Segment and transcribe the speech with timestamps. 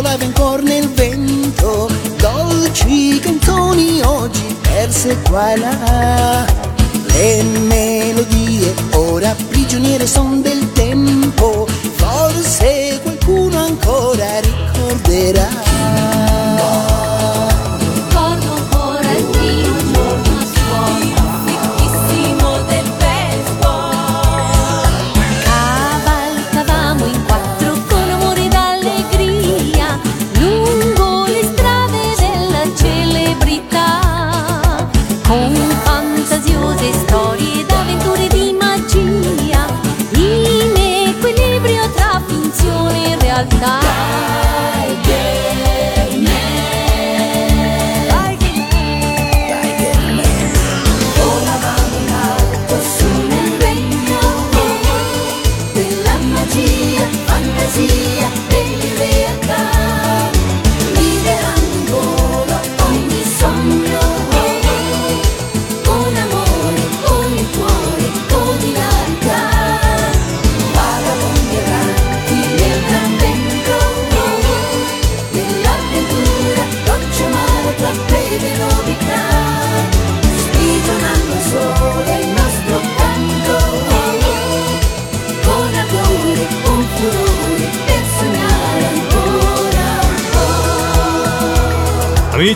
[0.00, 6.44] volava ancora nel vento, dolci canzoni oggi perse qua e là.
[7.12, 10.79] Le melodie ora prigioniere son del tempo,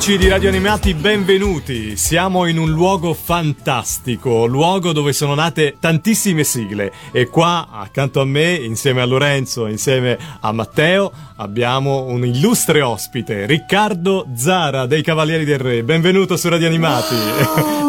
[0.06, 1.96] Amici di Radio Animati, benvenuti!
[1.96, 8.26] Siamo in un luogo fantastico, luogo dove sono nate tantissime sigle e qua accanto a
[8.26, 15.46] me, insieme a Lorenzo, insieme a Matteo, abbiamo un illustre ospite, Riccardo Zara dei Cavalieri
[15.46, 15.82] del Re.
[15.82, 17.14] Benvenuto su Radio Animati!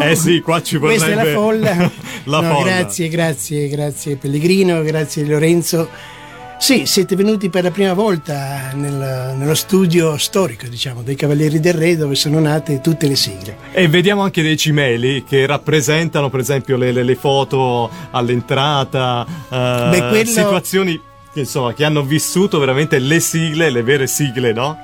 [0.00, 1.02] eh sì, qua ci vorrebbe...
[1.02, 1.74] Questa è la folla.
[2.24, 2.64] la No, folla.
[2.64, 6.14] Grazie, grazie, grazie Pellegrino, grazie Lorenzo.
[6.58, 11.74] Sì, siete venuti per la prima volta nel- nello studio storico, diciamo, dei Cavalieri del
[11.74, 13.56] Re, dove sono nate tutte le sigle.
[13.72, 19.88] E vediamo anche dei cimeli che rappresentano, per esempio, le, le- le foto all'entrata, eh,
[19.90, 21.00] Beh, quello- situazioni
[21.36, 24.78] che, insomma, che hanno vissuto veramente le sigle, le vere sigle, no?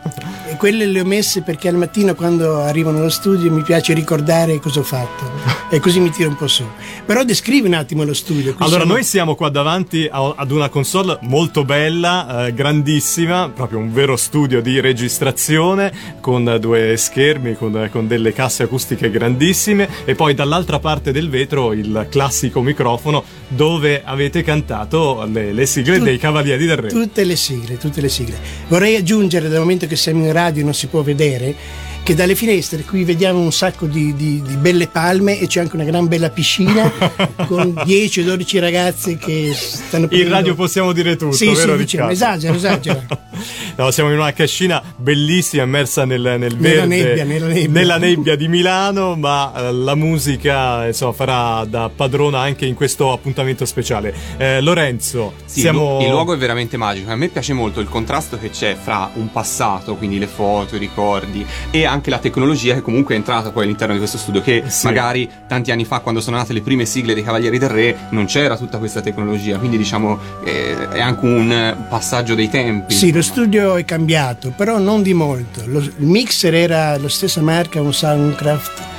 [0.47, 4.61] E quelle le ho messe perché al mattino quando arrivo nello studio mi piace ricordare
[4.61, 5.31] cosa ho fatto
[5.71, 6.63] e così mi tiro un po' su.
[7.07, 8.55] Però descrivi un attimo lo studio.
[8.59, 13.79] Allora, siamo- noi siamo qua davanti a- ad una console molto bella, eh, grandissima, proprio
[13.79, 15.91] un vero studio di registrazione
[16.21, 21.73] con due schermi, con, con delle casse acustiche grandissime e poi dall'altra parte del vetro
[21.73, 26.89] il classico microfono dove avete cantato le, le sigle Tut- dei Cavalieri del Re.
[26.89, 28.37] Tutte le sigle, tutte le sigle.
[28.69, 31.55] Vorrei aggiungere, dal momento che siamo in radio e non si può vedere,
[32.03, 35.77] che dalle finestre qui vediamo un sacco di, di- di belle palme e c'è anche
[35.77, 36.91] una gran bella piscina
[37.47, 41.77] con 10 o 12 ragazze che stanno In prendendo- radio possiamo dire tutto, Sì, vero
[41.77, 42.13] sì, diciamo, Riccardo?
[42.13, 43.07] esagera, esagera.
[43.75, 47.69] No, siamo in una cascina bellissima immersa nel, nel Nella verde, nebbia, nella nebbia.
[47.71, 53.11] nella nebbia di Milano, ma eh, la musica insomma, farà da padrona anche in questo
[53.13, 54.15] appuntamento speciale.
[54.37, 56.01] Eh, Lorenzo, Sì, siamo...
[56.03, 57.11] il luogo è veramente magico.
[57.11, 60.79] A me piace molto il contrasto che c'è fra un passato, quindi le foto, i
[60.79, 64.41] ricordi, e anche la tecnologia che comunque è entrata poi all'interno di questo studio.
[64.41, 64.87] Che Sì.
[64.87, 68.25] magari tanti anni fa, quando sono nate le prime sigle dei Cavalieri del Re, non
[68.27, 69.59] c'era tutta questa tecnologia.
[69.59, 72.95] Quindi, diciamo, eh, è anche un passaggio dei tempi.
[72.95, 75.63] Sì, lo studio è cambiato, però non di molto.
[75.67, 78.91] Lo- il mixer era la stessa marca, un Soundcraft.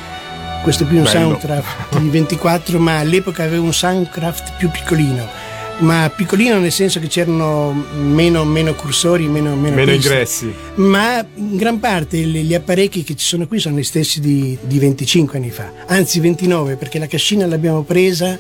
[0.62, 1.20] Questo qui è un Bello.
[1.20, 5.28] Soundcraft di 24, ma all'epoca aveva un Soundcraft più piccolino.
[5.80, 10.54] Ma piccolino nel senso che c'erano meno, meno cursori, meno, meno, Meno ingressi.
[10.76, 14.58] Ma in gran parte gli gli apparecchi che ci sono qui sono gli stessi di,
[14.62, 18.38] di 25 anni fa, anzi 29, perché la cascina l'abbiamo presa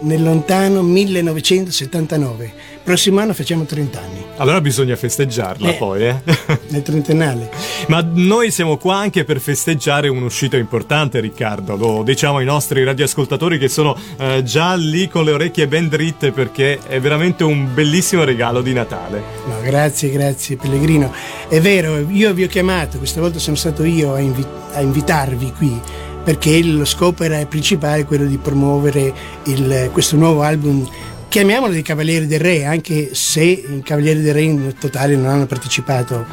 [0.00, 2.52] nel lontano 1979.
[2.82, 5.74] Prossimo anno facciamo 30 anni, Allora bisogna festeggiarla Eh.
[5.74, 6.16] poi, eh?
[6.68, 7.50] nel trentennale.
[7.88, 11.76] Ma noi siamo qua anche per festeggiare un'uscita importante, Riccardo.
[11.76, 16.32] Lo diciamo ai nostri radioascoltatori che sono eh, già lì con le orecchie ben dritte
[16.32, 19.22] perché è veramente un bellissimo regalo di Natale.
[19.46, 21.12] No, grazie, grazie Pellegrino.
[21.48, 25.52] È vero, io vi ho chiamato, questa volta sono stato io a, invi- a invitarvi
[25.52, 25.80] qui
[26.22, 29.12] perché lo scopo era principale quello di promuovere
[29.44, 30.88] il- questo nuovo album.
[31.28, 35.46] Chiamiamolo dei Cavalieri del Re, anche se i Cavalieri del Re in totale non hanno
[35.46, 36.24] partecipato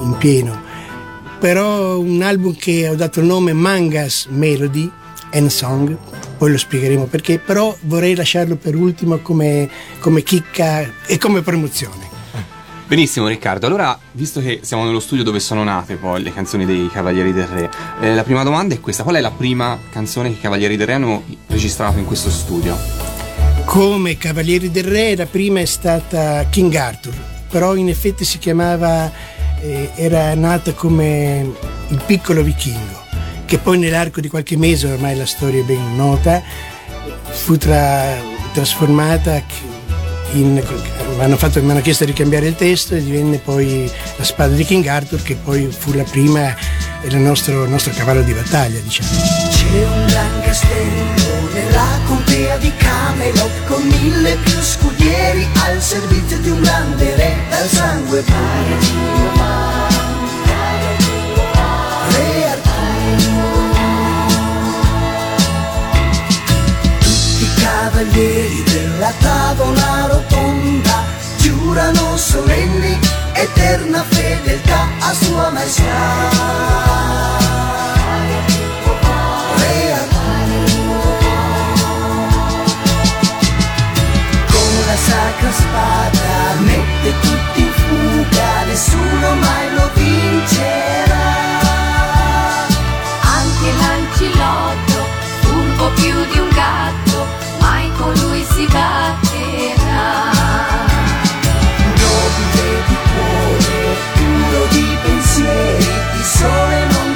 [0.00, 0.60] in pieno.
[1.38, 4.90] Però un album che ho dato il nome Mangas Melody
[5.32, 5.96] and Song,
[6.38, 9.68] poi lo spiegheremo perché, però vorrei lasciarlo per ultimo come,
[10.00, 12.11] come chicca e come promozione.
[12.86, 16.88] Benissimo Riccardo, allora visto che siamo nello studio dove sono nate poi le canzoni dei
[16.92, 17.70] Cavalieri del Re,
[18.00, 20.86] eh, la prima domanda è questa, qual è la prima canzone che i Cavalieri del
[20.86, 23.02] Re hanno registrato in questo studio?
[23.64, 27.14] come Cavalieri del Re, la prima è stata King Arthur,
[27.48, 29.10] però in effetti si chiamava
[29.60, 31.50] eh, era nata come
[31.88, 33.02] il piccolo vichingo,
[33.46, 36.42] che poi nell'arco di qualche mese, ormai la storia è ben nota,
[37.30, 38.20] fu tra-
[38.52, 39.42] trasformata
[40.32, 40.62] in,
[41.18, 44.64] hanno, fatto, mi hanno chiesto di cambiare il testo e divenne poi la spada di
[44.64, 46.54] King Arthur che poi fu la prima
[47.02, 49.08] e il nostro, nostro cavallo di battaglia diciamo.
[49.50, 56.50] C'è un gran castello nella contea di Camelot con mille più scudieri al servizio di
[56.50, 58.40] un grande re dal sangue puro.
[59.38, 59.91] Re
[68.02, 71.04] cavalieri della tavola rotonda
[71.38, 72.98] giurano solenni
[73.32, 76.30] eterna fedeltà a sua maestà.
[79.56, 81.18] Re Arturo.
[84.50, 91.30] Con la sacra spada mette tutti in fuga, nessuno mai lo vincerà.
[93.38, 95.06] Anche l'ancilotto,
[95.40, 97.01] furbo più di un gatto,
[98.02, 100.30] mai con lui si batterà.
[102.02, 107.11] Nobile di cuore, puro di pensieri, il sole non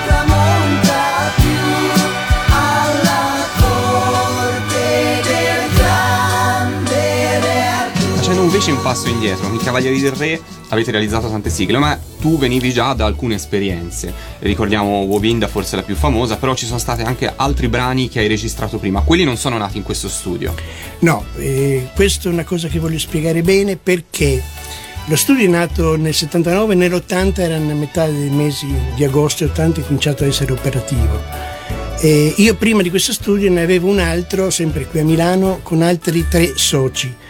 [8.57, 12.73] invece un passo indietro, i Cavalieri del Re avete realizzato tante sigle, ma tu venivi
[12.73, 14.11] già da alcune esperienze.
[14.39, 18.29] Ricordiamo Wobinda, forse la più famosa, però ci sono stati anche altri brani che hai
[18.29, 19.03] registrato prima.
[19.03, 20.55] Quelli non sono nati in questo studio.
[21.01, 24.43] No, eh, questa è una cosa che voglio spiegare bene perché
[25.05, 29.49] lo studio è nato nel 79, nell'80 era a metà dei mesi di agosto e
[29.49, 31.21] 80 è cominciato a essere operativo.
[32.01, 35.83] E io prima di questo studio ne avevo un altro, sempre qui a Milano, con
[35.83, 37.25] altri tre soci.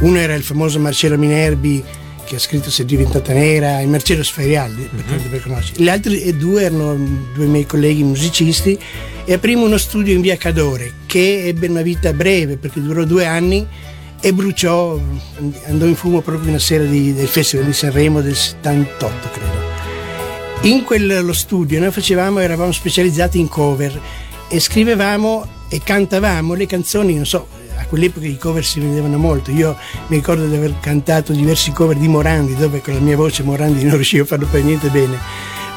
[0.00, 1.84] Uno era il famoso Marcello Minerbi
[2.24, 5.82] che ha scritto Se è diventata nera, il Marcello Sferialdi, per tanto per conoscere.
[5.82, 6.94] Gli altri due erano
[7.34, 8.78] due miei colleghi musicisti
[9.24, 13.26] e aprimo uno studio in via Cadore che ebbe una vita breve perché durò due
[13.26, 13.66] anni
[14.20, 14.98] e bruciò,
[15.66, 19.58] andò in fumo proprio una sera di- del Festival di Sanremo del 78 credo.
[20.62, 24.00] In quello studio noi facevamo, eravamo specializzati in cover
[24.48, 27.46] e scrivevamo e cantavamo le canzoni, non so,
[27.90, 29.50] quell'epoca i cover si vendevano molto.
[29.50, 29.76] Io
[30.06, 33.82] mi ricordo di aver cantato diversi cover di Morandi, dove con la mia voce Morandi
[33.84, 35.18] non riuscivo a farlo per niente bene.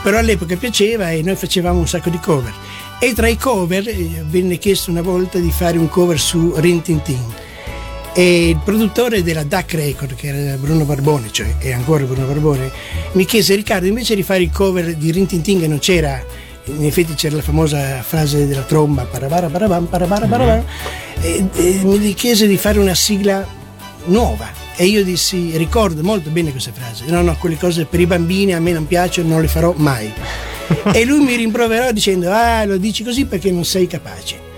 [0.04, 2.54] Però all'epoca piaceva e noi facevamo un sacco di cover.
[3.00, 6.81] E tra i cover eh, venne chiesto una volta di fare un cover su Rin
[6.81, 7.33] Tin Tin.
[8.13, 12.71] E il produttore della DAC Record, che era Bruno Barbone, cioè è ancora Bruno Barbone,
[13.13, 16.24] mi chiese Riccardo invece di fare il cover di Rin Tin Tin che non c'era,
[16.65, 20.63] in effetti c'era la famosa frase della tromba, parabara parabam, parabara parabam,
[21.19, 23.45] e, e mi chiese di fare una sigla
[24.06, 24.62] nuova.
[24.75, 28.54] E io dissi, ricordo molto bene questa frase, no no, quelle cose per i bambini
[28.54, 30.12] a me non piacciono, non le farò mai.
[30.94, 34.51] e lui mi rimproverò dicendo, ah lo dici così perché non sei capace.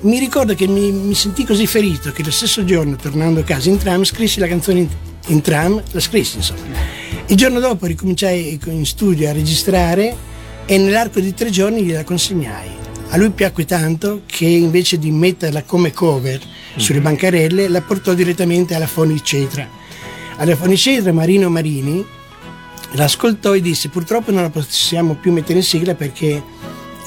[0.00, 3.68] Mi ricordo che mi, mi sentii così ferito che lo stesso giorno, tornando a casa
[3.68, 4.88] in tram, scrissi la canzone in,
[5.26, 6.96] in tram, la scrissi insomma.
[7.26, 10.16] Il giorno dopo ricominciai in studio a registrare
[10.70, 12.68] e nell'arco di tre giorni gliela consegnai.
[13.10, 16.38] A lui piacque tanto che invece di metterla come cover
[16.76, 19.66] sulle bancarelle la portò direttamente alla Fonicetra.
[20.36, 22.04] Alla Fonicetra Marino Marini
[22.92, 26.42] l'ascoltò e disse purtroppo non la possiamo più mettere in sigla perché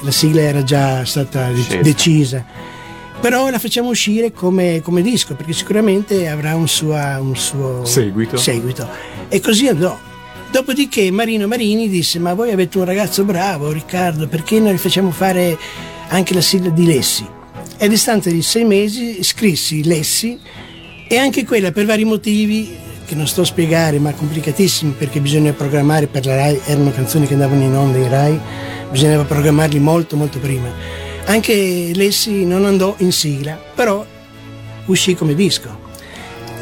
[0.01, 1.83] la sigla era già stata de- Scelta.
[1.83, 2.45] decisa.
[3.21, 8.37] Però la facciamo uscire come, come disco perché sicuramente avrà un, sua- un suo Seguito.
[8.37, 8.89] seguito.
[9.29, 9.95] E così andò.
[10.51, 15.11] Dopodiché Marino Marini disse: Ma voi avete un ragazzo bravo, Riccardo, perché non gli facciamo
[15.11, 15.57] fare
[16.09, 17.25] anche la sigla di Lessi?
[17.77, 20.37] E a distanza di sei mesi scrissi Lessi
[21.07, 22.69] e anche quella per vari motivi
[23.05, 27.27] che non sto a spiegare, ma complicatissimi perché bisogna programmare per la RAI, erano canzoni
[27.27, 28.39] che andavano in onda in RAI,
[28.91, 30.69] bisognava programmarli molto molto prima.
[31.25, 34.05] Anche Lessi non andò in sigla, però
[34.85, 35.79] uscì come disco.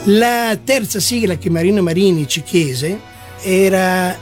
[0.06, 3.09] La terza sigla che Marino Marini ci chiese
[3.42, 4.18] era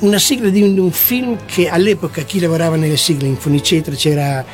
[0.00, 3.94] una sigla di un, di un film che all'epoca chi lavorava nelle sigle in Funicetra
[3.94, 4.44] c'era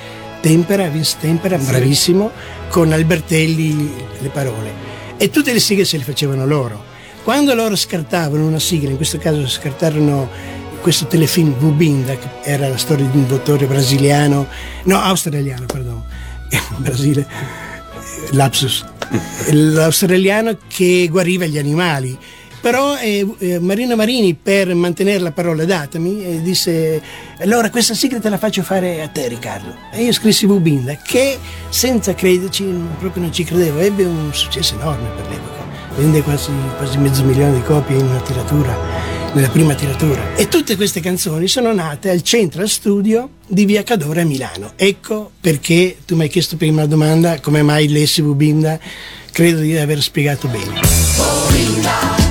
[0.41, 2.31] Tempera, Vince Tempera, bravissimo,
[2.69, 4.87] con Albertelli le parole.
[5.17, 6.85] E tutte le sigle se le facevano loro.
[7.25, 10.29] Quando loro scartavano una sigla, in questo caso scartarono
[10.81, 14.47] questo telefilm Bubinda, che era la storia di un dottore brasiliano,
[14.85, 16.07] no, australiano, perdono,
[16.79, 17.27] Brasile,
[18.31, 18.85] lapsus,
[19.51, 22.17] l'australiano che guariva gli animali.
[22.61, 27.01] Però eh, eh, Marino Marini, per mantenere la parola datami, eh, disse:
[27.41, 29.75] Allora questa sigla te la faccio fare a te, Riccardo.
[29.93, 31.39] E io scrissi Bubinda, che
[31.69, 32.65] senza crederci,
[32.99, 35.67] proprio non ci credevo, ebbe un successo enorme per l'epoca.
[35.97, 40.37] Vende quasi, quasi mezzo milione di copie in una tiratura nella prima tiratura.
[40.37, 44.73] E tutte queste canzoni sono nate al Central Studio di Via Cadore a Milano.
[44.77, 48.79] Ecco perché tu mi hai chiesto prima la domanda come mai Lessi Bubinda,
[49.33, 50.81] credo di aver spiegato bene.
[51.89, 52.28] Aiutami!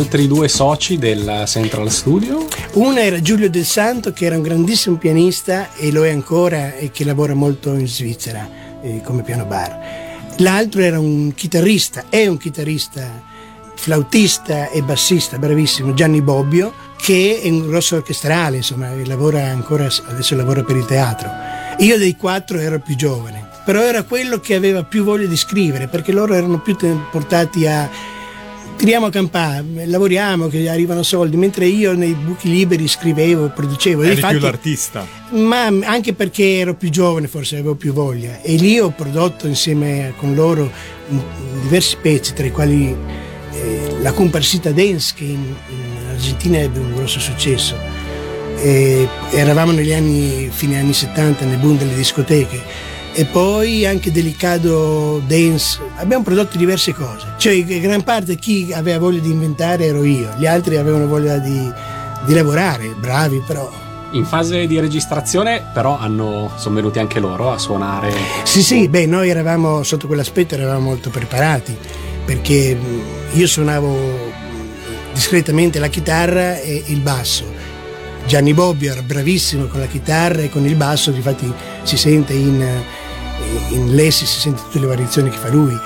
[0.00, 2.48] Altri due soci del Central Studio?
[2.72, 6.90] Una era Giulio Del Santo che era un grandissimo pianista e lo è ancora e
[6.90, 8.48] che lavora molto in Svizzera
[8.82, 9.78] eh, come piano bar.
[10.38, 13.22] L'altro era un chitarrista, è un chitarrista,
[13.74, 20.34] flautista e bassista, bravissimo, Gianni Bobbio, che è un grosso orchestrale, insomma, lavora ancora, adesso
[20.34, 21.28] lavora per il teatro.
[21.78, 25.88] Io dei quattro ero più giovane, però era quello che aveva più voglia di scrivere,
[25.88, 26.74] perché loro erano più
[27.10, 28.18] portati a
[28.80, 34.02] tiriamo a campare, lavoriamo, che arrivano soldi, mentre io nei buchi liberi scrivevo, producevo.
[34.02, 35.06] Eri Infatti- più l'artista.
[35.32, 38.40] ma anche perché ero più giovane, forse avevo più voglia.
[38.40, 40.70] E lì ho prodotto insieme con loro
[41.60, 42.96] diversi pezzi, tra i quali
[43.52, 47.76] eh, la comparsita Dance, che in, in Argentina ebbe un grosso successo.
[48.62, 52.88] E eravamo negli anni, fine anni 70, nel boom delle discoteche.
[53.12, 55.80] E poi anche Delicado Dance.
[55.96, 57.34] Abbiamo prodotto diverse cose.
[57.36, 61.70] Cioè, gran parte chi aveva voglia di inventare ero io, gli altri avevano voglia di,
[62.24, 63.70] di lavorare, bravi però
[64.12, 68.12] In fase di registrazione, però, hanno, sono venuti anche loro a suonare.
[68.44, 71.76] Sì, sì, beh, noi eravamo sotto quell'aspetto eravamo molto preparati
[72.24, 72.78] perché
[73.32, 73.98] io suonavo
[75.12, 77.44] discretamente la chitarra e il basso.
[78.26, 81.52] Gianni Bobbio era bravissimo con la chitarra e con il basso, infatti
[81.82, 82.64] si sente in,
[83.70, 85.78] in Lessi, si sente tutte le variazioni che fa lui.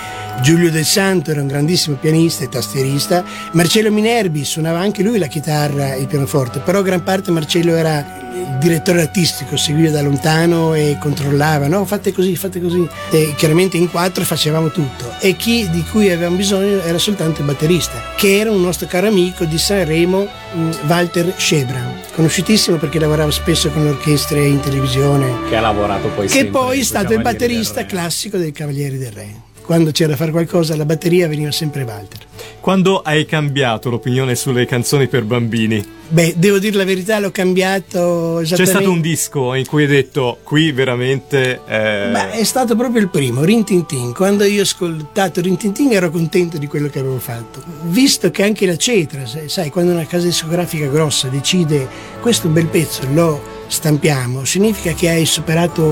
[0.43, 3.25] Giulio Del Santo era un grandissimo pianista e tastierista.
[3.53, 8.23] Marcello Minerbi suonava anche lui la chitarra e il pianoforte, però gran parte Marcello era
[8.35, 12.87] il direttore artistico, seguiva da lontano e controllava, no, fate così, fate così.
[13.11, 15.13] E chiaramente in quattro facevamo tutto.
[15.21, 19.07] E chi di cui avevamo bisogno era soltanto il batterista, che era un nostro caro
[19.07, 25.49] amico di Sanremo, mh, Walter Schebran, conosciutissimo perché lavorava spesso con le orchestre in televisione
[25.49, 29.13] Che ha lavorato poi che poi è stato il del batterista classico dei Cavalieri del
[29.13, 29.53] Re.
[29.65, 32.21] Quando c'era da fare qualcosa alla batteria veniva sempre Walter.
[32.61, 35.83] Quando hai cambiato l'opinione sulle canzoni per bambini?
[36.07, 38.55] Beh, devo dire la verità, l'ho cambiato esattamente.
[38.57, 41.61] C'è stato un disco in cui hai detto qui veramente...
[41.67, 44.13] eh, Beh, è stato proprio il primo, Rin Tin Tin.
[44.13, 47.63] Quando io ho ascoltato Rin Tin Tin ero contento di quello che avevo fatto.
[47.85, 51.89] Visto che anche la Cetra, sai- sai, quando una casa discografica grossa decide
[52.21, 55.83] questo è un bel pezzo, lo stampiamo, significa che hai superato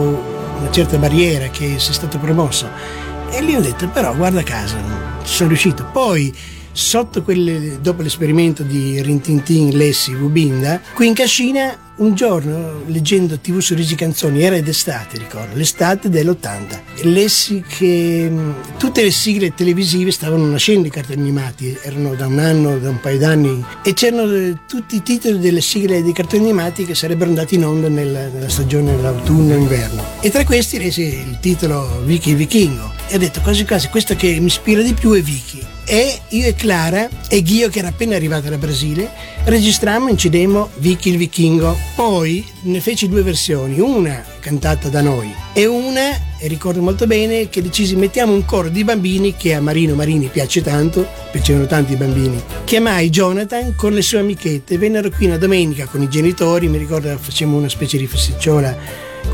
[0.59, 3.01] una certa barriera, che sei stato promosso.
[3.35, 4.77] E lì ho detto, però guarda caso,
[5.25, 5.87] ci sono riuscito.
[5.87, 6.37] Poi,
[6.73, 13.59] sotto quelle, dopo l'esperimento di Rintintin, Lessi, Bubinda, qui in Cascina, un giorno, leggendo TV
[13.59, 16.81] su Rigi Canzoni, era d'estate, ricordo, l'estate dell'80.
[17.03, 22.39] Lessi che mh, tutte le sigle televisive stavano nascendo i cartoni animati, erano da un
[22.39, 26.45] anno, da un paio d'anni, e c'erano eh, tutti i titoli delle sigle dei cartoni
[26.45, 30.03] animati che sarebbero andati in onda nel- nella stagione dell'autunno-inverno.
[30.21, 32.91] E tra questi rese il titolo Vicky Vichingo.
[33.09, 35.72] E ho detto quasi quasi, questo che mi ispira di più è Vicky.
[35.85, 39.11] E io e Clara e Ghio che era appena arrivato dal Brasile
[39.45, 41.77] registrammo e incidemmo Vicky il Vichingo.
[41.97, 47.49] Poi ne feci due versioni, una cantata da noi e una, e ricordo molto bene,
[47.49, 51.93] che decisi mettiamo un coro di bambini che a Marino Marini piace tanto, piacevano tanti
[51.93, 52.41] i bambini.
[52.65, 57.17] Chiamai Jonathan con le sue amichette, vennero qui una domenica con i genitori, mi ricordo
[57.19, 58.77] facemmo una specie di festicciola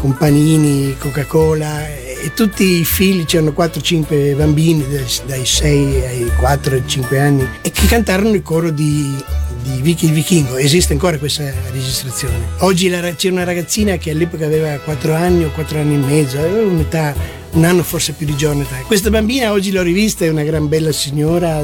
[0.00, 6.74] con panini, Coca-Cola e tutti i figli, c'erano 4-5 bambini dai- dai 6 ai 4
[6.74, 9.14] ai 5 anni e che cantarono il coro di,
[9.62, 10.56] di Vicky il Vichingo.
[10.56, 12.34] Esiste ancora questa registrazione.
[12.58, 15.98] Oggi la ra- c'è una ragazzina che all'epoca aveva 4 anni o 4 anni e
[15.98, 17.14] mezzo, aveva un'età,
[17.52, 18.82] un anno forse più di Jonathan.
[18.86, 21.62] Questa bambina oggi l'ho rivista, è una gran bella signora,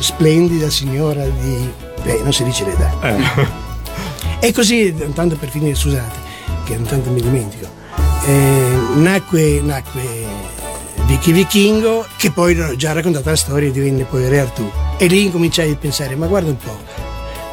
[0.00, 1.68] splendida signora di...
[2.04, 2.96] Beh, non si dice l'età.
[4.40, 6.26] eh, E così, tanto per finire, scusate,
[6.64, 7.66] che tanto mi dimentico,
[8.26, 10.00] eh, nacque, nacque
[11.06, 14.70] Vicky Vichingo, che poi già raccontato la storia, divenne poi Re Artù.
[14.98, 16.76] E lì incominciai a pensare, ma guarda un po',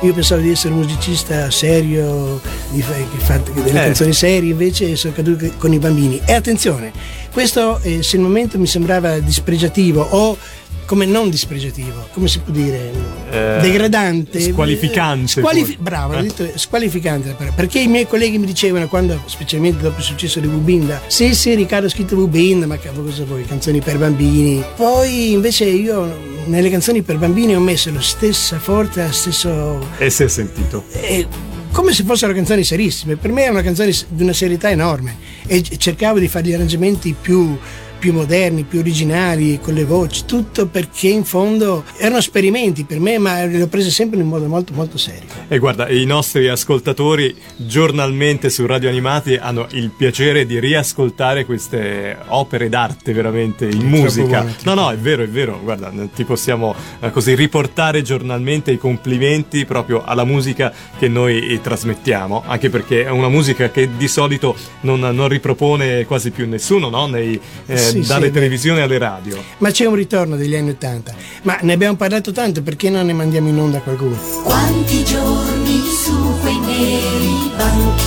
[0.02, 3.84] io pensavo di essere un musicista serio, di fa- che fa delle Eh.
[3.86, 6.20] canzoni serie, invece sono caduto con i bambini.
[6.26, 6.92] E attenzione,
[7.32, 10.38] questo eh, se il momento mi sembrava dispregiativo o
[10.86, 12.92] come non dispregiativo, come si può dire?
[13.32, 14.40] Eh, degradante.
[14.40, 16.22] squalificante, Squalifi- bravo, Eh.
[16.24, 17.52] detto squalificante la.
[17.56, 21.54] Perché i miei colleghi mi dicevano, quando, specialmente dopo il successo di Bubinda, sì sì
[21.56, 24.64] Riccardo ha scritto Bubinda, ma cavolo cosa vuoi, canzoni per bambini.
[24.76, 30.10] Poi invece io nelle canzoni per bambini ho messo la stessa forza, lo stesso E
[30.10, 30.84] si è sentito.
[30.92, 31.26] e
[31.72, 33.16] come se fossero canzoni serissime.
[33.18, 37.14] Per me è una canzone di una serietà enorme e cercavo di fare gli arrangiamenti
[37.20, 37.58] più,
[38.06, 43.18] più moderni, più originali, con le voci, tutto perché in fondo erano esperimenti per me,
[43.18, 45.24] ma le ho prese sempre in modo molto molto serio.
[45.48, 52.16] E guarda, i nostri ascoltatori giornalmente su Radio Animati hanno il piacere di riascoltare queste
[52.28, 54.42] opere d'arte veramente in musica.
[54.42, 55.60] buono, no, no, è vero, è vero.
[55.64, 61.60] Guarda, ti possiamo eh, così riportare giornalmente i complimenti proprio alla musica che noi eh,
[61.60, 66.90] trasmettiamo, anche perché è una musica che di solito non, non ripropone quasi più nessuno,
[66.90, 67.08] no?
[67.08, 68.34] Nei, eh, Sì, sì, dalle vero.
[68.34, 69.42] televisioni alle radio.
[69.60, 71.14] Ma c'è un ritorno degli anni Ottanta.
[71.44, 74.18] Ma ne abbiamo parlato tanto, perché non ne mandiamo in onda qualcuno?
[74.44, 78.04] Quanti giorni su quei neri banchi,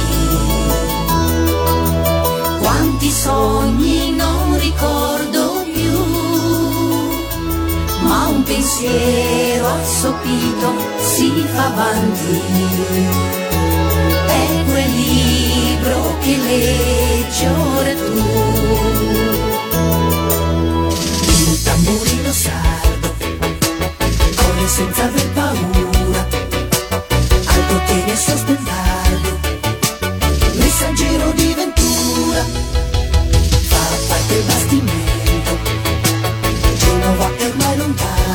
[2.61, 5.91] quanti sogni non ricordo più,
[8.07, 12.41] ma un pensiero assopito si fa avanti.
[14.27, 19.18] È quel libro che leggi ora tu.
[22.29, 23.15] Tamburino sardo.
[24.37, 26.27] Corre senza aver paura,
[27.47, 29.39] al potere sostentarlo,
[30.55, 32.45] messaggero di ventura,
[33.69, 35.59] fa parte del bastimento,
[36.77, 38.28] Genova è ormai lontana,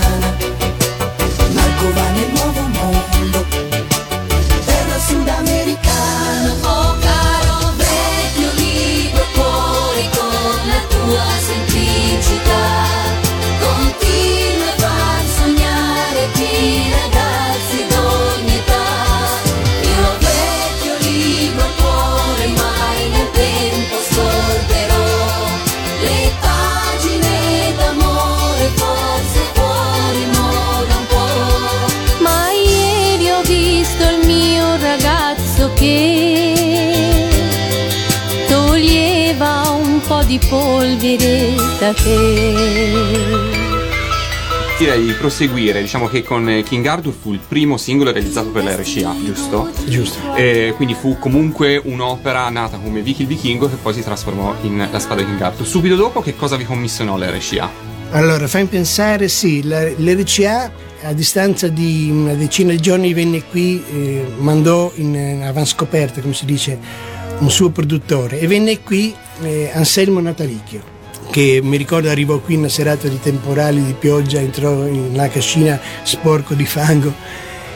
[40.33, 42.53] di polvere da te.
[44.79, 48.63] Direi di proseguire, diciamo che con eh, King Arthur fu il primo singolo realizzato per
[48.63, 49.69] la RCA, giusto?
[49.85, 50.33] Giusto.
[50.35, 54.87] E quindi fu comunque un'opera nata come Vicky il Vichingo che poi si trasformò in
[54.91, 55.67] La spada di King Arthur.
[55.67, 57.69] Subito dopo che cosa vi commissionò la RCA?
[58.09, 60.71] Allora, fammi pensare, sì, la- l'RCA
[61.03, 66.33] a distanza di una decina di giorni venne qui, eh, mandò in eh, avanscoperta, come
[66.33, 66.79] si dice,
[67.37, 70.91] un suo produttore e venne qui eh, Anselmo Natalicchio
[71.29, 75.27] che mi ricordo arrivò qui in una serata di temporali di pioggia, entrò in una
[75.29, 77.11] cascina sporco di fango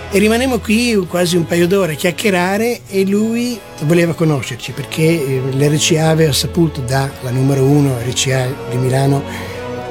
[0.10, 5.42] e rimanemmo qui quasi un paio d'ore a chiacchierare e lui voleva conoscerci perché eh,
[5.52, 9.24] l'RCA aveva saputo dalla numero uno RCA di Milano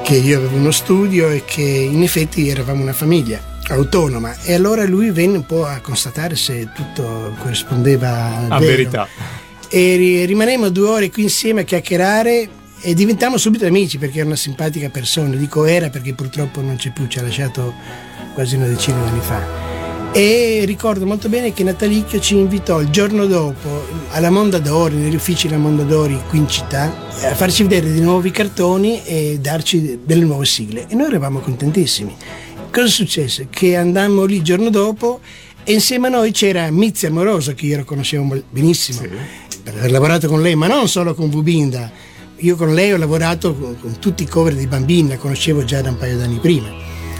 [0.03, 4.85] che io avevo uno studio e che in effetti eravamo una famiglia autonoma e allora
[4.85, 8.71] lui venne un po' a constatare se tutto corrispondeva A vero.
[8.71, 9.07] verità.
[9.69, 12.49] E ri- rimanemmo due ore qui insieme a chiacchierare
[12.81, 16.91] e diventammo subito amici perché era una simpatica persona dico era perché purtroppo non c'è
[16.91, 17.73] più ci ha lasciato
[18.33, 19.67] quasi una decina di anni fa
[20.17, 25.47] e ricordo molto bene che Natalicchio ci invitò il giorno dopo alla Mondadori, negli uffici
[25.47, 26.85] della Mondadori qui in città,
[27.21, 30.87] a farci vedere dei nuovi cartoni e darci delle nuove sigle.
[30.87, 32.15] E noi eravamo contentissimi.
[32.71, 33.47] Cosa successe?
[33.51, 35.19] Che andammo lì il giorno dopo
[35.63, 39.01] e insieme a noi c'era Mizia Amoroso, che io la conoscevo benissimo,
[39.71, 41.91] per aver lavorato con lei, ma non solo con Vubinda.
[42.37, 45.81] Io con lei ho lavorato con, con tutti i cover dei bambini, la conoscevo già
[45.81, 46.69] da un paio d'anni prima.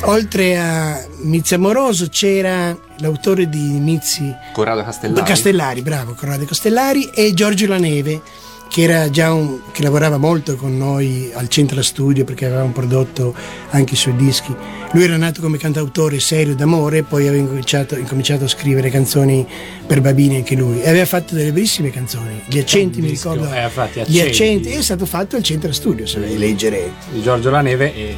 [0.04, 5.28] Oltre a Mizia Amoroso c'era l'autore di Mizi Corrado Castellari.
[5.28, 8.22] Castellari, bravo, Corrado Castellari e Giorgio Laneve
[8.70, 13.34] che era già un, che lavorava molto con noi al Centro Studio perché avevamo prodotto
[13.72, 14.54] anche i suoi dischi.
[14.92, 19.46] Lui era nato come cantautore serio d'amore, poi aveva incominciato, incominciato a scrivere canzoni
[19.86, 22.42] per bambini anche lui e aveva fatto delle bellissime canzoni.
[22.48, 23.52] Gli accenti, mi ricordo.
[23.52, 24.28] eh, infatti, gli accenti.
[24.28, 26.92] accenti è stato fatto al Centro Studio, se a leggere.
[27.12, 28.16] di Giorgio Laneve e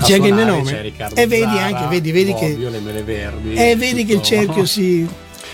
[0.00, 0.92] C'è anche il mio nome.
[1.14, 4.20] E vedi Zara, anche, vedi, vedi che- Bobbio, le mele verdi E vedi che il
[4.20, 5.06] tutto- cerchio si.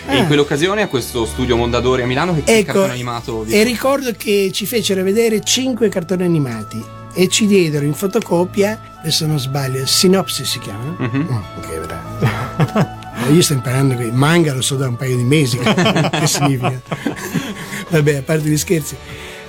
[0.06, 0.26] E in Ah.
[0.26, 4.50] quell'occasione a questo studio Mondadori a Milano che Ecco, cartone animato vi e ricordo che
[4.52, 6.82] ci fecero vedere cinque cartoni animati
[7.14, 10.94] e ci diedero in fotocopia, adesso non sbaglio, sinopsi si chiama?
[10.98, 11.26] Mhm.
[11.30, 12.92] Oh, ok, bravo.
[13.28, 16.80] Eh, Io sto imparando qui, manga lo so da un paio di mesi che significa.
[17.88, 18.96] Vabbè, a parte gli scherzi,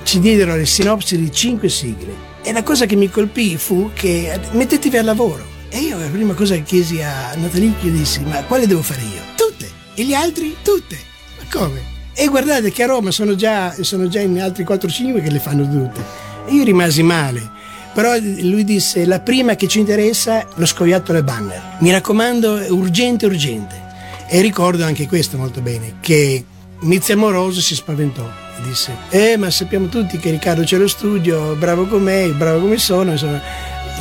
[0.04, 2.13] ci diedero le sinopsi di cinque sigle
[2.44, 5.44] e la cosa che mi colpì fu che eh, mettetevi al lavoro.
[5.70, 9.02] E io la prima cosa che chiesi a Natalie gli dissi, ma quale devo fare
[9.02, 9.22] io?
[9.36, 9.70] Tutte.
[9.96, 10.56] E gli altri?
[10.62, 10.98] Tutte.
[11.38, 11.94] Ma come?
[12.14, 15.68] E guardate che a Roma sono già, sono già in altri 4-5 che le fanno
[15.70, 16.04] tutte.
[16.46, 17.50] E io rimasi male.
[17.94, 21.78] Però lui disse, la prima che ci interessa è lo scoiattolo e banner.
[21.80, 23.84] Mi raccomando, urgente, urgente.
[24.28, 26.44] E ricordo anche questo molto bene, che
[26.80, 31.56] Mizzi Amoroso si spaventò e disse, eh ma sappiamo tutti che Riccardo c'è allo studio,
[31.56, 33.42] bravo con me, bravo come sono, insomma,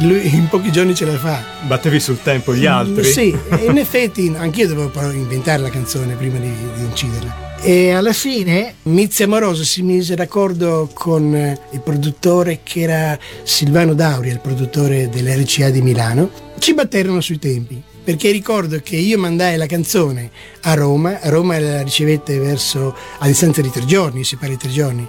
[0.00, 1.42] lui in pochi giorni ce la fa.
[1.66, 3.04] Battevi sul tempo gli altri?
[3.04, 7.52] Sì, in effetti anch'io dovevo però inventare la canzone prima di, di inciderla.
[7.60, 13.94] E alla fine Mizzi Amoroso si mise d'accordo con eh, il produttore che era Silvano
[13.94, 16.30] Dauria, il produttore dell'RCA di Milano.
[16.58, 20.30] Ci batterono sui tempi, perché ricordo che io mandai la canzone
[20.62, 24.60] a Roma, a Roma la ricevette verso, a distanza di tre giorni, si parla di
[24.60, 25.08] tre giorni,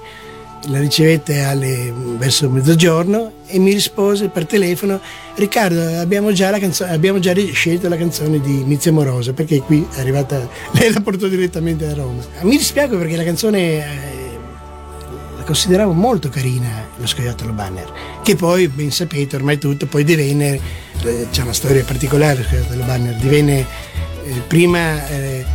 [0.68, 5.00] la ricevette alle- verso mezzogiorno e mi rispose per telefono
[5.36, 9.86] Riccardo abbiamo già, la canzone, abbiamo già scelto la canzone di Mizia Morosa perché qui
[9.96, 12.24] è arrivata lei la portò direttamente da Roma.
[12.42, 14.40] Mi dispiace perché la canzone eh,
[15.38, 17.92] la consideravo molto carina lo scoiattolo banner
[18.24, 20.60] che poi ben sapete ormai tutto poi divenne
[21.04, 23.60] eh, c'è una storia particolare lo scoiattolo banner divenne
[24.24, 25.46] eh, prima eh,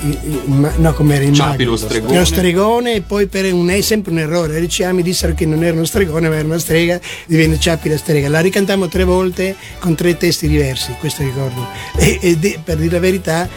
[0.00, 1.64] no come era il mago.
[1.64, 2.18] lo stregone.
[2.18, 5.62] Lo stregone e poi per un è sempre un errore RCA mi dissero che non
[5.62, 9.54] era uno stregone ma era una strega divenne Ciappi la strega la ricantammo tre volte
[9.78, 13.48] con tre testi diversi questo ricordo e, e de- per dire la verità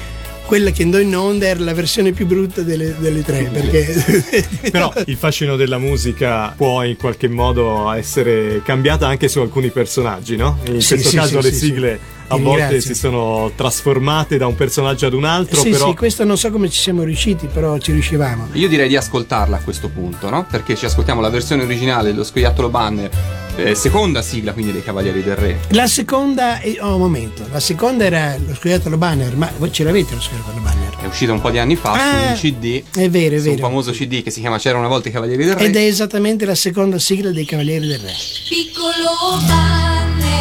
[0.53, 4.93] quella che andò in onda era la versione più brutta delle, delle tre perché Però
[5.07, 10.59] il fascino della musica può in qualche modo essere cambiata anche su alcuni personaggi, no?
[10.67, 12.21] In Sì, questo sì, caso sì, le sì, sigle sì.
[12.27, 12.93] a volte ringrazio.
[12.93, 16.51] si sono trasformate da un personaggio ad un altro, sì però sì questo non so
[16.51, 20.45] come ci siamo riusciti però ci riuscivamo Io direi di ascoltarla a questo punto, no?
[20.47, 23.09] Perché ci ascoltiamo la versione originale dello scoiattolo banner,
[23.55, 25.59] eh, seconda sigla quindi dei Cavalieri del Re.
[25.69, 30.15] la seconda oh un momento la seconda era lo scoiattolo banner ma voi ce l'avete
[30.15, 32.83] lo scoiattolo banner È uscita un po' di anni fa su Ah, un CD.
[32.95, 35.11] è vero è su un vero famoso CD che si chiama C'era una volta i
[35.11, 35.65] Cavalieri del Re.
[35.65, 38.11] ed è esattamente la seconda sigla dei Cavalieri del Re
[38.49, 40.31] Piccolo banner,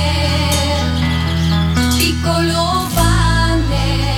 [1.96, 4.10] piccolo banner.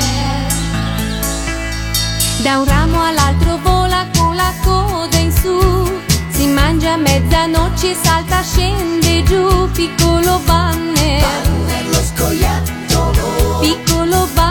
[2.43, 5.94] Da un ramo all'altro vola con la coda in su.
[6.55, 9.69] Mangia a mezzanotte, salta, scende giù.
[9.73, 14.44] Piccolo banner, Banner lo scoiattolo, piccolo banner.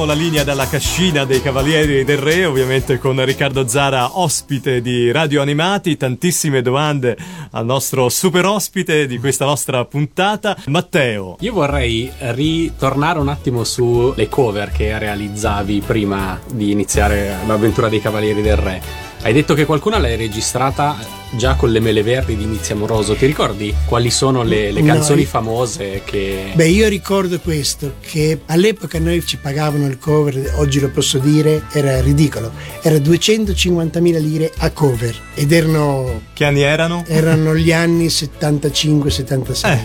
[0.00, 5.12] Riprendiamo la linea dalla cascina dei Cavalieri del Re, ovviamente con Riccardo Zara, ospite di
[5.12, 5.96] Radio Animati.
[5.96, 7.16] Tantissime domande
[7.50, 11.36] al nostro super ospite di questa nostra puntata, Matteo.
[11.40, 18.40] Io vorrei ritornare un attimo sulle cover che realizzavi prima di iniziare l'avventura dei Cavalieri
[18.40, 18.99] del Re.
[19.22, 20.96] Hai detto che qualcuna l'hai registrata
[21.32, 23.14] già con le mele verdi di Inizio Amoroso.
[23.14, 26.52] Ti ricordi quali sono le, le No, canzoni io- famose che.
[26.54, 31.64] Beh, io ricordo questo, che all'epoca noi ci pagavano il cover, oggi lo posso dire,
[31.72, 32.50] era ridicolo.
[32.82, 37.04] Era 250.000 lire a cover ed erano, Che anni erano?
[37.06, 39.70] erano gli anni 75-76.
[39.70, 39.78] Eh,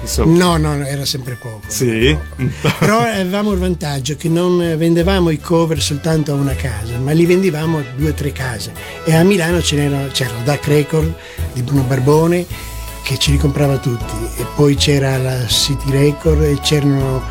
[0.00, 0.36] insomma.
[0.36, 1.62] No, no, era sempre poco.
[1.66, 2.16] Sì.
[2.78, 7.26] Però avevamo il vantaggio che non vendevamo i cover soltanto a una casa, ma li
[7.26, 8.72] vendevamo a due o tre case.
[9.04, 11.14] E a Milano c'era la Duck Record
[11.52, 12.74] di Bruno Barbone
[13.06, 17.22] che ce li comprava tutti, e poi c'era la City Record e c'erano,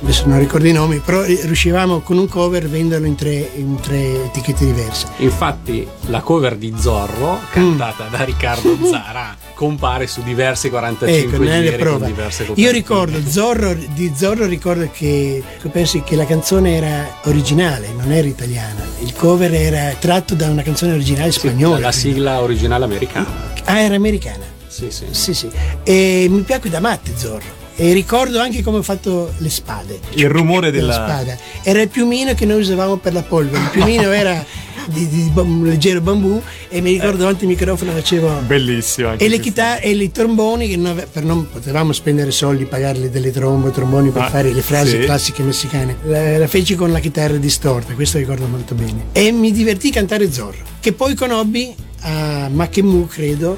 [0.00, 3.78] adesso non ricordo i nomi, però riuscivamo con un cover a venderlo in tre, in
[3.80, 5.06] tre etichette diverse.
[5.18, 11.70] Infatti, la cover di Zorro, cantata da Riccardo Zara, compare su diversi 45 Ecco, giri
[11.70, 12.06] la prova.
[12.06, 18.12] diverse Io ricordo Zorro, di Zorro ricordo che pensi che la canzone era originale, non
[18.12, 18.82] era italiana.
[19.00, 21.78] Il cover era tratto da una canzone originale spagnola.
[21.78, 22.08] la credo.
[22.08, 23.52] sigla originale americana.
[23.64, 24.44] Ah, era americana.
[24.66, 25.06] Sì, sì.
[25.10, 25.50] Sì, sì.
[25.84, 27.62] E mi piacque da matti Zorro.
[27.76, 29.98] E ricordo anche come ho fatto le spade.
[30.14, 31.06] Il rumore della della...
[31.08, 31.36] spada.
[31.62, 33.62] Era il piumino che noi usavamo per la polvere.
[33.64, 34.44] Il piumino era
[34.86, 39.28] di, di bam- leggero bambù e mi ricordo davanti al microfono facevo Bellissimo anche e
[39.28, 43.70] le chitarre e i tromboni che non per non potevamo spendere soldi pagarle delle trombe
[43.70, 45.04] tromboni per Ah, fare le frasi sì.
[45.06, 49.52] classiche messicane la, la feci con la chitarra distorta questo ricordo molto bene e mi
[49.52, 53.56] divertì a cantare Zorro che poi conobbi a Makemu credo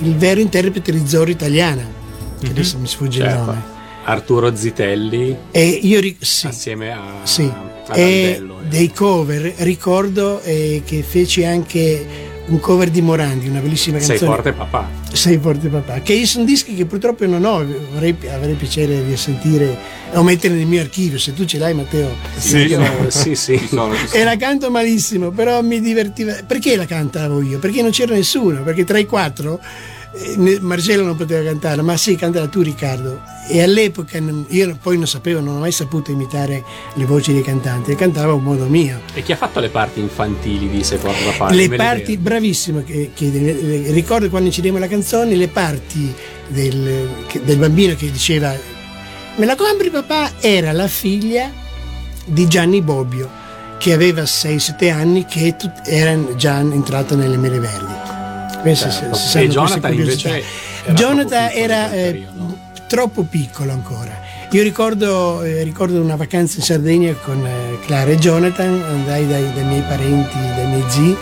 [0.00, 1.95] il vero interprete di Zorro italiana
[2.40, 3.44] che adesso mi sfugge il Certo.
[3.44, 7.50] nome Arturo Zitelli e io ri- sì, assieme a, sì.
[7.92, 8.42] E eh.
[8.68, 14.30] dei cover ricordo eh, che feci anche un cover di Morandi una bellissima Sei canzone
[14.30, 14.88] forte papà.
[15.12, 19.76] Sei forte papà, che sono dischi che purtroppo non ho, vorrei, avrei piacere di sentire
[20.12, 22.14] o mettere nel mio archivio, se tu ce l'hai Matteo.
[22.36, 22.58] Sì.
[22.58, 23.60] Io- sì, sì.
[23.68, 23.94] Sono.
[24.12, 26.34] E la canto malissimo, però mi divertiva.
[26.46, 27.58] Perché la cantavo io?
[27.58, 29.58] Perché non c'era nessuno, perché tra i quattro
[30.60, 33.20] Marcello non poteva cantare, ma sì, cantala tu Riccardo.
[33.48, 37.90] E all'epoca io poi non sapevo, non ho mai saputo imitare le voci dei cantanti,
[37.90, 39.00] le cantavo a modo mio.
[39.14, 41.52] E chi ha fatto le parti infantili di Sei forte papà?
[41.54, 42.22] le parti, vedo.
[42.22, 46.12] bravissimo, che, che- le- ricordo quando incidemmo la canzone, le parti
[46.48, 48.52] del, che- del bambino che diceva
[49.36, 51.50] me la compri papà era la figlia
[52.24, 53.28] di Gianni Bobbio
[53.78, 57.92] che aveva 6-7 anni che era già entrato nelle mele verdi.
[58.62, 59.14] Queste Certo.
[59.14, 60.28] si- si E Jonathan invece
[60.84, 62.26] era Jonathan troppo piccolo era eh,
[62.86, 64.24] troppo piccolo ancora.
[64.50, 69.52] Io ricordo, eh, ricordo una vacanza in Sardegna con eh, Clara e Jonathan, andai dai,
[69.52, 71.16] dai miei parenti, dai miei zii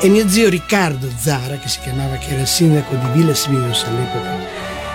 [0.00, 3.84] e mio zio Riccardo Zara, che si chiamava, che era il sindaco di Villa Simius
[3.84, 4.30] all'epoca,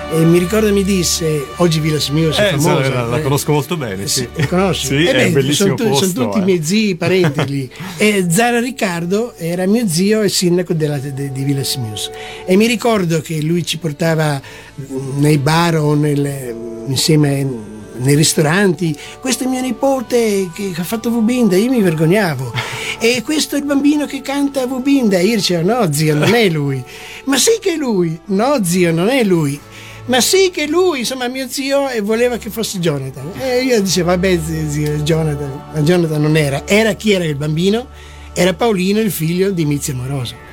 [0.09, 2.89] e mi ricordo mi disse, oggi Villa Simius è Eh, famosa.
[2.89, 4.27] la, la eh, conosco molto bene, sì.
[4.35, 4.85] la conosci?
[4.87, 6.05] Sì, Eh è beh, bellissimo sono, posto.
[6.07, 6.41] sono tutti eh.
[6.41, 7.69] i miei zii, parenti lì.
[7.97, 12.09] E Zara Riccardo era mio zio e sindaco della- de- di Villa Simius.
[12.45, 14.41] E mi ricordo che lui ci portava
[15.17, 16.55] nei bar o nel-
[16.87, 22.53] insieme nei ristoranti, questo è mio nipote che ha fatto Vubinda, io mi vergognavo.
[22.99, 25.19] E questo è il bambino che canta Vubinda.
[25.19, 26.83] Io dicevo, no zio, non è lui.
[27.25, 28.19] Ma sì che è lui.
[28.27, 29.59] No zio, non è lui.
[30.07, 33.29] Ma sì che lui, insomma, mio zio e voleva che fosse Jonathan.
[33.39, 34.39] E io dicevo, vabbè,
[34.69, 35.63] zio, Jonathan.
[35.73, 36.65] Ma Jonathan non era.
[36.65, 37.87] Era chi era il bambino?
[38.33, 40.46] Era Paolino, il figlio di Mizio Moroso.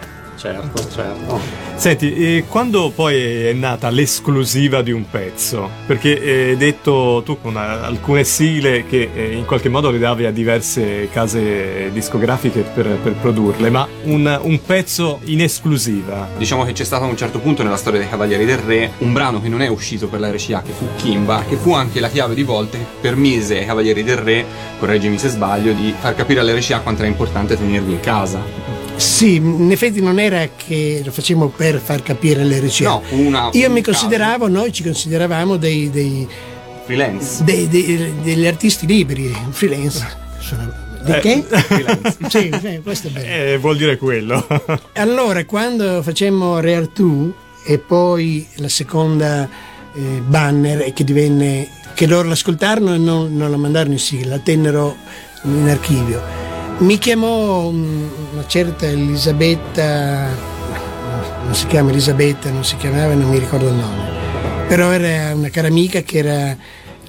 [0.44, 1.40] Certo, certo.
[1.76, 5.70] Senti, e quando poi è nata l'esclusiva di un pezzo?
[5.86, 10.26] Perché eh, hai detto tu con alcune sigle che eh, in qualche modo le davi
[10.26, 16.28] a diverse case discografiche per, per produrle, ma un, un pezzo in esclusiva.
[16.36, 19.14] Diciamo che c'è stato a un certo punto nella storia dei Cavalieri del Re un
[19.14, 22.10] brano che non è uscito per la RCA, che fu Kimba, che fu anche la
[22.10, 24.44] chiave di volta che permise ai Cavalieri del Re,
[24.78, 28.73] correggimi se sbaglio, di far capire all'RCA quanto era importante tenervi in casa.
[28.96, 32.84] Sì, in effetti non era che lo facevamo per far capire le RCA.
[32.88, 33.98] No, una- Io un mi caso.
[33.98, 36.26] consideravo, noi ci consideravamo dei, dei-
[36.84, 37.42] Freelance.
[37.44, 40.06] dei- dei- degli artisti liberi, freelance.
[40.38, 40.72] Sono-
[41.04, 41.44] di Eh, che?
[42.30, 43.26] sì, sì, questo è bello.
[43.52, 44.46] Eh, vuol dire quello.
[44.94, 47.32] Allora, quando facemmo Rare 2
[47.66, 49.48] e poi la seconda
[49.94, 54.38] eh, banner che divenne che loro l'ascoltarono e non, non la mandarono in sigla, la
[54.42, 54.96] tennero
[55.42, 56.53] in archivio.
[56.78, 60.28] Mi chiamò mm, una certa Elisabetta,
[61.44, 65.50] non si chiama Elisabetta, non si chiamava, non mi ricordo il nome, però era una
[65.50, 66.56] cara amica che era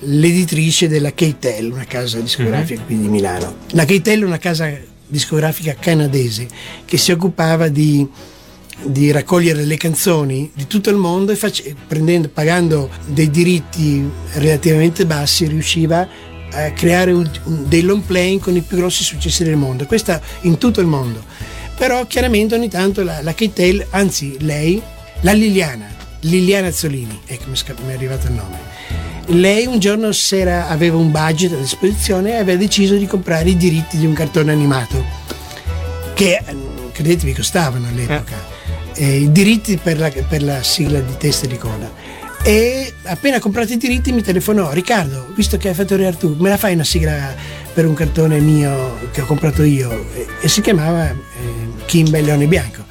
[0.02, 3.56] l'editrice della Keitel, una casa discografica qui di Milano.
[3.72, 4.72] La Keitel è una casa
[5.08, 6.48] discografica canadese
[6.86, 8.08] che si occupava di,
[8.84, 11.76] di raccogliere le canzoni di tutto il mondo e face-
[12.32, 16.08] pagando dei diritti relativamente bassi riusciva a
[16.74, 19.86] creare un- un- dei long playing con i più grossi successi del mondo.
[19.86, 21.24] Questa in tutto il mondo.
[21.78, 24.82] Però chiaramente ogni tanto la, la Keitel, anzi lei,
[25.22, 25.88] la Liliana,
[26.22, 28.58] Liliana Azzolini, ecco mi, sca- mi è arrivato il nome.
[29.28, 33.58] Lei un giorno sera aveva un budget a disposizione e aveva deciso di comprare i
[33.58, 35.04] diritti di un cartone animato
[36.14, 36.56] che eh,
[36.92, 38.54] credetemi costavano all'epoca
[38.98, 41.92] Eh, i diritti per la, per la sigla di testa e di coda
[42.48, 46.50] e appena comprato i diritti mi telefonò Riccardo visto che hai fatto Re Artù me
[46.50, 47.34] la fai una sigla
[47.74, 49.92] per un cartone mio che ho comprato io?
[50.14, 51.16] E, e si chiamava eh,
[51.86, 52.84] Kimba e Leone Bianco.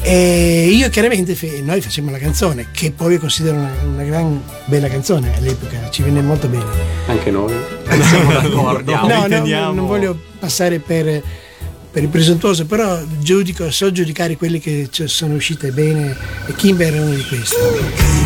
[0.00, 4.88] E io chiaramente fe- noi facciamo la canzone che poi considero una, una gran bella
[4.88, 6.64] canzone all'epoca ci venne molto bene.
[7.06, 7.52] Anche noi?
[8.00, 8.94] Siamo d'accordo.
[8.94, 11.22] No, no, non voglio passare per,
[11.90, 16.94] per il presuntuoso, però giudico, so giudicare quelle che ci sono uscite bene e Kimber
[16.94, 18.17] è uno di questi.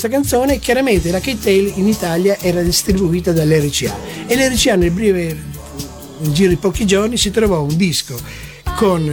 [0.00, 3.94] Questa canzone chiaramente la K-Tail in Italia era distribuita dall'RCA
[4.26, 5.36] e l'RCA nel breve
[6.20, 8.18] nel giro di pochi giorni si trovò un disco
[8.76, 9.12] con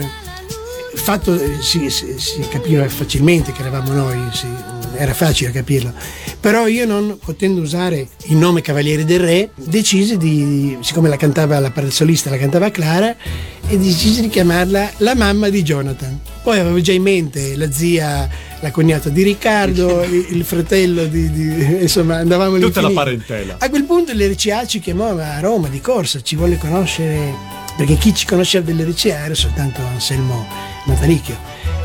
[0.94, 4.48] fatto eh, si, si- si capiva facilmente che eravamo noi si-
[4.96, 5.94] era facile capirlo.
[6.40, 11.60] Però io non potendo usare il nome Cavalieri del Re decisi di siccome la cantava
[11.60, 13.16] la solista la cantava Clara
[13.68, 16.18] e decisi di chiamarla la mamma di Jonathan.
[16.42, 18.28] Poi avevo già in mente la zia
[18.62, 23.56] la cognata di Riccardo il, fratello di, di- insomma andavamo Tutta la parentela.
[23.60, 27.34] A quel punto l'RCA ci chiamò a Roma di corsa, ci volle conoscere,
[27.76, 30.46] perché chi ci conosceva dell'RCA era soltanto Anselmo
[30.86, 31.38] Natalicchio.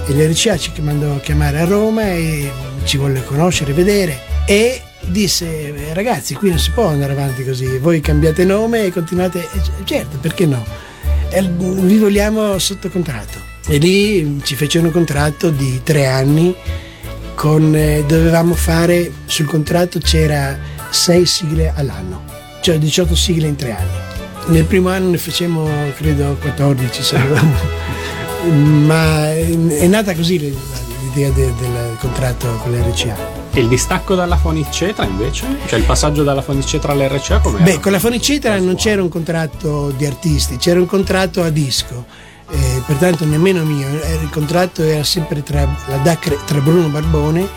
[0.06, 2.50] E l'RCA ci mandò a chiamare a Roma e
[2.84, 8.00] ci volle conoscere, vedere e disse ragazzi qui non si può andare avanti così, voi
[8.00, 9.46] cambiate nome e continuate,
[9.84, 10.64] certo perché no,
[11.30, 13.51] vi vogliamo sotto contratto.
[13.66, 16.54] E lì ci fecero un contratto di tre anni
[17.34, 20.58] con, eh, dovevamo fare sul contratto c'era
[20.90, 22.24] 6 sigle all'anno,
[22.60, 24.10] cioè 18 sigle in tre anni.
[24.46, 31.52] Nel primo anno ne facemmo credo 14, se non- ma è nata così l'idea de-
[31.58, 33.40] del contratto con l'RCA.
[33.54, 35.44] E il distacco dalla Fonicetra invece?
[35.66, 39.92] Cioè il passaggio dalla Fonicetra all'RCA come Beh, con la Fonicetra non c'era un contratto
[39.96, 42.06] di artisti, c'era un contratto a disco,
[42.50, 47.48] eh, pertanto nemmeno mio, eh, il contratto era sempre tra, la DAC tra Bruno Barbone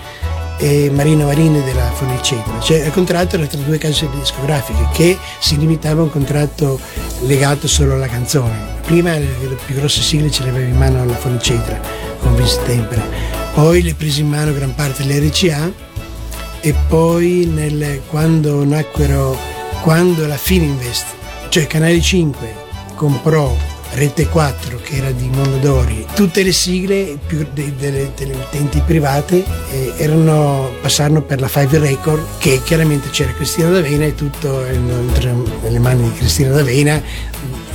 [0.57, 5.57] e Marina Marini della Fonicetra, cioè il contratto era tra due case discografiche che si
[5.57, 6.79] limitava a un contratto
[7.21, 8.73] legato solo alla canzone.
[8.85, 11.79] Prima le, le più grosse sigle ce le aveva in mano la Fonicetra
[12.19, 13.03] con Vince Tempera,
[13.53, 15.71] poi le prese in mano gran parte dell'RCA
[16.61, 19.37] e poi nel- quando nacquero
[19.81, 21.05] quando la Fininvest
[21.49, 22.55] cioè Canale 5
[22.95, 23.55] comprò
[23.95, 29.43] Rete 4 che era di Mondadori tutte le sigle più de- delle, delle emittenti private
[29.71, 35.33] eh, erano, passarono per la Five Record che chiaramente c'era Cristina D'Avena e tutto era
[35.61, 37.01] nelle mani di Cristina D'Avena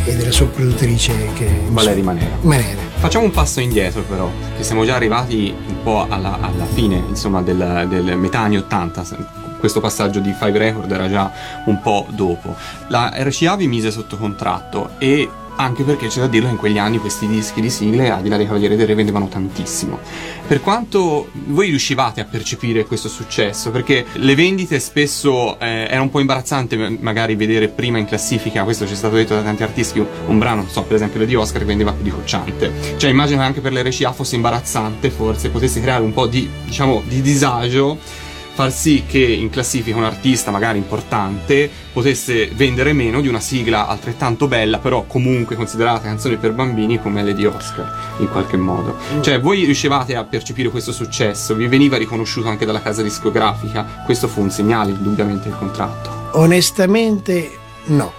[0.05, 2.37] e della sua produttrice che Valeria Manera.
[2.43, 7.03] Manera Facciamo un passo indietro però, che siamo già arrivati un po' alla, alla fine,
[7.09, 9.05] insomma, del, del metà anni 80,
[9.59, 11.33] questo passaggio di Five Record era già
[11.65, 12.55] un po' dopo.
[12.89, 16.99] La RCA vi mise sotto contratto e anche perché c'è da dirlo in quegli anni
[16.99, 19.99] questi dischi di sigle, al di là dei Cavalieri del Re, vendevano tantissimo.
[20.47, 26.11] Per quanto voi riuscivate a percepire questo successo, perché le vendite spesso eh, era un
[26.11, 30.05] po' imbarazzante magari vedere prima in classifica, questo ci è stato detto da tanti artisti,
[30.27, 32.73] un, brano, non so, per esempio Lady Oscar che vendeva più di Cocciante.
[32.97, 36.49] Cioè immagino che anche per le RCA fosse imbarazzante, forse potesse creare un po' di,
[36.65, 37.99] diciamo, di disagio
[38.53, 43.87] far sì che in classifica un artista magari importante potesse vendere meno di una sigla
[43.87, 48.97] altrettanto bella, però comunque considerata canzone per bambini come Lady Oscar, in qualche modo.
[49.21, 54.29] Cioè, voi riuscivate a percepire questo successo, vi veniva riconosciuto anche dalla casa discografica, questo
[54.29, 56.39] fu un segnale indubbiamente del contratto.
[56.39, 57.51] Onestamente
[57.87, 58.13] no.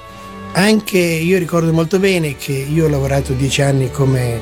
[0.53, 4.39] Anche io ricordo molto bene che io ho lavorato dieci anni come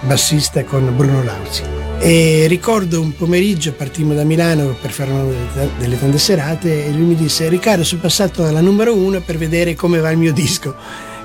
[0.00, 1.75] bassista con Bruno Lauzi.
[1.98, 5.24] E ricordo un pomeriggio partimmo da Milano per fare una
[5.78, 9.74] delle tante serate e lui mi disse Riccardo sono passato alla numero uno per vedere
[9.74, 10.74] come va il mio disco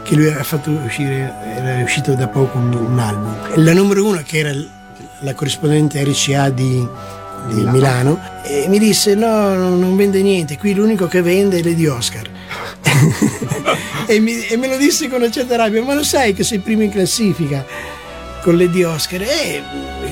[0.03, 3.63] che lui aveva fatto uscire, era uscito da poco un, un album.
[3.63, 4.51] La numero uno che era
[5.19, 6.87] la corrispondente RCA di,
[7.49, 7.71] di Milano.
[7.71, 8.19] Milano.
[8.43, 12.27] e mi disse no non vende niente qui l'unico che vende è Lady Oscar
[14.07, 16.59] e, mi, e me lo disse con una certa rabbia ma lo sai che sei
[16.59, 17.65] primo in classifica
[18.41, 19.61] con Lady Oscar e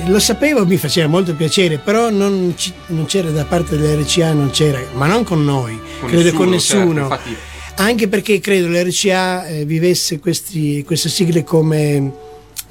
[0.06, 4.50] lo sapevo, mi faceva molto piacere, però non, ci- non c'era da parte dell'RCA, non
[4.50, 7.08] c'era, ma non con noi, Con credo con nessuno, nessuno.
[7.08, 12.12] certo, infatti- Anche perché credo l'RCA eh, vivesse questi- queste sigle come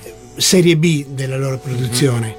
[0.04, 2.36] eh, serie B della loro produzione.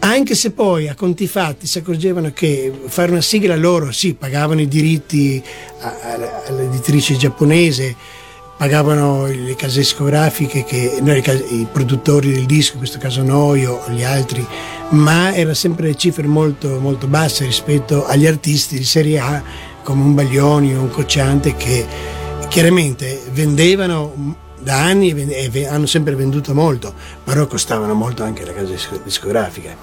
[0.00, 4.60] Anche se poi a conti fatti si accorgevano che fare una sigla loro, sì, pagavano
[4.60, 5.42] i diritti
[6.48, 7.94] all'editrice giapponese,
[8.56, 13.22] pagavano le case discografiche, che, no, le case- i produttori del disco, in questo caso
[13.22, 14.46] noi o gli altri,
[14.90, 19.42] ma era sempre cifre molto, molto basse rispetto agli artisti di serie A
[19.82, 21.86] come un Baglioni o un Cocciante che
[22.48, 28.72] chiaramente vendevano da anni e hanno sempre venduto molto, però costavano molto anche la casa
[28.72, 29.76] disco- discografica.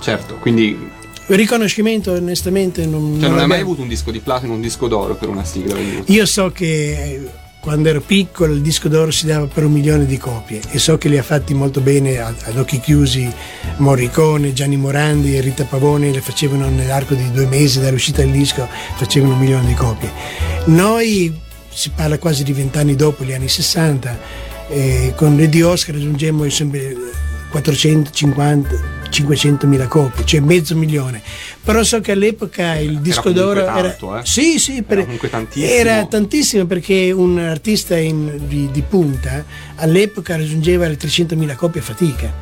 [0.00, 4.52] Certo, quindi Il riconoscimento onestamente non, cioè, non hai mai avuto un disco di platino,
[4.52, 5.74] un disco d'oro per una sigla.
[6.04, 10.18] Io so che quando ero piccolo il disco d'oro si dava per un milione di
[10.18, 13.32] copie e so che li ha fatti molto bene ad occhi chiusi
[13.78, 18.68] Morricone, Gianni Morandi e Rita Pavone le facevano nell'arco di due mesi dall'uscita del disco
[18.98, 20.12] facevano un milione di copie.
[20.66, 21.34] Noi
[21.72, 24.18] si parla quasi di vent'anni dopo, gli anni 60,
[24.68, 26.94] eh, con Lady Oscar raggiungemmo sempre
[27.50, 31.22] 450 500 mila copie, cioè mezzo milione.
[31.62, 33.72] Però so che all'epoca il disco comunque d'oro era.
[33.90, 34.20] tanto, eh.
[34.24, 35.72] Sì, sì, per- Era tantissimo.
[35.72, 39.44] era tantissimo perché un artista in- di, di punta
[39.76, 42.32] all'epoca raggiungeva le 300.000 copie a fatica.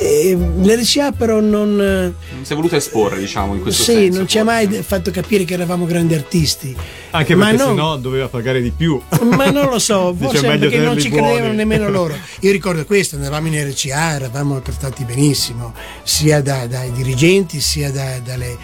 [0.00, 4.18] E L'RCA però non, Non si è voluto esporre, diciamo, in questo sì, senso.
[4.18, 6.74] non ci ha mai fatto capire che eravamo grandi artisti.
[7.10, 9.00] Anche perché non- sennò doveva pagare di più.
[9.34, 11.24] Ma non lo so, forse perché non ci buoni.
[11.26, 12.14] credevano nemmeno loro.
[12.40, 15.74] Io ricordo questo, andavamo in RCA, eravamo trattati benissimo,
[16.04, 18.56] sia da- dai dirigenti sia da- dalle,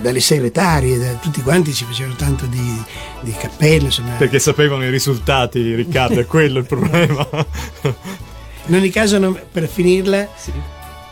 [0.00, 2.82] dalle segretarie, da tutti quanti ci facevano tanto di,
[3.20, 3.84] di cappello.
[3.84, 4.14] Insomma.
[4.14, 7.28] Perché sapevano i risultati, Riccardo, è quello il problema.
[8.70, 10.28] In ogni caso, non- per finirla,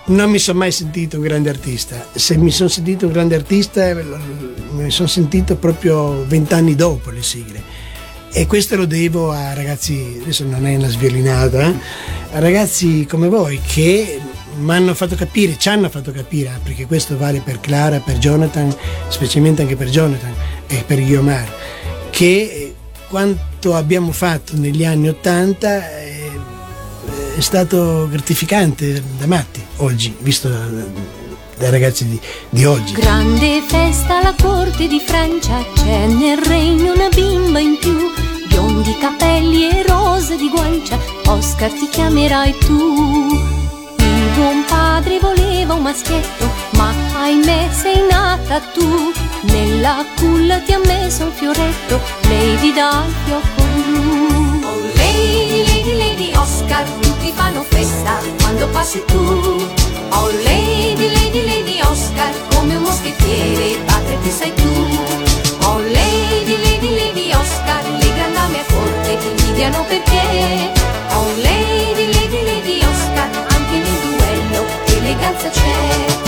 [0.07, 2.07] non mi sono mai sentito un grande artista.
[2.15, 4.17] Se mi sono sentito un grande artista, lo-
[4.71, 7.61] mi sono sentito proprio vent'anni dopo le sigle.
[8.33, 11.75] E questo lo devo a ragazzi, adesso non è una sviolinata, eh,
[12.35, 14.21] a ragazzi come voi che
[14.61, 18.19] mi hanno fatto capire, ci hanno fatto capire, eh, perché questo vale per Clara, per
[18.19, 18.73] Jonathan,
[19.09, 20.33] specialmente anche per Jonathan
[20.69, 21.53] e per Guiomar,
[22.11, 22.75] che eh,
[23.09, 26.18] quanto abbiamo fatto negli anni Ottanta eh,
[27.39, 30.67] è stato gratificante da matti oggi, visto da-
[31.57, 32.95] dai ragazzi di, di oggi.
[32.95, 37.97] Grande festa alla corte di Francia, c'è nel regno una bimba in più,
[38.49, 43.29] biondi capelli e rose di guancia, Oscar ti chiamerai tu.
[43.99, 49.13] Il buon padre voleva un maschietto, ma ahimè sei nata tu.
[49.43, 54.61] Nella culla ti ha messo un fioretto, Lady dal fiocco blu.
[54.65, 56.85] Oh Lady, Lady, Lady Oscar,
[57.19, 59.17] tutti fanno festa quando passi tu.
[60.11, 64.99] Oh Lady, Lady, Lady Oscar, come un moschettiere, padre ti sei tu.
[65.65, 70.73] Oh Lady, Lady, Lady Oscar, le grandame a corte ti invidiano perché.
[71.11, 74.67] Oh Lady, Lady, Lady Oscar, anche nel duello
[74.97, 76.28] eleganza c'è.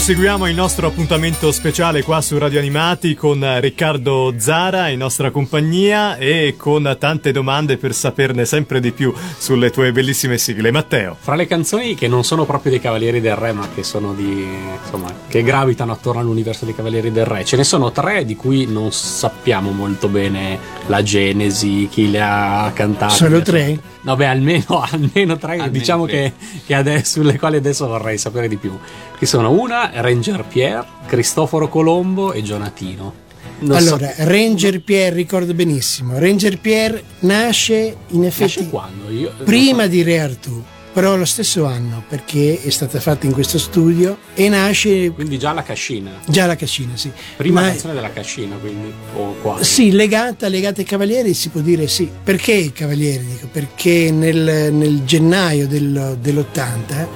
[0.00, 6.16] Proseguiamo il nostro appuntamento speciale qua su Radio Animati con Riccardo Zara in nostra compagnia
[6.16, 10.70] e con tante domande per saperne sempre di più sulle tue bellissime sigle.
[10.70, 11.18] Matteo.
[11.20, 14.48] Fra le canzoni che non sono proprio dei Cavalieri del Re, ma che sono di.
[14.82, 18.64] insomma, che gravitano attorno all'universo dei Cavalieri del Re, ce ne sono tre di cui
[18.64, 23.14] non sappiamo molto bene la genesi, chi le ha cantate.
[23.14, 23.78] Solo tre?
[24.02, 26.32] No, beh, almeno, almeno tre, Almeno diciamo tre.
[26.38, 28.76] che, che adesso, sulle quali adesso vorrei sapere di più.
[29.18, 33.14] Che sono una, Ranger Pierre, Cristoforo Colombo e Gionatino.
[33.60, 36.18] Non so- allora, Ranger Pierre ricordo benissimo.
[36.18, 39.10] Ranger Pierre nasce in effetti Nasce quando?
[39.10, 40.62] Io, prima di Re Artù,
[40.92, 45.52] però lo stesso anno perché è stata fatta in questo studio e nasce Quindi già
[45.52, 46.10] la cascina.
[46.26, 47.10] già la cascina, sì.
[47.36, 48.90] Prima Ma- canzone della cascina, quindi.
[49.16, 49.64] O quasi.
[49.64, 52.08] Sì, legata, legata ai Cavalieri si può dire sì.
[52.24, 53.24] Perché i Cavalieri?
[53.26, 57.06] Dico, perché nel, nel gennaio del- dell'80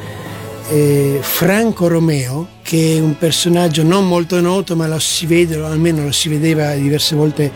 [0.69, 6.03] eh, Franco Romeo, che è un personaggio non molto noto, ma lo si vede, almeno
[6.03, 7.53] lo si vedeva diverse volte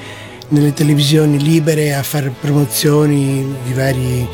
[0.51, 4.29] nelle televisioni libere a fare promozioni di vari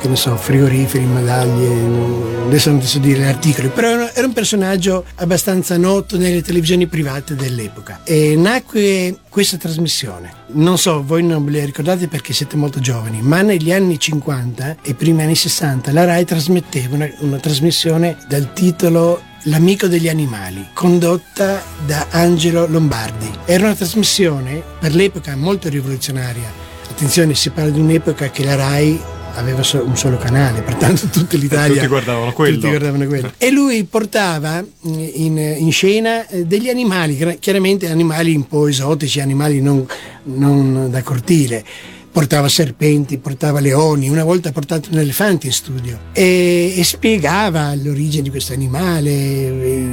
[0.00, 5.04] che ne so, frigoriferi, medaglie, adesso non so dire articoli, però era- era un personaggio
[5.16, 8.00] abbastanza noto nelle televisioni private dell'epoca.
[8.04, 10.32] E nacque questa trasmissione.
[10.52, 14.76] Non so, voi non ve la ricordate perché siete molto giovani, ma negli anni 50
[14.82, 20.66] e primi anni 60 la RAI trasmetteva una, una trasmissione dal titolo L'amico degli animali,
[20.74, 23.26] condotta da Angelo Lombardi.
[23.46, 26.52] Era una trasmissione per l'epoca molto rivoluzionaria.
[26.90, 29.00] Attenzione, si parla di un'epoca che la RAI
[29.36, 32.56] aveva un solo canale, pertanto tutta l'Italia tutti guardavano quello.
[32.56, 33.32] tutti guardavano quello.
[33.38, 39.20] E lui portava mh, in, in scena eh, degli animali, chiaramente animali un po' esotici,
[39.20, 39.86] animali non,
[40.24, 41.64] non da cortile.
[42.12, 47.72] Portava serpenti, portava leoni, una volta ha portato un elefante in studio e, e spiegava
[47.76, 49.86] l'origine di questo animale, eh,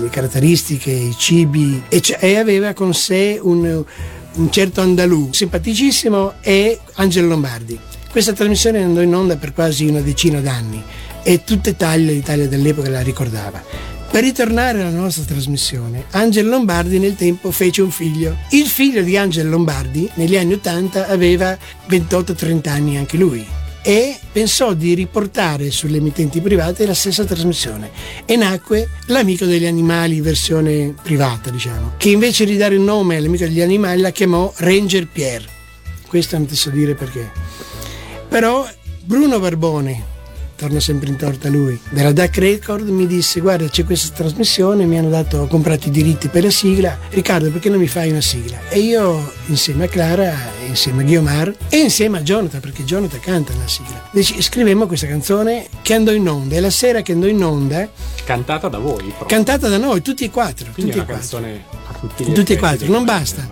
[0.00, 3.84] le caratteristiche, i cibi e, c- e aveva con sé un,
[4.34, 7.78] un certo andalù simpaticissimo e Angelo Lombardi.
[8.08, 10.80] Questa trasmissione andò in onda per quasi una decina d'anni
[11.24, 13.97] e tutta Italia, l'Italia dell'epoca la ricordava.
[14.10, 18.38] Per ritornare alla nostra trasmissione, Angelo Lombardi nel tempo fece un figlio.
[18.50, 21.56] Il figlio di Angelo Lombardi negli anni 80 aveva
[21.88, 23.46] 28-30 anni anche lui
[23.82, 27.90] e pensò di riportare sulle emittenti private la stessa trasmissione
[28.24, 33.44] e nacque l'amico degli animali versione privata diciamo che invece di dare un nome all'amico
[33.44, 35.46] degli animali la chiamò Ranger Pierre
[36.08, 37.30] questo non ti so dire perché
[38.28, 38.68] però
[39.04, 40.16] Bruno Barbone
[40.58, 41.80] torna sempre in torta lui.
[41.90, 45.90] Della DAC Record mi disse guarda c'è questa trasmissione mi hanno dato ho comprato i
[45.92, 46.98] diritti per la sigla.
[47.10, 48.58] Riccardo perché non mi fai una sigla?
[48.68, 50.34] E io insieme a Clara
[50.66, 54.08] insieme a Guiomar e insieme a Jonathan perché Jonathan canta la sigla.
[54.10, 57.88] Deci- scrivemmo questa canzone che andò in onda e la sera che andò in onda.
[58.24, 59.26] Cantata da voi, proprio.
[59.26, 61.38] cantata da noi tutti e quattro Quindi tutti è e una quattro.
[61.38, 63.48] canzone a tutti gli tutti e quattro, non basta.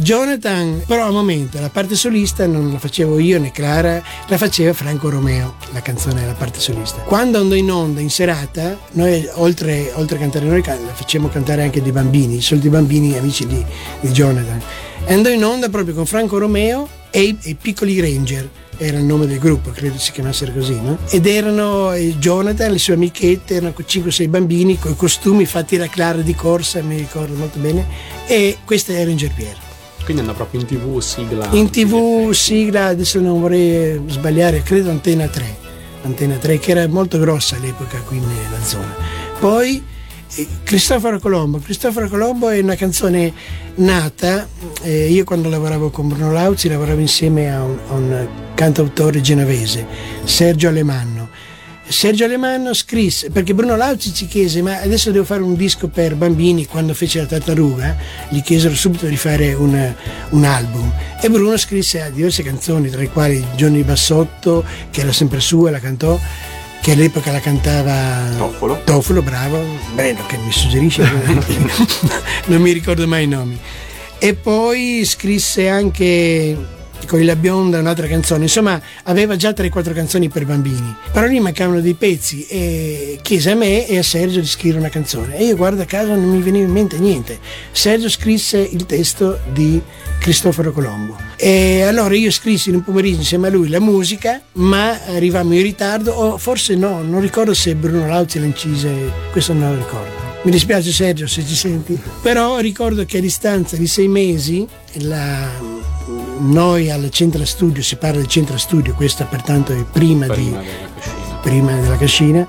[0.00, 4.72] Jonathan, però al momento la parte solista non la facevo io né Clara, la faceva
[4.72, 7.00] Franco Romeo, la canzone della parte solista.
[7.00, 11.62] Quando andò in onda in serata, noi oltre, oltre a cantare noi, la facciamo cantare
[11.62, 13.64] anche dei bambini, i soliti bambini amici di,
[14.00, 14.62] di Jonathan.
[15.06, 18.48] Andò in onda proprio con Franco Romeo e i, e i piccoli Ranger.
[18.80, 20.98] Era il nome del gruppo, credo si chiamassero così, no?
[21.10, 25.88] Ed erano eh, Jonathan, le sue amichette, erano 5-6 bambini con i costumi fatti da
[25.88, 27.84] Clara di corsa, mi ricordo molto bene,
[28.28, 29.67] e questa è Ranger Pierre.
[30.08, 31.48] Quindi andò proprio in tv, sigla.
[31.50, 35.56] In tv sigla, adesso non vorrei sbagliare, credo Antena 3,
[36.04, 38.96] Antena 3 che era molto grossa all'epoca qui nella zona.
[39.38, 39.84] Poi
[40.34, 43.34] eh, Cristoforo Colombo, Cristoforo Colombo è una canzone
[43.74, 44.48] nata,
[44.80, 49.86] eh, io quando lavoravo con Bruno Lauzi lavoravo insieme a un, a un cantautore genovese,
[50.24, 51.17] Sergio Alemanno.
[51.88, 56.14] Sergio Alemanno scrisse, perché Bruno Lauzi ci chiese, ma adesso devo fare un disco per
[56.14, 57.96] bambini, quando fece la tartaruga,
[58.28, 59.94] gli chiesero subito di fare un,
[60.30, 60.92] un album.
[61.20, 65.80] E Bruno scrisse diverse canzoni, tra le quali Johnny Bassotto, che era sempre sua, la
[65.80, 66.18] cantò,
[66.82, 68.82] che all'epoca la cantava Toffolo.
[68.84, 69.58] Toffolo, bravo,
[69.94, 71.08] bello che mi suggerisce,
[72.46, 73.58] non mi ricordo mai i nomi.
[74.18, 76.76] E poi scrisse anche
[77.06, 81.80] con la bionda un'altra canzone, insomma aveva già 3-4 canzoni per bambini, però gli mancavano
[81.80, 85.36] dei pezzi e chiese a me e a Sergio di scrivere una canzone.
[85.38, 87.38] E io guarda caso non mi veniva in mente niente.
[87.72, 89.80] Sergio scrisse il testo di
[90.18, 91.16] Cristoforo Colombo.
[91.36, 95.62] E allora io scrissi in un pomeriggio insieme a lui la musica ma arrivammo in
[95.62, 98.90] ritardo o forse no, non ricordo se Bruno Lauzi la incise,
[99.30, 100.26] questo non lo ricordo.
[100.42, 104.66] Mi dispiace Sergio se ci senti, però ricordo che a distanza di sei mesi
[105.00, 105.77] la-
[106.40, 110.60] noi al Centro Studio, si parla del Centro Studio, questa pertanto è prima, di, Prima
[110.62, 111.38] della cascina.
[111.42, 112.48] prima della cascina,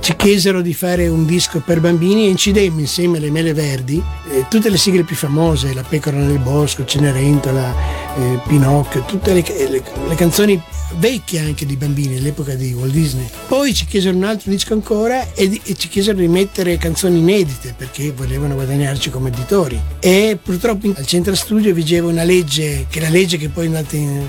[0.00, 4.46] ci chiesero di fare un disco per bambini e incidemmo insieme alle Mele Verdi eh,
[4.48, 7.74] tutte le sigle più famose, La pecora nel bosco, Cenerentola,
[8.16, 10.60] eh, Pinocchio, tutte le, le- le canzoni
[10.96, 13.26] vecchie anche di bambini all'epoca di Walt Disney.
[13.46, 17.18] Poi ci chiesero un altro disco ancora e, di- e ci chiesero di mettere canzoni
[17.18, 19.78] inedite perché volevano guadagnarci come editori.
[20.00, 23.64] E purtroppo in- al Centro Studio vigeva una legge, che è la legge che poi
[23.64, 24.22] è andata in,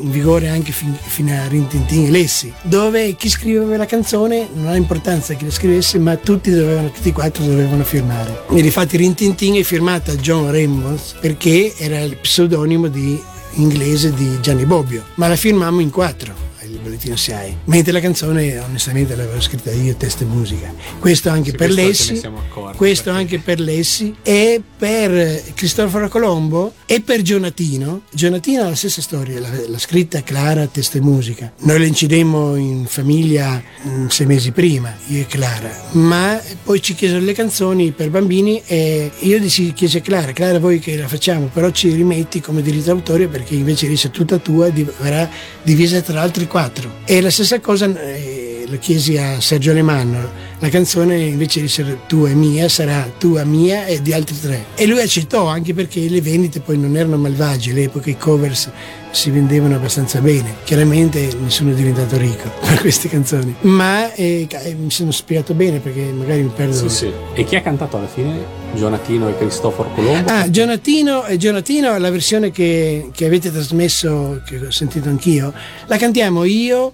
[0.00, 4.68] in vigore anche fin- fino a Rintintin e Lessi, dove chi scriveva la canzone non
[4.68, 8.44] ha importanza chi la scrivesse, ma tutti dovevano, tutti e quattro dovevano firmare.
[8.50, 13.20] E difatti Rintintin è firmata John Ramos perché era il pseudonimo di
[13.56, 16.46] inglese di Gianni Bobbio, ma la firmammo in quattro
[16.76, 20.72] il bollettino SIAE, mentre la canzone onestamente l'avevo scritta io, testo e musica.
[20.98, 26.08] Questo anche Sì, per questo Lessi, accorti, questo perché- anche per Lessi e per Cristoforo
[26.08, 28.02] Colombo e per Gionatino.
[28.12, 31.52] Gionatino ha la stessa storia, l'ha, scritta Clara, testo e musica.
[31.60, 36.94] Noi la incidemmo in famiglia mm, sei mesi prima, io e Clara, ma poi ci
[36.94, 41.08] chiesero le canzoni per bambini e io dissi chiesi a Clara, Clara voi che la
[41.08, 45.28] facciamo, però ci rimetti come diritto d'autore perché invece di essere tutta tua div- verrà
[45.62, 46.65] divisa tra altri quattro.
[47.04, 52.00] E la stessa cosa eh, lo chiesi a Sergio Alemanno, la canzone invece di essere
[52.06, 54.66] tua e mia sarà tua, mia e di altri tre.
[54.74, 58.70] E lui accettò anche perché le vendite poi non erano malvagie, all'epoca i covers
[59.10, 60.56] si vendevano abbastanza bene.
[60.64, 65.78] Chiaramente nessuno è diventato ricco per queste canzoni, ma eh, eh, mi sono spiegato bene
[65.78, 66.74] perché magari mi perdo.
[66.74, 67.12] Sì, sì.
[67.34, 68.64] E chi ha cantato alla fine?
[68.74, 70.30] Gionatino e Cristoforo Colombo?
[70.30, 75.52] Ah, Gionatino, eh, Gionatino, la versione che, che avete trasmesso, che ho sentito anch'io,
[75.86, 76.92] la cantiamo io,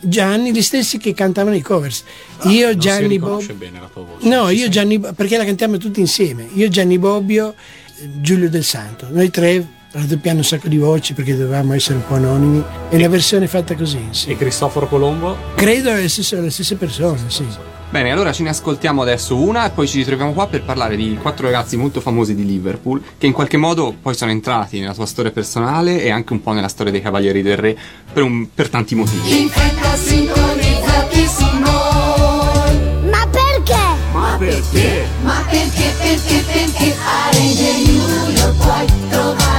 [0.00, 2.04] Gianni, gli stessi che cantavano i covers.
[2.44, 3.54] Io, non si Gianni Bobbio.
[3.54, 4.28] bene la tua voce.
[4.28, 6.48] No, io Gianni, perché la cantiamo tutti insieme.
[6.54, 7.54] Io, Gianni Bobbio,
[8.00, 9.06] eh, Giulio Del Santo.
[9.10, 12.62] Noi tre raddoppiamo un sacco di voci perché dovevamo essere un po' anonimi.
[12.88, 14.08] E la versione è fatta così.
[14.10, 14.30] sì.
[14.30, 15.36] E Cristoforo Colombo?
[15.54, 17.46] Credo le stesse, le stesse persone, sì.
[17.90, 21.18] Bene, allora ce ne ascoltiamo adesso una e poi ci ritroviamo qua per parlare di
[21.20, 25.04] quattro ragazzi molto famosi di Liverpool che in qualche modo poi sono entrati nella tua
[25.04, 27.76] storia personale e anche un po' nella storia dei Cavalieri del Re
[28.10, 29.42] per, un- per tanti motivi.
[29.42, 33.76] In fretta sintonizzati su noi Ma perché?
[34.14, 35.06] Ma perché?
[35.22, 38.52] Ma perché, perché, perché a Ranger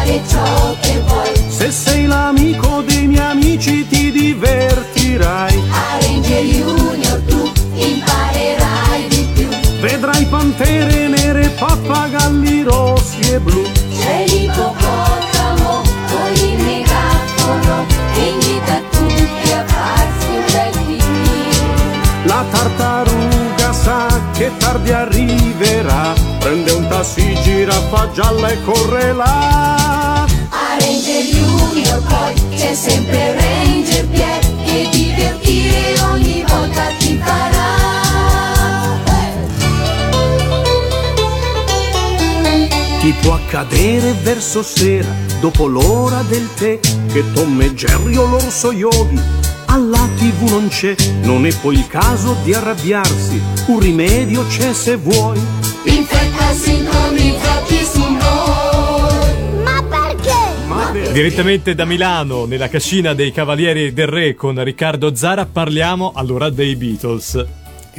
[0.03, 5.63] Trovare ciò che vuoi Se sei l'amico dei miei amici ti divertirai.
[5.71, 9.47] A Ranger Junior tu imparerai di più
[9.79, 13.63] Vedrai pantere nere, pappagalli rossi e blu.
[13.97, 15.81] C'è l'ippopotamo
[16.11, 24.51] con il megafono che invita tutti a farsi un bel pipì La tartaruga sa che
[24.57, 26.13] tardi arriverà.
[26.39, 29.52] Prende un tassi, gira, fa gialla e corre là.
[32.73, 37.81] C'è sempre Ranger Pierre che divertire ogni volta ti farà.
[42.99, 48.71] Ti può accadere verso sera, dopo l'ora del tè, che Tom e Jerry o l'orso
[48.71, 49.21] yogi
[49.65, 54.95] alla tv non c'è, non è poi il caso di arrabbiarsi, un rimedio c'è se
[54.95, 55.39] vuoi.
[55.85, 57.72] In fretta sintonizzati
[61.13, 66.75] Direttamente da Milano, nella cascina dei Cavalieri del Re con Riccardo Zara, parliamo allora dei
[66.75, 67.45] Beatles.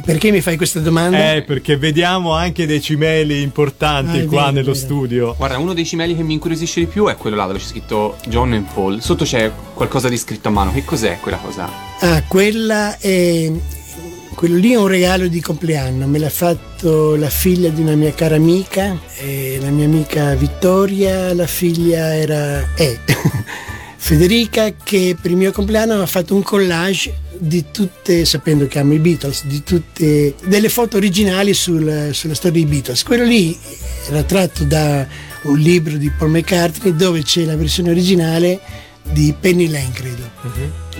[0.03, 1.33] Perché mi fai questa domanda?
[1.35, 4.73] Eh, perché vediamo anche dei cimeli importanti Ah, qua vero, nello vero.
[4.73, 5.33] studio.
[5.37, 8.17] Guarda, uno dei cimeli che mi incuriosisce di più è quello là dove c'è scritto
[8.27, 9.01] John and Paul.
[9.01, 10.73] Sotto c'è qualcosa di scritto a mano.
[10.73, 11.69] Che cos'è quella cosa?
[12.01, 13.49] Ah, quella è.
[14.35, 18.13] Quello lì è un regalo di compleanno, me l'ha fatto la figlia di una mia
[18.13, 22.99] cara amica, eh, la mia amica Vittoria, la figlia era è
[23.95, 28.93] Federica che per il mio compleanno ha fatto un collage di tutte, sapendo che amo
[28.93, 33.03] i Beatles, di tutte delle foto originali sul- sulla storia dei Beatles.
[33.03, 33.57] Quello lì
[34.09, 35.07] era tratto da
[35.43, 38.59] un libro di Paul McCartney dove c'è la versione originale
[39.11, 40.23] di Penny Lane, credo.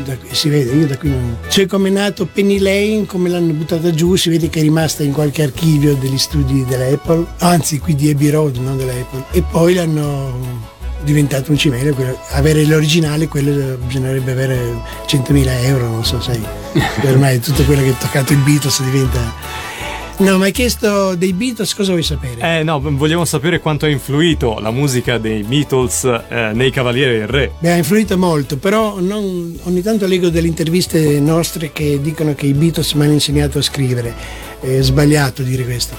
[0.04, 1.38] Da qui- si vede, io da qui non.
[1.48, 5.04] Cioè come è nato Penny Lane, come l'hanno buttata giù, si vede che è rimasta
[5.04, 9.26] in qualche archivio degli studi dell'Apple, anzi qui di Abbey Road, non dell'Apple.
[9.32, 16.04] E poi l'hanno diventato un cimelio, quello- avere l'originale quello bisognerebbe avere 100.000 euro, non
[16.06, 16.42] so, sai.
[17.06, 19.74] Ormai tutto quello che è toccato i Beatles diventa.
[20.18, 22.60] No, ma hai chiesto dei Beatles, cosa vuoi sapere?
[22.60, 27.28] Eh no, vogliamo sapere quanto ha influito la musica dei Beatles eh, nei Cavalieri del
[27.28, 27.52] Re.
[27.60, 32.46] Beh, ha influito molto, però non- ogni tanto leggo delle interviste nostre che dicono che
[32.46, 34.14] i Beatles mi hanno insegnato a scrivere.
[34.62, 35.96] È sbagliato dire questo.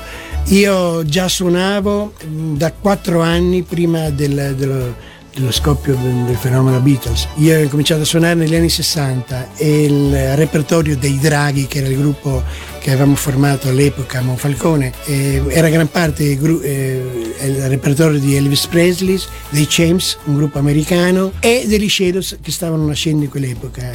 [0.47, 4.95] Io già suonavo mh, da quattro anni prima del- dello,
[5.35, 7.29] dello scoppio del, del fenomeno Beatles.
[7.37, 11.89] Io ho cominciato a suonare negli anni 60 e il repertorio dei Draghi, che era
[11.89, 12.43] il gruppo
[12.87, 18.37] che avevamo formato all'epoca a Monfalcone, eh, era gran parte gru- eh, il repertorio di
[18.37, 19.19] Elvis Presley,
[19.51, 23.91] dei Champs, un gruppo americano, e degli Shadows che stavano nascendo in quell'epoca.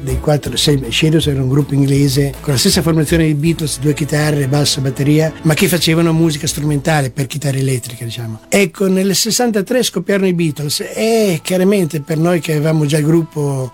[0.00, 3.94] Dei quattro, sei, Shadows era un gruppo inglese con la stessa formazione dei Beatles, due
[3.94, 8.40] chitarre, basso, batteria, ma che facevano musica strumentale per chitarra elettrica, diciamo.
[8.48, 13.70] Ecco, nel 63 scoppiarono i Beatles e chiaramente per noi che avevamo già il gruppo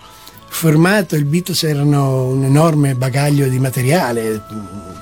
[0.62, 4.40] formato, i Beatles erano un enorme bagaglio di materiale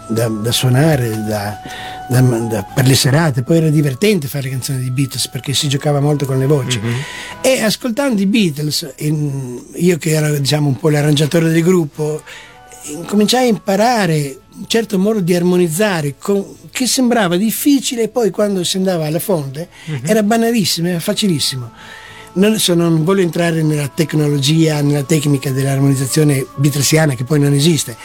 [0.09, 1.61] da, da suonare da,
[2.09, 3.43] da, per le serate.
[3.43, 6.81] Poi era divertente fare canzoni di Beatles perché si giocava molto con le voci.
[6.81, 7.01] Mm-hmm.
[7.43, 12.23] E ascoltando i Beatles, in, io che ero diciamo, un po' l'arrangiatore del gruppo,
[13.05, 18.65] cominciai a imparare un certo modo di armonizzare con, che sembrava difficile e poi quando
[18.65, 20.07] si andava alla fonte mm-hmm.
[20.07, 21.71] era banalissimo, era facilissimo
[22.35, 27.97] non, so, non voglio entrare nella tecnologia, nella tecnica dell'armonizzazione beatlesiana che poi non esiste,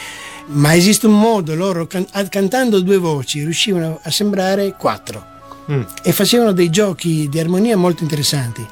[0.47, 5.23] ma esiste un modo, loro can- cantando due voci riuscivano a sembrare quattro
[5.71, 5.82] mm.
[6.03, 8.65] e facevano dei giochi di armonia molto interessanti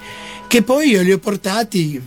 [0.48, 2.00] che poi io li ho portati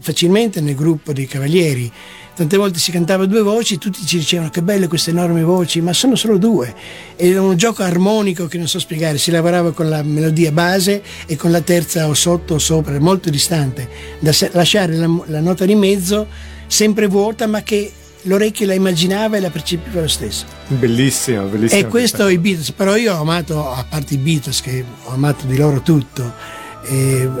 [0.00, 1.90] facilmente nel gruppo dei cavalieri
[2.34, 5.92] tante volte si cantava due voci, tutti ci dicevano che belle queste enormi voci, ma
[5.92, 6.74] sono solo due.
[7.16, 11.36] Era un gioco armonico che non so spiegare, si lavorava con la melodia base e
[11.36, 15.74] con la terza o sotto o sopra, molto distante, da lasciare la, la nota di
[15.74, 16.26] mezzo
[16.66, 20.44] sempre vuota, ma che l'orecchio la immaginava e la percepiva lo stesso.
[20.66, 21.80] Bellissimo, bellissimo.
[21.80, 25.46] E questo i Beatles, però io ho amato, a parte i Beatles, che ho amato
[25.46, 26.62] di loro tutto,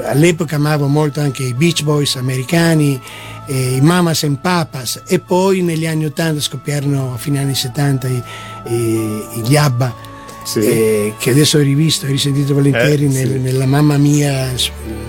[0.04, 3.00] all'epoca amavo molto anche i Beach Boys americani
[3.46, 8.22] i Mamas and Papas e poi negli anni 80 scoppiarono a fine anni 70 i,
[8.68, 10.12] i, gli ABBA
[10.44, 10.60] sì.
[10.60, 13.38] eh, che adesso ho rivisto e risentito volentieri eh, nel, sì.
[13.38, 14.52] nella Mamma Mia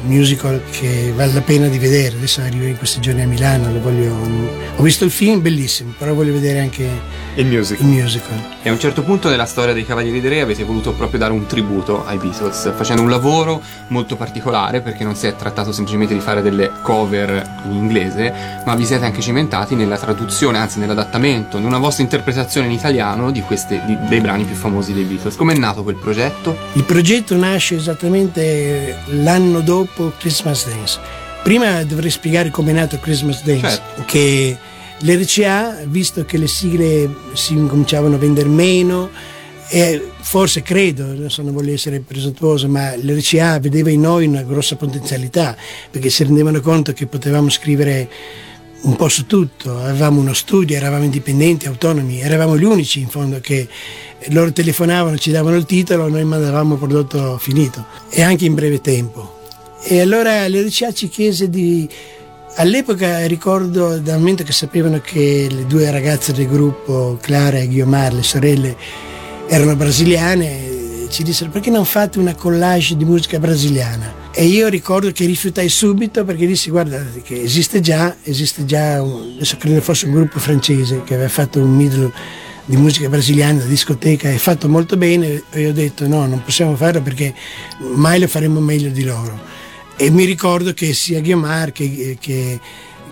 [0.03, 4.15] musical che vale la pena di vedere adesso arrivo in questi giorni a Milano voglio,
[4.75, 6.88] ho visto il film bellissimo però voglio vedere anche
[7.36, 7.86] il musical.
[7.86, 8.43] il musical.
[8.61, 11.33] E a un certo punto nella storia dei Cavalieri di Re avete voluto proprio dare
[11.33, 16.13] un tributo ai Beatles, facendo un lavoro molto particolare perché non si è trattato semplicemente
[16.13, 21.57] di fare delle cover in inglese, ma vi siete anche cimentati nella traduzione, anzi nell'adattamento,
[21.57, 25.24] in una vostra interpretazione in italiano di queste, di, dei brani più famosi dei Beatles.
[25.36, 26.55] Come è nato quel progetto?
[26.73, 30.99] Il progetto nasce esattamente l'anno dopo Christmas Dance.
[31.43, 34.03] Prima dovrei spiegare come è nato Christmas Dance, certo.
[34.05, 34.57] che
[34.99, 39.09] L'RCA, visto che le sigle si incominciavano a vendere meno,
[39.67, 44.76] e forse credo, adesso non voglio essere presuntuoso, ma l'RCA vedeva in noi una grossa
[44.76, 45.55] potenzialità,
[45.91, 48.09] perché si rendevano conto che potevamo scrivere
[48.82, 53.39] un po' su tutto, avevamo uno studio, eravamo indipendenti, autonomi, eravamo gli unici in fondo
[53.39, 53.67] che
[54.28, 58.82] loro telefonavano, ci davano il titolo, noi mandavamo il prodotto finito e anche in breve
[58.82, 59.39] tempo.
[59.84, 61.89] E allora l'RCA ci chiese di
[62.57, 68.13] All'epoca ricordo dal momento che sapevano che le due ragazze del gruppo, Clara e Guiomar,
[68.13, 68.78] le sorelle,
[69.47, 74.24] erano brasiliane, ci dissero perché non fate una collage di musica brasiliana?
[74.38, 79.36] E io ricordo che rifiutai subito perché dissi guarda che esiste già, esiste già, un,
[79.36, 82.11] adesso credo fosse un gruppo francese che aveva fatto un middle
[82.65, 87.01] di musica brasiliana, discoteca, e fatto molto bene e ho detto no, non possiamo farlo
[87.01, 87.33] perché
[87.93, 89.39] mai lo faremo meglio di loro.
[89.95, 92.59] E mi ricordo che sia Guiomar che, che,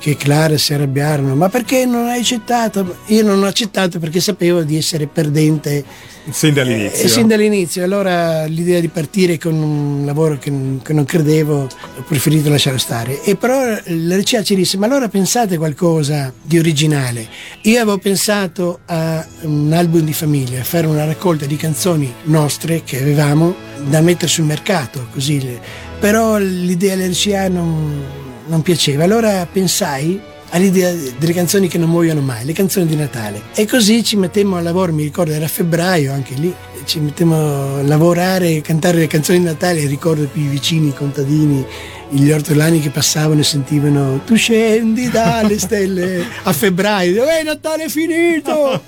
[0.03, 2.97] che Clara si arrabbiarono ma perché non hai accettato?
[3.05, 5.85] io non ho accettato perché sapevo di essere perdente
[6.29, 7.03] sin dall'inizio.
[7.03, 7.83] eh, sin dall'inizio.
[7.83, 10.51] Allora l'idea di partire con un lavoro che,
[10.81, 13.23] che non credevo ho preferito lasciare stare.
[13.23, 17.27] E però la RCA ci disse ma allora pensate qualcosa di originale.
[17.63, 22.83] Io avevo pensato a un album di famiglia a fare una raccolta di canzoni nostre
[22.83, 23.55] che avevamo
[23.87, 25.59] da mettere sul mercato così.
[25.99, 29.03] Però l'idea dell'RCA non, non piaceva.
[29.03, 30.21] Allora pensai
[30.53, 33.41] all'idea delle canzoni che non muoiono mai, le canzoni di Natale.
[33.55, 36.53] E così ci mettemmo a lavoro, mi ricordo era febbraio anche lì,
[36.85, 41.65] ci mettemmo a lavorare, cantare le canzoni di Natale, ricordo più i vicini, i contadini,
[42.09, 47.89] gli ortolani che passavano e sentivano tu scendi dalle stelle a febbraio, eh Natale è
[47.89, 48.79] finito!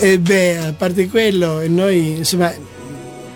[0.00, 2.70] e beh, a parte quello, noi insomma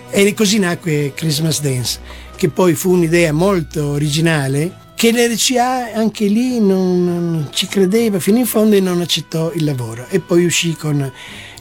[0.08, 1.98] e così nacque Christmas Dance,
[2.36, 8.38] che poi fu un'idea molto originale che l'RCA anche lì non, non, ci credeva fino
[8.38, 11.12] in fondo e non accettò il lavoro e poi uscì con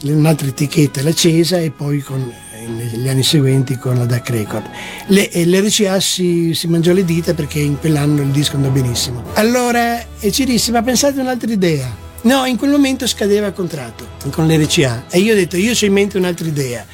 [0.03, 2.31] un'altra etichetta, la Cesa e poi con,
[2.65, 4.69] negli anni seguenti con la DAC Record.
[5.07, 9.23] Le, L'RCA si, si, mangiò le dita perché in quell'anno il disco andò benissimo.
[9.33, 10.01] Allora
[10.31, 12.03] ci disse ma pensate a un'altra idea.
[12.21, 15.85] No, in quel momento scadeva il contratto con l'RCA e io ho detto io ho
[15.85, 16.85] in mente un'altra idea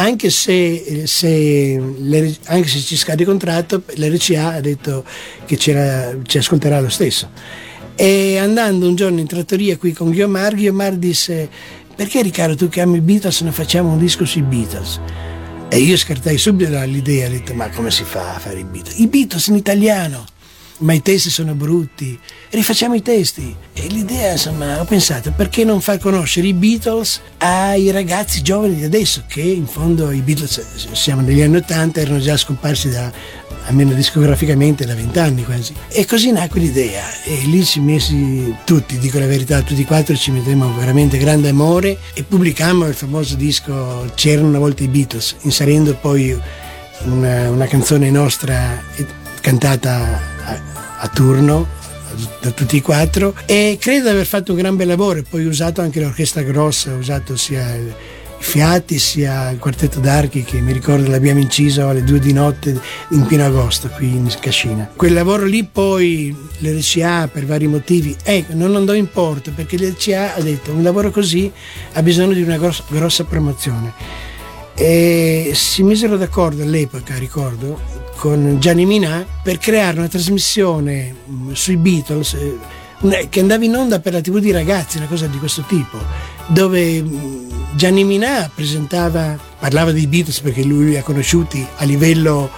[0.00, 1.82] anche se, eh, se
[2.46, 5.04] anche se ci scade il contratto, l'RCA ha detto
[5.44, 7.30] che ci ascolterà lo stesso.
[7.94, 11.48] E andando un giorno in trattoria qui con Guiomar, Guiomar disse
[11.96, 15.00] perché Riccardo tu che ami i Beatles non facciamo un disco sui Beatles?
[15.68, 18.98] E io scartai subito l'idea, ho detto ma come si fa a fare i Beatles?
[18.98, 20.24] I Beatles in italiano,
[20.78, 22.18] ma i testi sono brutti,
[22.50, 23.54] rifacciamo i testi.
[23.72, 28.84] E l'idea insomma ho pensato perché non far conoscere i Beatles ai ragazzi giovani di
[28.84, 33.10] adesso, che in fondo i Beatles siamo negli anni 80, erano già scomparsi da
[33.64, 35.74] almeno discograficamente da vent'anni quasi.
[35.88, 40.16] E così nacque l'idea e lì ci messi tutti, dico la verità, tutti e quattro
[40.16, 45.36] ci mettemmo veramente grande amore e pubblicammo il famoso disco C'erano una volta i Beatles,
[45.42, 46.36] inserendo poi
[47.04, 48.82] una, una canzone nostra
[49.40, 50.36] cantata
[50.98, 51.66] a, turno
[52.40, 55.22] da tutti e quattro e credo di aver fatto un gran bel lavoro.
[55.28, 57.92] Poi ho usato anche l'orchestra grossa ho usato sia i
[58.38, 62.80] fiati sia il quartetto d'archi che mi ricordo l'abbiamo inciso alle due di notte
[63.10, 64.90] in pieno agosto qui in Cascina.
[64.94, 70.34] Quel lavoro lì poi l'RCA per vari motivi ecco non andò in porto perché l'RCA
[70.34, 71.50] ha detto un lavoro così
[71.92, 73.92] ha bisogno di una grossa, grossa promozione
[74.78, 77.80] e si misero d'accordo all'epoca, ricordo,
[78.14, 83.98] con Gianni Minà per creare una trasmissione mh, sui Beatles eh, che andava in onda
[83.98, 85.98] per la tv di ragazzi, una cosa di questo tipo,
[86.46, 92.48] dove mh, Gianni Minà presentava, parlava dei Beatles perché lui li ha conosciuti a livello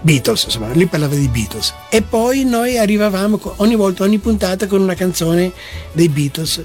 [0.00, 1.74] Beatles, insomma, lui parlava di Beatles.
[1.88, 5.50] E poi noi arrivavamo ogni volta, ogni puntata con una canzone
[5.92, 6.62] dei Beatles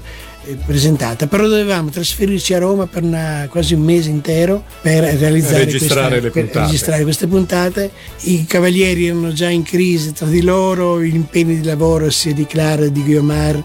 [0.64, 6.20] presentata, però dovevamo trasferirci a Roma per una- quasi un mese intero per realizzare Registrare
[6.20, 7.90] questa- per registrare queste puntate.
[8.22, 12.46] I cavalieri erano già in crisi tra di loro, gli impegni di lavoro sia di
[12.46, 13.62] Clara che di Guiomar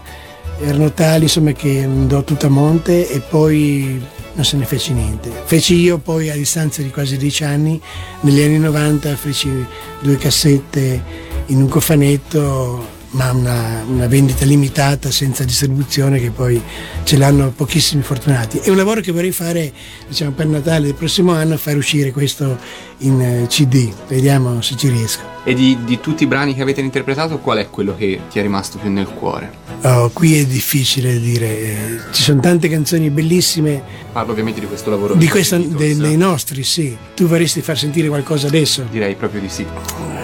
[0.62, 4.00] erano tali insomma che andò tutto a monte e poi
[4.34, 5.30] non se ne fece niente.
[5.44, 7.80] Feci io poi a distanza di quasi dieci anni,
[8.20, 9.48] negli anni 90 feci
[10.00, 11.02] due cassette
[11.46, 16.60] in un cofanetto ma una, una vendita limitata senza distribuzione che poi
[17.04, 18.58] ce l'hanno pochissimi fortunati.
[18.58, 19.72] È un lavoro che vorrei fare
[20.08, 22.58] diciamo, per Natale del prossimo anno, fare uscire questo
[22.98, 25.34] in eh, CD, vediamo se ci riesco.
[25.44, 28.42] E di, di tutti i brani che avete interpretato, qual è quello che ti è
[28.42, 29.64] rimasto più nel cuore?
[29.82, 33.82] Oh, qui è difficile dire, eh, ci sono tante canzoni bellissime,
[34.12, 35.14] Parlo ovviamente di questo lavoro.
[35.14, 36.96] di questo, dei, dei nostri sì.
[37.14, 38.86] Tu vorresti far sentire qualcosa adesso?
[38.90, 39.64] Direi proprio di sì.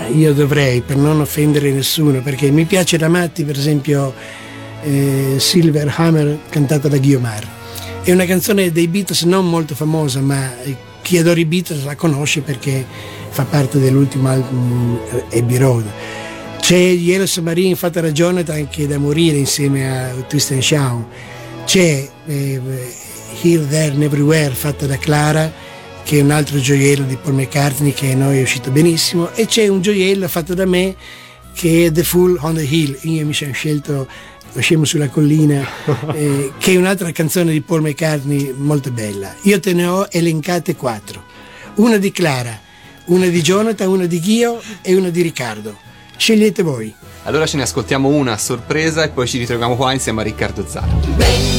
[0.08, 4.14] Io dovrei per non offendere nessuno perché mi piace da matti per esempio
[4.82, 7.60] eh, Silver Hammer cantata da Guiomar
[8.04, 11.94] è una canzone dei Beatles non molto famosa ma eh, chi adora i Beatles la
[11.94, 12.84] conosce perché
[13.28, 14.98] fa parte dell'ultimo album
[15.30, 15.84] eh, Abbey Road.
[16.58, 21.04] C'è Yellow Submarine fatta da Jonathan che è da morire insieme a Twist and Shout.
[21.64, 22.60] C'è eh,
[23.40, 25.52] Here, There and Everywhere fatta da Clara
[26.04, 29.46] che è un altro gioiello di Paul McCartney che a noi è uscito benissimo e
[29.46, 30.94] c'è un gioiello fatto da me
[31.54, 32.98] che è The Fool on the Hill.
[33.02, 34.08] Io mi sono scelto
[34.54, 35.66] lo scemo sulla collina
[36.12, 39.34] eh, che è un'altra canzone di Paul McCartney molto bella.
[39.42, 41.24] Io te ne ho elencate quattro.
[41.76, 42.70] Una di Clara
[43.06, 45.76] una di Jonathan una di Ghio e una di Riccardo.
[46.16, 46.94] Scegliete voi.
[47.24, 50.64] Allora ce ne ascoltiamo una a sorpresa e poi ci ritroviamo qua insieme a Riccardo
[50.66, 51.51] Zara.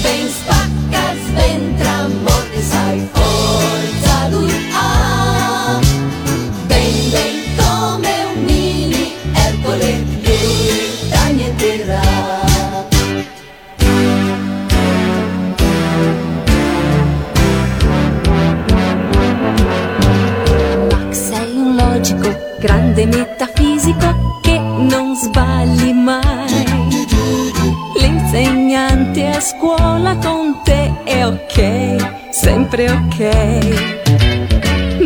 [32.74, 33.20] Sempre ok.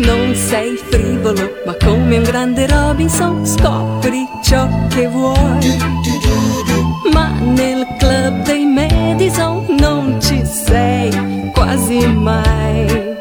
[0.06, 5.78] Non sei frivolo, ma come un grande Robinson scopri ciò che vuoi.
[7.12, 13.16] Ma nel club dei Madison non ci sei quasi mai.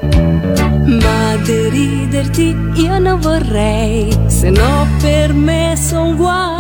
[0.85, 6.56] Ma deriderti io non vorrei, se no per me son guai.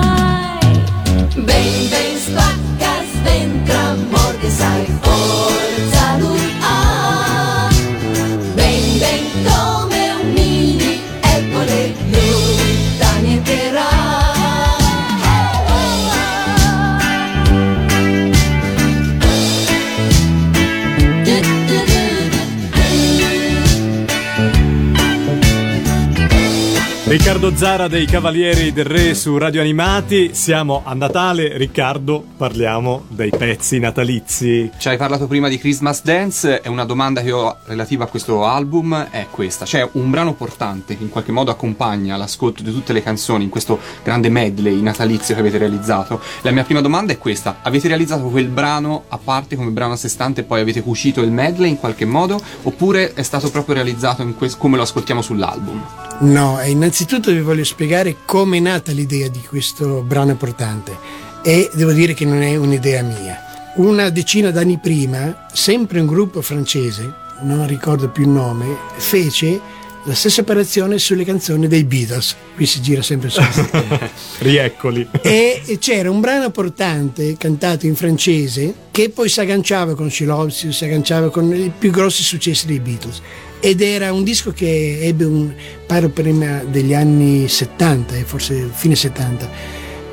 [27.36, 30.30] Riccardo Zara dei Cavalieri del Re su Radio Animati.
[30.32, 34.70] Siamo a Natale, Riccardo, parliamo dei pezzi natalizi.
[34.78, 38.46] Ci hai parlato prima di Christmas Dance e una domanda che ho relativa a questo
[38.46, 39.66] album è questa.
[39.66, 43.50] C'è un brano portante che in qualche modo accompagna l'ascolto di tutte le canzoni in
[43.50, 46.18] questo grande medley natalizio che avete realizzato.
[46.40, 47.58] La mia prima domanda è questa.
[47.60, 51.20] Avete realizzato quel brano a parte come brano a sé stante e poi avete cucito
[51.20, 52.40] il medley in qualche modo?
[52.62, 55.82] Oppure è stato proprio realizzato in que- come lo ascoltiamo sull'album?
[56.18, 60.96] No, e innanzitutto vi voglio spiegare come è nata l'idea di questo brano importante
[61.42, 63.38] e devo dire che non è un'idea mia.
[63.76, 67.12] Una decina d'anni prima, sempre un gruppo francese,
[67.42, 69.60] non ricordo più il nome, fece
[70.04, 72.36] la stessa operazione sulle canzoni dei Beatles.
[72.54, 73.40] Qui si gira sempre su.
[74.38, 75.08] Rieccoli.
[75.20, 80.62] e c'era un brano portante cantato in francese che poi si agganciava con She Loves
[80.62, 83.20] You, si agganciava con i più grossi successi dei Beatles
[83.60, 85.52] ed era un disco che ebbe un
[85.86, 89.50] paro prima degli anni 70 e forse fine 70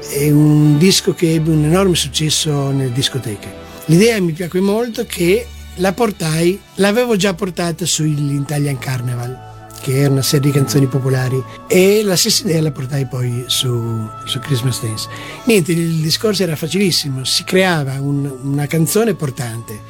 [0.09, 3.61] è un disco che ebbe un enorme successo nelle discoteche.
[3.85, 5.45] L'idea mi piacque molto che
[5.77, 12.03] la portai l'avevo già portata sull'Italian Carnival che era una serie di canzoni popolari e
[12.03, 15.09] la stessa idea la portai poi su, su Christmas Dance.
[15.43, 19.81] Niente il discorso era facilissimo si creava un- una canzone portante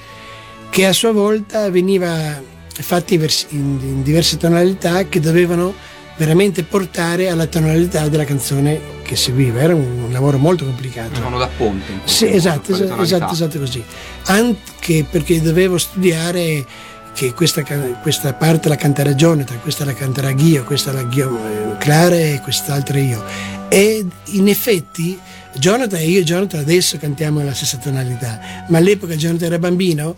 [0.72, 2.42] che a sua volta veniva
[2.82, 3.16] fatti
[3.50, 5.74] in, diverse tonalità che dovevano
[6.16, 9.60] veramente portare alla tonalità della canzone che seguiva.
[9.60, 11.16] Era un, lavoro molto complicato.
[11.16, 11.92] Sono da ponte.
[12.06, 13.84] Sì, esatto, esatto, esatto, esatto così.
[14.26, 16.66] Anche perché dovevo studiare
[17.14, 17.64] che questa,
[18.02, 22.40] questa parte la canterà Jonathan, questa la canterà Ghio, questa la Ghio, eh, Clara e
[22.44, 23.24] quest'altra io.
[23.70, 25.20] E in effetti
[25.54, 30.16] Jonathan e io e Jonathan adesso cantiamo la stessa tonalità, ma all'epoca Jonathan era bambino,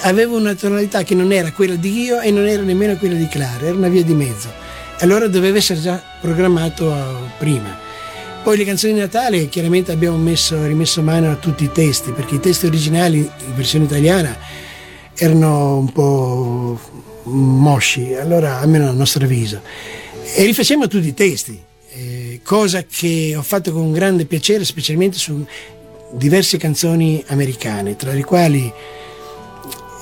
[0.00, 3.28] aveva una tonalità che non era quella di Ghio e non era nemmeno quella di
[3.28, 4.52] Clara, era una via di mezzo.
[5.00, 7.02] Allora doveva essere già programmato eh,
[7.38, 7.78] prima.
[8.42, 12.36] Poi le canzoni di Natale chiaramente abbiamo messo, rimesso mano a tutti i testi, perché
[12.36, 14.36] i testi originali in versione italiana
[15.14, 16.80] erano un po'
[17.24, 19.60] mosci, allora almeno a nostro avviso.
[20.34, 21.60] E rifacciamo tutti i testi,
[21.92, 25.44] eh, cosa che ho fatto con grande piacere, specialmente su
[26.12, 28.72] diverse canzoni americane, tra le quali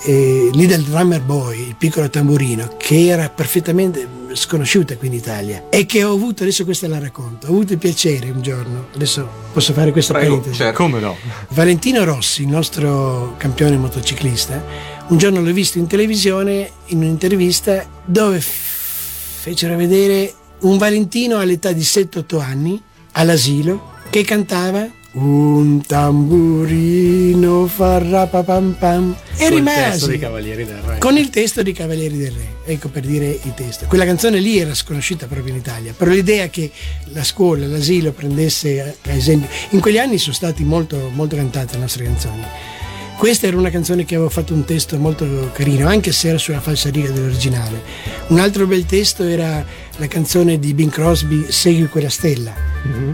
[0.04, 5.86] eh, Little Drummer Boy, il piccolo tamburino, che era perfettamente sconosciuta qui in Italia e
[5.86, 9.72] che ho avuto, adesso questa la racconto, ho avuto il piacere un giorno, adesso posso
[9.72, 10.56] fare questa Prego, parentesi.
[10.56, 10.82] certo.
[10.82, 11.16] Come no?
[11.50, 14.62] Valentino Rossi, il nostro campione motociclista,
[15.08, 21.72] un giorno l'ho visto in televisione in un'intervista dove f- fecero vedere un Valentino all'età
[21.72, 22.80] di 7-8 anni
[23.12, 24.86] all'asilo che cantava
[25.20, 30.98] un tamburino farà pam pam e Col rimasi testo dei Cavalieri del Re.
[30.98, 33.86] con il testo di Cavalieri del Re, ecco per dire il testo.
[33.86, 36.70] Quella canzone lì era sconosciuta proprio in Italia, però l'idea che
[37.12, 41.74] la scuola, l'asilo prendesse a- a esempio, in quegli anni sono stati molto, molto cantate
[41.74, 42.42] le nostre canzoni.
[43.18, 46.60] Questa era una canzone che avevo fatto un testo molto carino, anche se era sulla
[46.60, 47.82] falsa riga dell'originale.
[48.28, 49.66] Un altro bel testo era
[49.96, 52.54] la canzone di Bing Crosby, Segui quella stella.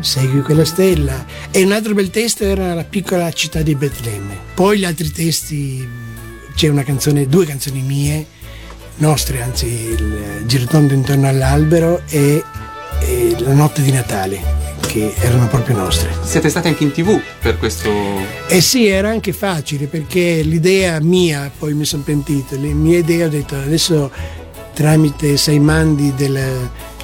[0.00, 1.24] Segui quella stella.
[1.50, 4.36] E un altro bel testo era La piccola città di Betlemme.
[4.52, 5.88] Poi gli altri testi,
[6.54, 8.26] c'è una canzone, due canzoni mie,
[8.96, 12.44] nostre, anzi, il Girotondo intorno all'albero e,
[13.00, 14.63] e La notte di Natale,
[14.94, 16.14] che erano proprio nostre.
[16.22, 17.90] Siete stati anche in tv per questo.
[18.46, 23.24] Eh sì, era anche facile perché l'idea mia, poi mi sono pentito, le mie idee
[23.24, 24.08] ho detto adesso
[24.72, 26.40] tramite sei mandi del,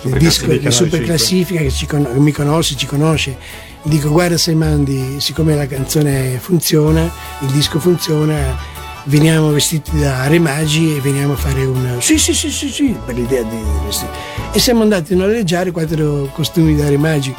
[0.02, 3.36] del disco di super classifica che, ci mi conosce, ci conosce,
[3.82, 7.10] dico guarda sei mandi, siccome la canzone funziona,
[7.40, 8.56] il disco funziona,
[9.04, 12.96] veniamo vestiti da re magi e veniamo a fare un sì sì sì sì sì
[13.04, 14.12] per l'idea di vestire.
[14.52, 17.34] E siamo andati a noleggiare quattro costumi da re magi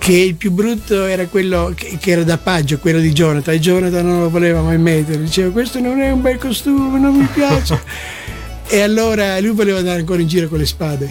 [0.00, 3.58] che il più brutto era quello che, che era da Paggio, quello di Jonathan, e
[3.58, 7.28] Jonathan non lo voleva mai mettere, diceva questo non è un bel costume, non mi
[7.30, 7.78] piace.
[8.66, 11.06] e allora lui voleva andare ancora in giro con le spade.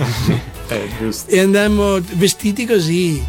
[0.70, 0.90] Eh,
[1.28, 3.24] e andammo vestiti così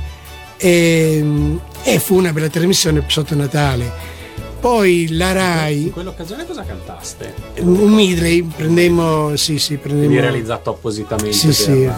[0.56, 4.18] e, e fu una bella trasmissione sotto Natale.
[4.60, 7.34] Poi la In Rai, quell'occasione cosa cantaste?
[7.60, 10.06] un medley, prendemmo, sì sì, prendemmo...
[10.06, 11.88] Quindi realizzato appositamente Sì, sì,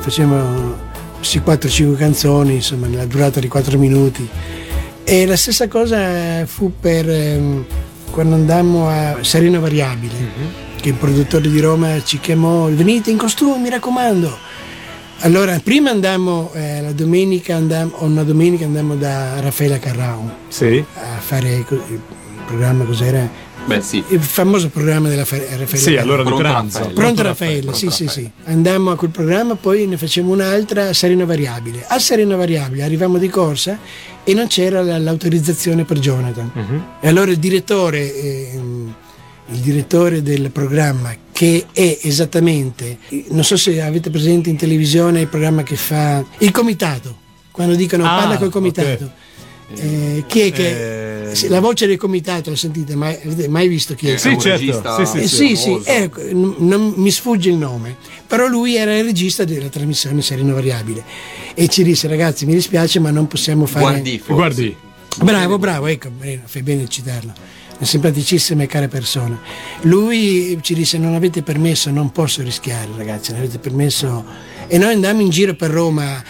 [0.00, 0.88] facciamo
[1.20, 4.28] sì, 4-5 canzoni, insomma, nella durata di 4 minuti.
[5.04, 7.64] E la stessa cosa fu per ehm,
[8.10, 10.14] quando andammo a Sereno Variabile,
[10.80, 14.48] che il produttore di Roma ci chiamò, venite in costume, mi raccomando.
[15.22, 20.82] Allora, prima andammo, eh, la domenica andammo, una domenica andammo da Raffaella Carrao Sì?
[20.94, 22.00] a fare il
[22.46, 23.28] programma cos'era
[23.76, 24.02] Beh, sì.
[24.08, 25.76] Il famoso programma della Fe- Raffaele.
[25.76, 26.78] Sì, allora di Pronto pranzo.
[26.78, 26.94] Raffaele.
[27.00, 27.54] Pronto Raffaele.
[27.54, 28.10] Sì, Pronto sì, Raffaele.
[28.44, 28.50] sì.
[28.50, 31.84] Andammo a quel programma, poi ne facemmo un'altra a Serena Variabile.
[31.86, 33.78] A Serena Variabile arrivavamo di corsa
[34.24, 36.50] e non c'era la- l'autorizzazione per Jonathan.
[36.52, 36.84] Mhm.
[37.00, 38.12] E allora il direttore,
[38.52, 38.94] ehm,
[39.52, 42.98] il direttore del programma, che è esattamente,
[43.28, 47.16] non so se avete presente in televisione il programma che fa il comitato,
[47.52, 49.10] quando dicono Ah, parla col comitato.
[49.74, 52.96] Eh, chi è che Eh, la voce del comitato, lo sentite?
[52.96, 54.16] Mai, avete mai visto chi è?
[54.16, 54.58] Sì, un certo.
[54.58, 55.36] regista Sì, sì, Eh, sì.
[55.36, 55.88] sì, sì, famoso.
[55.88, 57.96] ecco, n- non mi sfugge il nome,
[58.26, 61.04] però lui era il regista della trasmissione Sereno Variabile
[61.54, 63.84] e ci disse ragazzi mi dispiace ma non possiamo fare...
[63.84, 64.20] Guardi,
[65.22, 66.08] Bravo, bravo, ecco,
[66.44, 67.32] fai bene a citarlo.
[67.78, 69.40] Una simpaticissima e cara persona.
[69.82, 74.24] Lui ci disse non avete permesso, non posso rischiare ragazzi, non avete permesso...
[74.68, 76.22] E noi andammo in giro per Roma,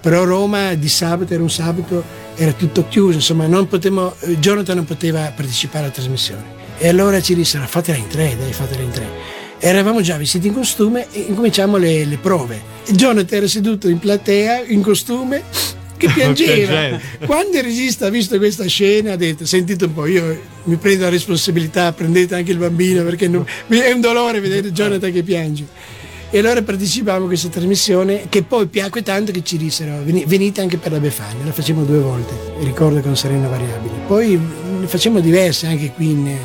[0.00, 4.76] però Roma di sabato era un sabato, era tutto chiuso, insomma non potevo, eh, Jonathan
[4.76, 6.56] non poteva partecipare alla trasmissione.
[6.78, 9.06] E allora ci dissero fatela in tre, dai, fatela in tre.
[9.58, 12.60] Eravamo già vestiti in costume e incominciamo le, le prove.
[12.90, 15.42] Jonathan era seduto in platea, in costume,
[15.96, 17.00] che piangeva.
[17.26, 21.02] Quando il regista ha visto questa scena ha detto, sentite un po', io mi prendo
[21.04, 25.66] la responsabilità, prendete anche il bambino perché non- è un dolore vedere Jonathan che piange.
[26.30, 30.60] E allora partecipavamo a questa trasmissione che poi piacque tanto che ci dissero "Veni- venite
[30.60, 33.94] anche per la Befana, la facciamo due volte, ricordo con Serena Variabile.
[34.06, 34.38] Poi
[34.80, 36.36] ne facciamo diverse anche qui in-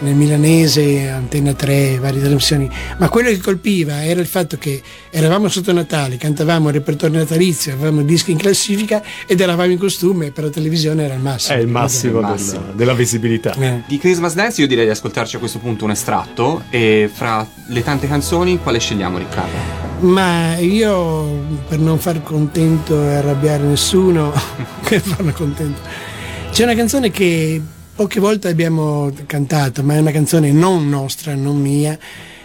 [0.00, 4.80] nel Milanese, Antenna 3, varie trasmissioni, ma quello che colpiva era il fatto che
[5.10, 10.26] eravamo sotto Natale, cantavamo il repertorio natalizio, avevamo dischi in classifica ed eravamo in costume
[10.26, 11.60] e per la televisione era il è massimo.
[11.60, 12.62] il massimo, Il del- massimo.
[12.74, 13.54] della visibilità.
[13.58, 13.82] Eh.
[13.86, 17.82] Di Christmas Dance io direi di ascoltarci a questo punto un estratto e fra le
[17.82, 19.86] tante canzoni quale scegliamo Riccardo?
[20.00, 21.24] Ma io
[21.68, 24.32] per non far contento e arrabbiare nessuno,
[24.88, 25.80] per farlo contento,
[26.52, 27.60] c'è una canzone che
[27.98, 31.98] poche volte abbiamo cantato, ma è una canzone non nostra, non mia,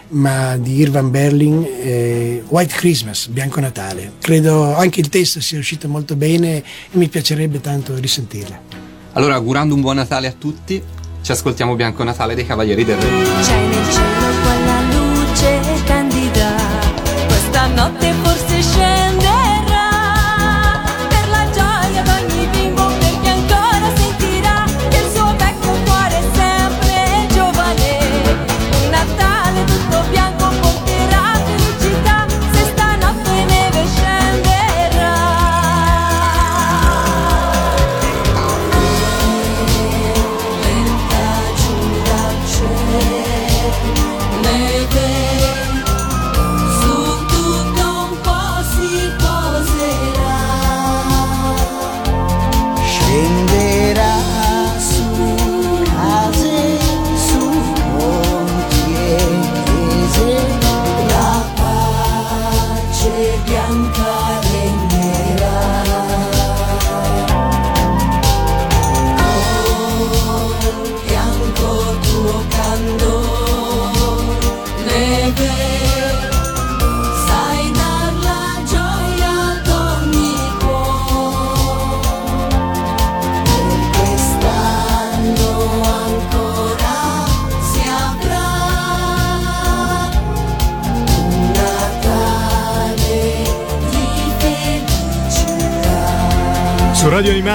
[0.08, 4.14] ma di Irvan Berlin, eh, White Christmas, Bianco Natale.
[4.18, 6.62] Credo anche il testo sia uscito molto bene e
[6.98, 8.60] mi piacerebbe tanto risentirla.
[9.12, 10.82] Allora augurando un buon Natale a tutti
[11.22, 13.08] ci ascoltiamo Bianco Natale dei Cavalieri del Re.
[13.40, 16.56] C'è nel cielo quella luce candida,
[17.28, 18.03] questa notte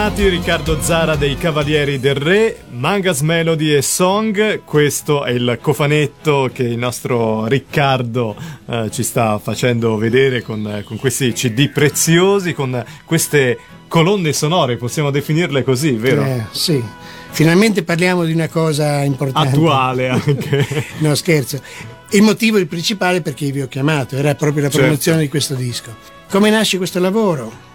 [0.09, 6.49] Animati Riccardo Zara dei Cavalieri del Re, Mangas Melody e Song, questo è il cofanetto
[6.51, 12.53] che il nostro Riccardo eh, ci sta facendo vedere con, eh, con questi CD preziosi,
[12.53, 16.23] con queste colonne sonore, possiamo definirle così, vero?
[16.23, 16.83] Eh, sì,
[17.29, 19.49] finalmente parliamo di una cosa importante.
[19.49, 20.85] Attuale anche.
[20.97, 21.61] No, scherzo.
[22.09, 24.85] Il motivo il principale perché vi ho chiamato era proprio la Certo.
[24.87, 25.95] promozione di questo disco.
[26.31, 27.67] Come nasce questo lavoro?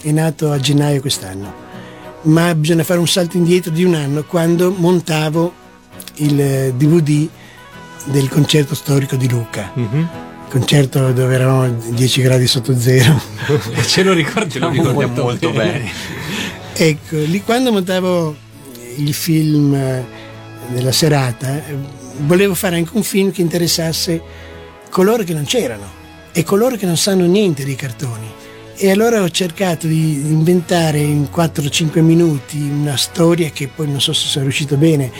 [0.00, 1.70] È nato a gennaio quest'anno,
[2.22, 5.52] ma bisogna fare un salto indietro di un anno quando montavo
[6.16, 7.28] il eh, DVD
[8.06, 9.70] del concerto storico di Lucca.
[9.74, 10.08] Mhm.
[10.48, 13.20] Concerto dove eravamo a 10 gradi sotto zero.
[13.86, 15.90] Ce lo ricordiamo, Ce lo ricordiamo molto bene.
[16.74, 18.36] Ecco, lì quando montavo
[18.96, 20.04] il film eh,
[20.68, 21.76] della serata, eh,
[22.18, 24.20] volevo fare anche un film che interessasse
[24.90, 26.00] coloro che non c'erano
[26.32, 28.40] e coloro che non sanno niente dei cartoni.
[28.76, 34.12] E allora ho cercato di inventare in 4-5 minuti una storia che poi non so
[34.12, 35.10] se sono riuscito bene.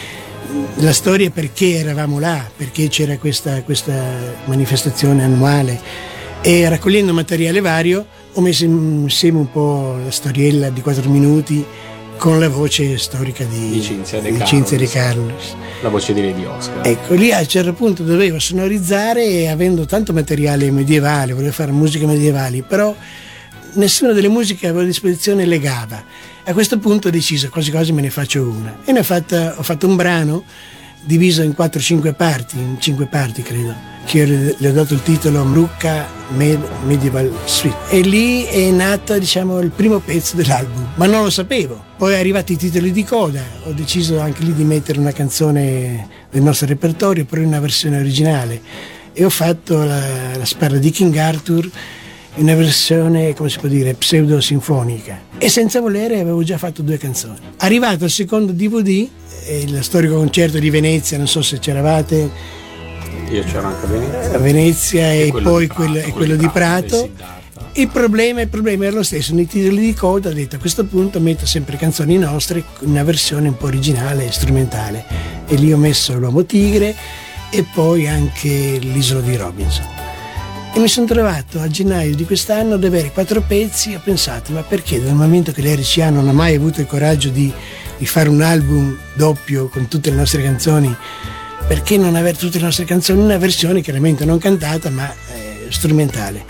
[0.76, 3.94] La storia perché eravamo là, perché c'era questa, questa
[4.46, 5.80] manifestazione annuale
[6.42, 11.64] e raccogliendo materiale vario ho messo insieme un po' la storiella di 4 minuti
[12.16, 15.54] con la voce storica di, Di Cinzia De di Cinzia De Carlos.
[15.82, 16.86] La voce di Lady Oscar.
[16.86, 21.72] Ecco, lì a un certo punto dovevo sonorizzare e avendo tanto materiale medievale, volevo fare
[21.72, 22.94] musiche medievali, però
[23.74, 26.02] nessuna delle musiche che avevo a disposizione legava.
[26.44, 28.78] A questo punto ho deciso quasi quasi me ne faccio una.
[28.84, 30.44] E ne ho, fatta- ho fatto un brano
[31.04, 33.74] diviso in 4-5 parti, in 5 parti credo,
[34.04, 37.76] che le ho dato il titolo Mrucca Med- Medieval Suite.
[37.90, 41.82] E lì è nato diciamo il primo pezzo dell'album, ma non lo sapevo.
[41.96, 46.42] Poi arrivati i titoli di coda, ho deciso anche lì di mettere una canzone del
[46.42, 48.60] nostro repertorio, però in una versione originale.
[49.12, 51.68] E ho fatto la, la sparra di King Arthur
[52.34, 55.20] una versione, come si può dire, pseudo-sinfonica.
[55.38, 57.36] E senza volere avevo già fatto due canzoni.
[57.59, 59.09] Arrivato al secondo DVD,
[59.46, 62.30] eh, il storico concerto di Venezia, non so se c'eravate,
[63.30, 64.34] Io c'ero anche a Venezia.
[64.34, 66.96] a Venezia e, quello poi di Prato, quello, e quello di di Prato, Prato.
[66.96, 67.40] del Siddhartha.
[67.74, 70.84] Il problema, il problema era lo stesso, nei titoli di coda ho detto a questo
[70.84, 75.04] punto metto sempre canzoni nostre in una versione un po' originale e strumentale.
[75.46, 76.94] E lì ho messo l'Uomo Tigre
[77.50, 79.86] e poi anche l'Isola di Robinson.
[80.74, 84.52] E mi sono trovato a gennaio di quest'anno ad avere quattro pezzi e ho pensato,
[84.52, 87.52] ma perché dal momento che l'RCA non ha mai avuto il coraggio di,
[87.98, 90.96] di fare un album doppio con tutte le nostre canzoni,
[91.68, 95.66] perché non avere tutte le nostre canzoni in una versione chiaramente non cantata ma eh,
[95.68, 96.42] strumentale?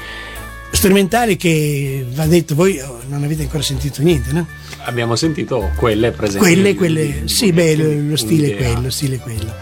[0.70, 4.46] Strumentale che va detto, voi oh, non avete ancora sentito niente, no?
[4.84, 6.46] Abbiamo sentito quelle presenti.
[6.46, 9.52] Quelle, quelle, video, sì, beh, lo, lo stile è quello, lo stile è quello.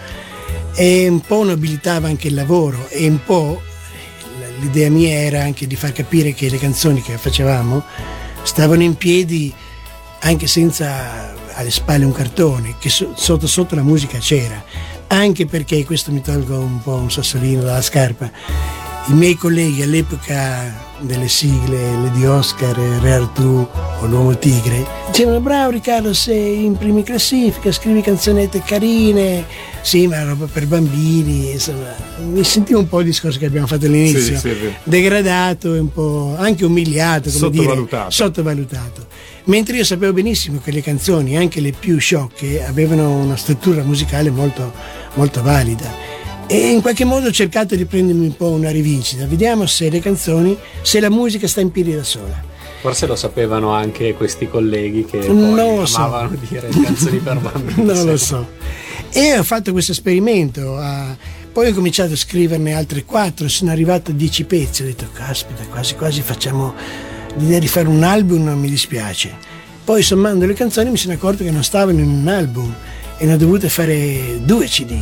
[0.74, 3.62] E un po' nobilitava anche il lavoro e un po'
[4.60, 7.82] l'idea mia era anche di far capire che le canzoni che facevamo
[8.42, 9.52] stavano in piedi
[10.20, 14.62] anche senza alle spalle un cartone, che so- sotto sotto la musica c'era.
[15.08, 18.30] Anche perché, questo mi tolgo un po' un sassolino dalla scarpa,
[19.10, 23.66] i miei colleghi all'epoca delle sigle Lady Oscar, Re Artù
[24.00, 29.44] o L'Uomo Tigre dicevano bravo Riccardo sei in prima classifica, scrivi canzonette carine,
[29.80, 31.92] sì ma roba per bambini, insomma
[32.30, 35.90] mi sentivo un po' il discorso che abbiamo fatto all'inizio, Sì, sì, degradato e un
[35.92, 38.10] po' anche umiliato, come dire, Sottovalutato.
[38.10, 39.06] sottovalutato.
[39.44, 44.30] Mentre io sapevo benissimo che le canzoni, anche le più sciocche, avevano una struttura musicale
[44.30, 44.72] molto,
[45.14, 46.09] molto valida.
[46.52, 49.24] E in qualche modo ho cercato di prendermi un po' una rivincita.
[49.24, 52.42] Vediamo se le canzoni, se la musica sta in piedi da sola.
[52.80, 55.98] Forse lo sapevano anche questi colleghi che lo so.
[55.98, 57.84] amavano dire canzoni per bambini.
[57.84, 58.48] non lo so.
[59.12, 60.76] E ho fatto questo esperimento.
[61.52, 64.82] poi ho cominciato a scriverne altre quattro, sono arrivato a dieci pezzi.
[64.82, 66.74] Ho detto, caspita, quasi quasi facciamo
[67.36, 69.32] l'idea di fare un album, non mi dispiace.
[69.84, 72.74] Poi sommando le canzoni mi sono accorto che non stavano in un album
[73.18, 74.96] e ne ho dovute fare due CD.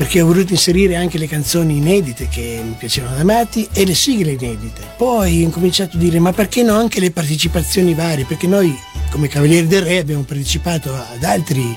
[0.00, 3.94] Perché ho voluto inserire anche le canzoni inedite che mi piacevano ad Amati e le
[3.94, 4.80] sigle inedite.
[4.96, 8.24] Poi ho cominciato a dire ma perché no anche le partecipazioni varie?
[8.24, 8.74] Perché noi
[9.10, 11.76] come Cavalieri del Re abbiamo partecipato ad altri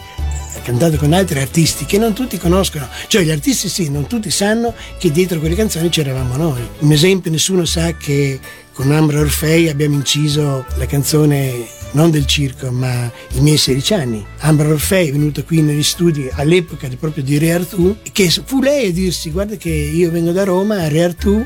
[0.64, 4.74] cantato con altri artisti che non tutti conoscono, cioè gli artisti sì, non tutti sanno
[4.98, 6.62] che dietro quelle canzoni c'eravamo noi.
[6.80, 8.40] Un esempio, nessuno sa che
[8.74, 14.26] con Ambra Orfei abbiamo inciso la canzone non del circo, ma i miei 16 anni.
[14.40, 18.88] Ambra Orfei è venuta qui negli studi all'epoca proprio di Re Artù, che fu lei
[18.88, 21.45] a dirsi guarda che io vengo da Roma, Re Artù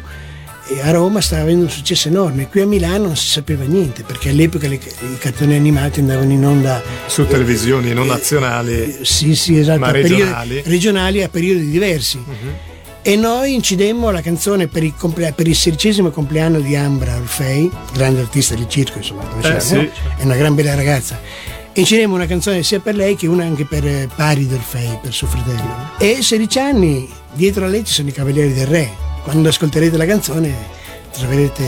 [0.70, 4.04] e a Roma stava avendo un successo enorme, qui a Milano non si sapeva niente
[4.04, 8.74] perché all'epoca le- i cartoni animati andavano in onda Su televisioni non nazionali.
[8.74, 10.62] eh, sì, sì, esatto, Ma a periodi- regionali?
[10.66, 12.22] Regionali a periodi diversi.
[13.08, 17.72] E noi incidemmo la canzone per il, comple- per il sedicesimo compleanno di Ambra Orfei,
[17.94, 19.76] grande artista del circo, insomma, come Eh, sì.
[19.76, 19.88] no?
[20.18, 21.18] è una gran bella ragazza.
[21.72, 25.28] Incidemmo una canzone sia per lei che una anche per eh, Pari Orfei, per suo
[25.28, 25.92] fratello.
[26.00, 28.90] E 16 anni dietro a lei ci sono i Cavalieri del Re.
[29.24, 30.54] Quando ascolterete la canzone
[31.18, 31.66] troverete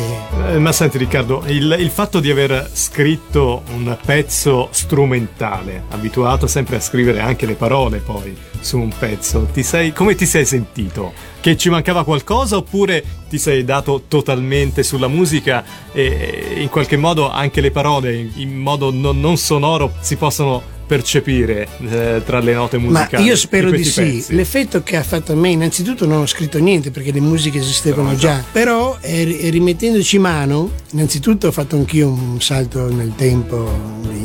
[0.48, 6.76] Eh, ma senti Riccardo, il, il fatto di aver scritto un pezzo strumentale, abituato sempre
[6.76, 11.14] a scrivere anche le parole poi su un pezzo, ti sei, come ti sei sentito?
[11.40, 17.30] Che ci mancava qualcosa oppure ti sei dato totalmente sulla musica e in qualche modo
[17.30, 22.80] anche le parole in modo non, non sonoro si possono percepire eh, tra le note
[22.80, 23.24] Ma musicali?
[23.24, 24.02] io spero di sì.
[24.02, 24.34] pezzi?
[24.34, 28.16] L'effetto che ha fatto a me, innanzitutto non ho scritto niente perché le musiche esistevano
[28.16, 33.72] già, però eh, ri- rimettendoci mano, innanzitutto ho fatto anch'io un salto nel tempo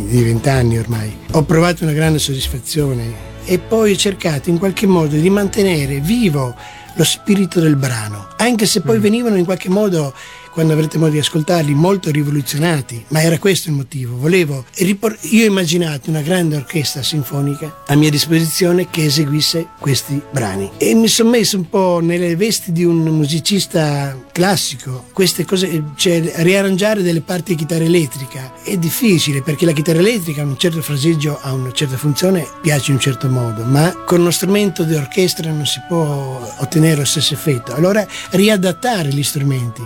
[0.09, 1.15] di vent'anni ormai.
[1.33, 6.55] Ho provato una grande soddisfazione e poi ho cercato in qualche modo di mantenere vivo
[6.97, 8.83] lo spirito del brano, anche se Mm.
[8.87, 10.15] poi venivano in qualche modo
[10.55, 14.17] quando avrete modo di ascoltarli, molto rivoluzionati, ma era questo il motivo.
[14.17, 20.23] Volevo ripor- io ho immaginato una grande orchestra sinfonica a mia disposizione che eseguisse questi
[20.31, 25.07] brani e mi sono messo un po' nelle vesti di un musicista classico.
[25.13, 30.43] Queste cose, cioè riarrangiare delle parti di chitarra elettrica è difficile perché la chitarra elettrica
[30.43, 34.21] ha un certo fraseggio, ha una certa funzione, piace in un certo modo, ma con
[34.21, 37.75] uno strumento di orchestra non si può ottenere lo stesso effetto.
[37.75, 39.83] Allora riadattare gli strumenti.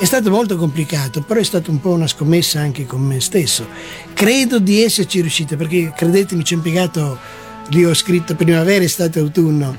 [0.00, 3.68] È stato molto complicato, però è stata un po' una scommessa anche con me stesso.
[4.14, 7.18] Credo di esserci riuscita, perché credetemi ci ho impiegato,
[7.68, 9.76] lì ho scritto primavera, estate, autunno,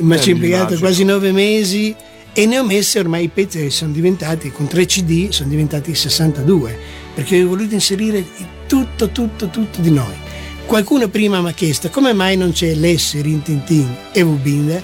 [0.00, 1.96] ma Eh, ci ho impiegato quasi nove mesi
[2.34, 5.94] e ne ho messe ormai i pezzi che sono diventati, con tre CD, sono diventati
[5.94, 6.78] 62,
[7.14, 8.22] perché ho voluto inserire
[8.66, 10.14] tutto, tutto, tutto di noi.
[10.66, 14.82] Qualcuno prima mi ha chiesto come mai non c'è l'S, Rintintin e Wubinda.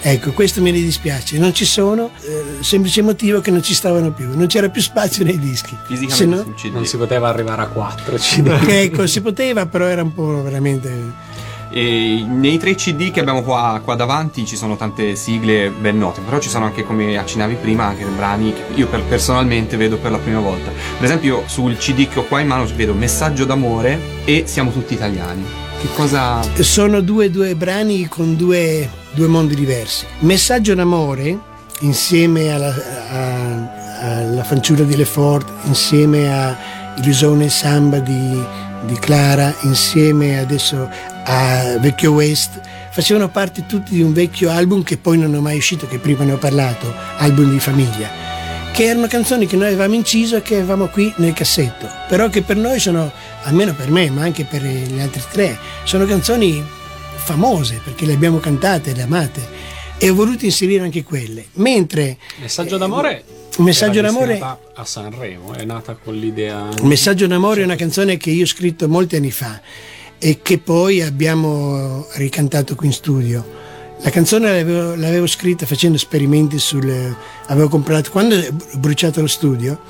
[0.00, 4.36] Ecco, questo mi dispiace, non ci sono, eh, semplice motivo che non ci stavano più,
[4.36, 5.76] non c'era più spazio nei dischi.
[5.86, 6.70] Fisicamente no-.
[6.72, 8.46] Non si poteva arrivare a 4 CD.
[8.68, 11.26] ecco, si poteva, però era un po' veramente...
[11.70, 16.22] E nei tre CD che abbiamo qua, qua davanti ci sono tante sigle ben note,
[16.22, 20.12] però ci sono anche, come accennavi prima, anche brani che io per- personalmente vedo per
[20.12, 20.70] la prima volta.
[20.70, 24.94] Per esempio, sul CD che ho qua in mano vedo Messaggio d'amore e Siamo tutti
[24.94, 25.44] italiani.
[25.80, 26.40] Che cosa.
[26.62, 30.06] Sono due, due brani con due, due mondi diversi.
[30.20, 31.38] Messaggio d'amore,
[31.80, 32.74] insieme alla,
[33.10, 36.56] a- alla fanciulla di Lefort, insieme a
[36.96, 38.42] Illusione Samba di,
[38.86, 40.88] di Clara, insieme adesso
[41.24, 42.60] a Vecchio West,
[42.90, 46.24] facevano parte tutti di un vecchio album che poi non è mai uscito, che prima
[46.24, 48.28] ne ho parlato, album di famiglia
[48.78, 52.42] che erano canzoni che noi avevamo inciso e che avevamo qui nel cassetto, però che
[52.42, 53.10] per noi sono,
[53.42, 56.64] almeno per me, ma anche per gli altri tre, sono canzoni
[57.18, 61.46] famose perché le abbiamo cantate, le amate e ho voluto inserire anche quelle.
[61.54, 63.24] Mentre Messaggio d'amore.
[63.58, 66.68] Un messaggio d'amore- a Sanremo, è nata con l'idea.
[66.82, 69.60] Messaggio d'amore è una canzone che io ho scritto molti anni fa
[70.16, 73.56] e che poi abbiamo ricantato qui in studio.
[74.00, 77.16] La canzone l'avevo, l'avevo scritta facendo esperimenti sul...
[77.46, 79.80] avevo comprato, quando ho bruciato lo studio,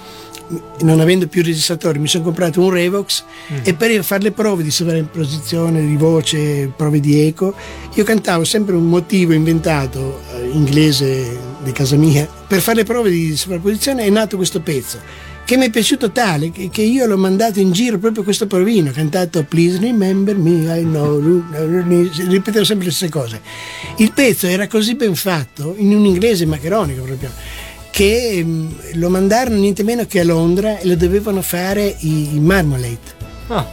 [0.81, 3.25] non avendo più registratori, mi sono comprato un Revox
[3.63, 7.55] e per fare le prove di sovraimposizione, di voce, prove di eco,
[7.95, 13.11] io cantavo sempre un motivo inventato, eh, inglese di casa mia, per fare le prove
[13.11, 17.17] di sovrapposizione è nato questo pezzo che mi è piaciuto tale che, che io l'ho
[17.17, 21.43] mandato in giro proprio questo provino, cantato Please remember me, I know,
[22.29, 23.41] ripetevo sempre le stesse cose.
[23.97, 27.31] Il pezzo era così ben fatto, in un inglese maccheronico proprio,
[27.91, 33.17] che mm, lo mandarono niente meno che a Londra e lo dovevano fare i, Marmalade.
[33.49, 33.67] Ah,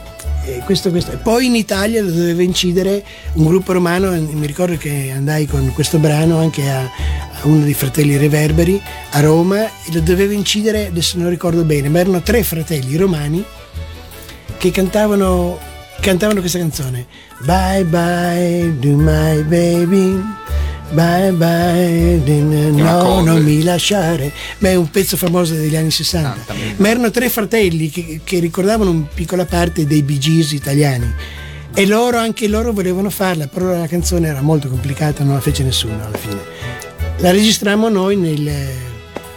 [0.44, 1.12] E questo, questo.
[1.12, 5.72] E poi in Italia lo doveva incidere un gruppo romano, mi ricordo che andai con
[5.74, 8.80] questo brano anche a, a uno dei fratelli Reverberi
[9.10, 13.44] a Roma e lo doveva incidere, adesso non ricordo bene, ma erano tre fratelli romani
[14.58, 15.58] che cantavano,
[16.00, 17.06] cantavano questa canzone.
[17.40, 20.22] Bye bye, do my baby.
[20.92, 22.20] Bye bye,
[22.70, 24.32] no, non mi lasciare.
[24.58, 26.54] Beh, è un pezzo famoso degli anni 60.
[26.76, 31.12] Ma erano tre fratelli che, che ricordavano una piccola parte dei Bee Gees italiani.
[31.74, 35.62] E loro, anche loro volevano farla, però la canzone era molto complicata, non la fece
[35.64, 36.40] nessuno alla fine.
[37.18, 38.70] La registrammo noi nel-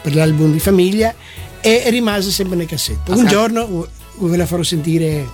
[0.02, 1.14] per l'album di famiglia
[1.62, 3.12] e rimase sempre nel cassetto.
[3.12, 3.88] Ah, Un giorno
[4.20, 5.28] ve la farò sentire.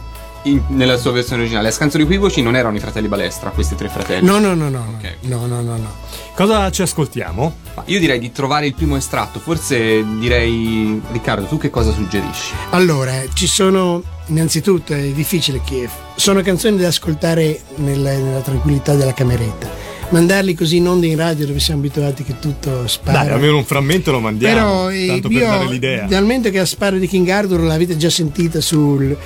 [0.45, 1.69] In- nella sua versione originale.
[1.69, 4.25] Le canzoni equivoci non erano i fratelli Balestra, questi tre fratelli.
[4.25, 4.95] No, no, no, no.
[4.97, 5.15] Ok.
[5.21, 5.95] No, no, no, no.
[6.35, 7.55] cosa ci ascoltiamo?
[7.75, 9.39] Ma io direi di trovare il primo estratto.
[9.39, 12.53] Forse direi, Riccardo, tu che cosa suggerisci?
[12.71, 19.13] Allora, ci sono innanzitutto è difficile che sono canzoni da ascoltare nella, nella tranquillità della
[19.13, 19.93] cameretta.
[20.09, 23.23] Mandarli così in onda in radio dove siamo abituati che tutto spara.
[23.23, 24.53] Dai, almeno un frammento lo mandiamo.
[24.55, 26.05] Però eh, tanto per io, dare l'idea.
[26.05, 29.17] dal momento che la sparo di King Arthur l'avete già sentita sul...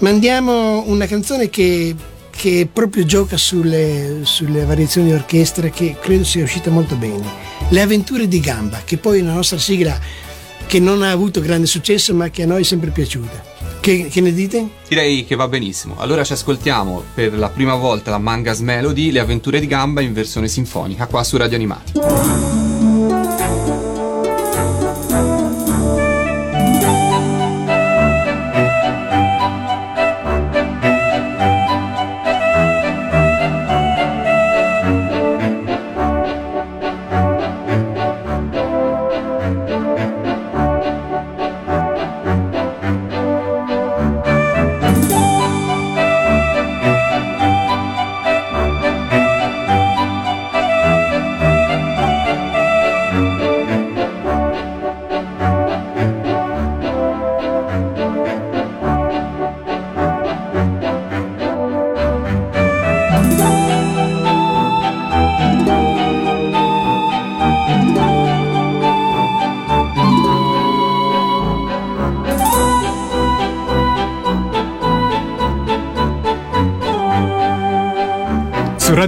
[0.00, 1.94] Mandiamo una canzone che,
[2.30, 7.24] che proprio gioca sulle, sulle variazioni di orchestra che credo sia uscita molto bene.
[7.68, 9.98] Le avventure di Gamba, che poi è una nostra sigla
[10.66, 13.56] che non ha avuto grande successo ma che a noi è sempre piaciuta.
[13.80, 14.68] Che, che ne dite?
[14.86, 15.96] Direi che va benissimo.
[15.98, 20.12] Allora ci ascoltiamo per la prima volta la Mangas Melody, le avventure di Gamba in
[20.12, 22.67] versione sinfonica qua su Radio Animati.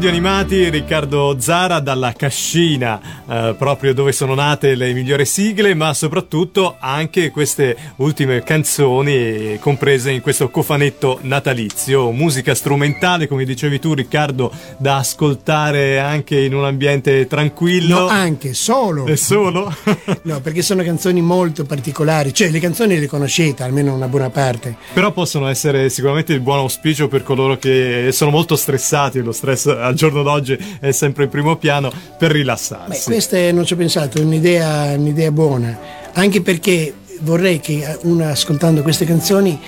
[0.01, 5.93] Radio Animati Riccardo Zara dalla cascina, eh, proprio dove sono nate le migliori sigle, ma
[5.93, 13.93] soprattutto anche queste ultime canzoni comprese in questo cofanetto natalizio, musica strumentale, come dicevi tu
[13.93, 17.99] Riccardo, da ascoltare anche in un ambiente tranquillo.
[17.99, 19.05] No, anche solo.
[19.05, 19.71] E solo?
[20.23, 24.77] no, perché sono canzoni molto particolari, cioè le canzoni le conoscete, almeno una buona parte.
[24.95, 29.67] Però possono essere sicuramente il buon auspicio per coloro che sono molto stressati, lo stress
[29.91, 32.89] al giorno d'oggi è sempre in primo piano, per rilassarsi.
[32.91, 35.79] Beh, questa è- non ci ho pensato, è un'idea, un'idea buona,
[36.15, 39.61] anche perché vorrei che uno ascoltando queste canzoni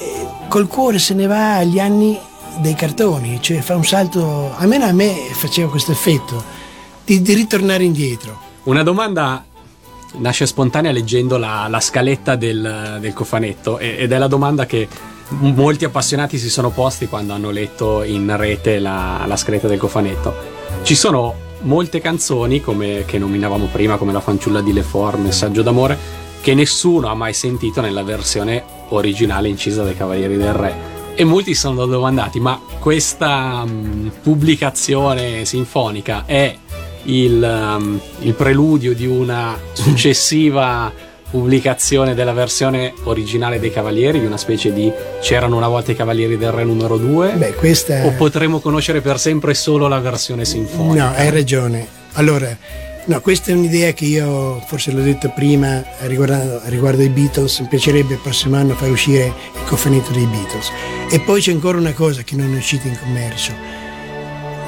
[0.00, 2.18] eh, col cuore se ne va agli anni
[2.60, 6.42] dei cartoni, cioè fa un salto, almeno a me faceva questo effetto,
[7.04, 8.38] di, di ritornare indietro.
[8.64, 9.44] Una domanda
[10.18, 14.86] nasce spontanea leggendo la, la scaletta del, del cofanetto e- ed è la domanda che
[15.28, 20.34] molti appassionati si sono posti quando hanno letto in rete la, la scaletta del cofanetto.
[20.82, 25.98] Ci sono molte canzoni, come che nominavamo prima, come La fanciulla di Lefort, Messaggio d'amore,
[26.40, 30.92] che nessuno ha mai sentito nella versione originale incisa dai Cavalieri del Re.
[31.14, 36.54] E molti si sono domandati, ma questa mm, pubblicazione sinfonica è
[37.04, 37.42] il,
[37.76, 40.92] um, il preludio di una successiva
[41.30, 46.36] pubblicazione della versione originale dei Cavalieri, di una specie di C'erano una volta i Cavalieri
[46.36, 47.32] del Re numero 2?
[47.32, 48.04] Beh, questa...
[48.06, 51.08] O potremo conoscere per sempre solo la versione sinfonica?
[51.10, 51.86] No, hai ragione.
[52.12, 52.56] Allora,
[53.06, 57.66] no, questa è un'idea che io, forse l'ho detto prima, riguardo, riguardo ai Beatles, mi
[57.66, 60.70] piacerebbe il prossimo anno far uscire il cofanetto dei Beatles.
[61.10, 63.52] E poi c'è ancora una cosa che non è uscita in commercio.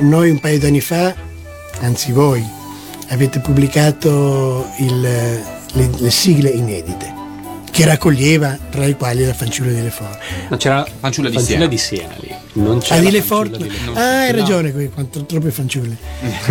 [0.00, 1.14] Noi un paio d'anni fa,
[1.80, 2.44] anzi voi,
[3.08, 7.12] avete pubblicato il- le, le sigle inedite,
[7.70, 10.18] che raccoglieva tra le quali la fanciulla delle Fore.
[10.48, 11.66] No, c'era Fanciulla di Fanciulla Siena.
[11.66, 12.34] di Siena lì.
[12.54, 13.50] Non Ah, c'era di la Lefort?
[13.50, 13.96] Fanciulla di Lefort.
[13.98, 14.38] Ah, hai No.
[14.38, 15.96] ragione, qui, quanto, troppe fanciulle.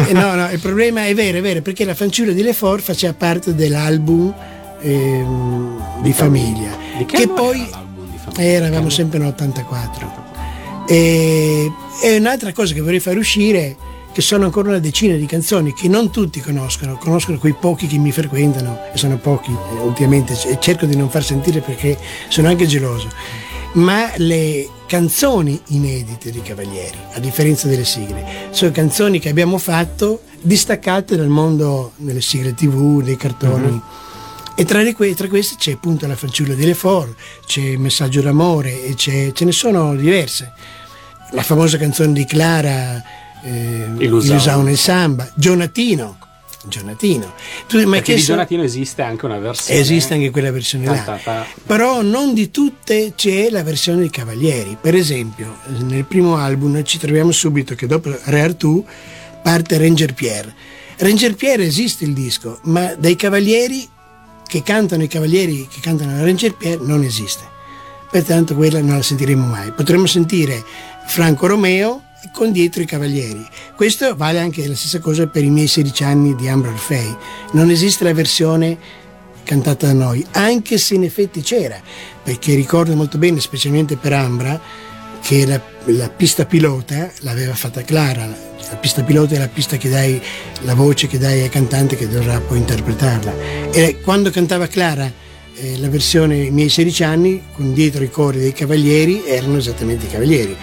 [0.07, 3.13] Eh, no, no, il problema è vero, è vero, perché la fanciulla di Lefort faceva
[3.13, 4.33] parte dell'album
[4.81, 6.69] ehm, di famiglia.
[6.97, 8.41] Di che che poi era l'album di famiglia?
[8.43, 10.23] eh, eravamo sempre nell'84.
[10.87, 11.71] E,
[12.03, 13.75] e un'altra cosa che vorrei far uscire,
[14.15, 17.97] che sono ancora una decina di canzoni che non tutti conoscono, conoscono quei pochi che
[17.97, 21.97] mi frequentano, e sono pochi eh, ultimamente, e cerco di non far sentire perché
[22.29, 23.09] sono anche geloso,
[23.73, 30.21] ma le canzoni inedite di Cavalieri, a differenza delle sigle, sono canzoni che abbiamo fatto
[30.39, 33.81] distaccate dal mondo delle sigle tv, dei cartoni.
[34.55, 37.13] E tra, le que- tra queste c'è appunto la fanciulla di Lefort,
[37.45, 40.53] c'è Messaggio d'amore e c'è- ce ne sono diverse.
[41.31, 43.03] La famosa canzone di Clara,
[43.45, 44.31] eh, Ilusao.
[44.33, 46.17] Ilusao nel samba, Gionatino.
[46.67, 47.31] Gionatino.
[47.67, 49.79] Tu, ma Perché che di so- Donatino esiste anche una versione.
[49.79, 51.45] Esiste anche quella versione là.
[51.65, 54.75] Però non di tutte c'è la versione dei Cavalieri.
[54.81, 58.83] Per esempio, nel primo album ci troviamo subito che dopo Re Artù
[59.43, 60.53] parte Ranger Pierre.
[60.97, 63.87] Ranger Pierre esiste il disco, ma dai Cavalieri
[64.47, 67.43] che cantano i Cavalieri che cantano Ranger Pierre non esiste.
[68.09, 69.71] Pertanto quella non la sentiremo mai.
[69.71, 70.63] Potremmo sentire
[71.05, 72.01] Franco Romeo
[72.31, 73.45] con dietro i Cavalieri.
[73.75, 77.15] Questo vale anche la stessa cosa per i miei 16 anni di Ambra Orfei.
[77.51, 78.77] Non esiste la versione
[79.43, 81.79] cantata da noi, anche se in effetti c'era,
[82.23, 84.59] perché ricordo molto bene, specialmente per Ambra,
[85.21, 88.25] che la, la pista pilota l'aveva fatta Clara.
[88.25, 90.21] La pista pilota è la pista che dai,
[90.61, 93.71] la voce che dai al cantante che dovrà poi interpretarla.
[93.71, 95.11] E quando cantava Clara
[95.57, 100.05] eh, la versione I miei 16 anni, con dietro i cori dei Cavalieri, erano esattamente
[100.05, 100.55] i Cavalieri.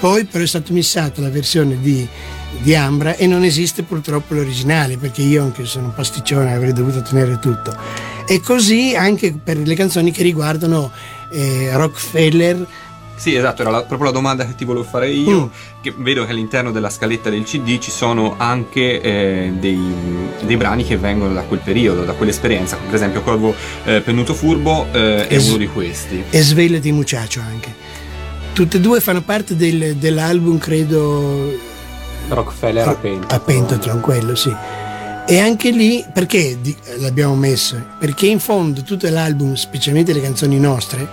[0.00, 2.06] Poi però è stata missata la versione di,
[2.60, 7.00] di Ambra e non esiste purtroppo l'originale, perché io anche sono un pasticcione avrei dovuto
[7.02, 7.74] tenere tutto.
[8.26, 10.90] E così anche per le canzoni che riguardano
[11.30, 12.66] eh, Rockefeller,
[13.16, 15.50] Sì, esatto, era la- proprio la domanda che ti volevo fare io.
[15.80, 19.80] Che vedo che all'interno della scaletta del CD ci sono anche eh, dei,
[20.42, 22.76] dei brani che vengono da quel periodo, da quell'esperienza.
[22.76, 23.54] Per esempio, Corvo
[23.84, 26.24] eh, Pennuto Furbo eh, è Es- uno di questi.
[26.28, 27.83] e Svegliati Muchacho anche.
[28.54, 31.52] Tutte e due fanno parte del- dell'album, credo,
[32.28, 33.34] Rockefeller a Penta.
[33.34, 34.54] a Pentathlon, quello sì.
[35.26, 37.76] E anche lì, perché di- l'abbiamo messo?
[37.98, 41.08] Perché in fondo tutto l'album, specialmente le canzoni nostre,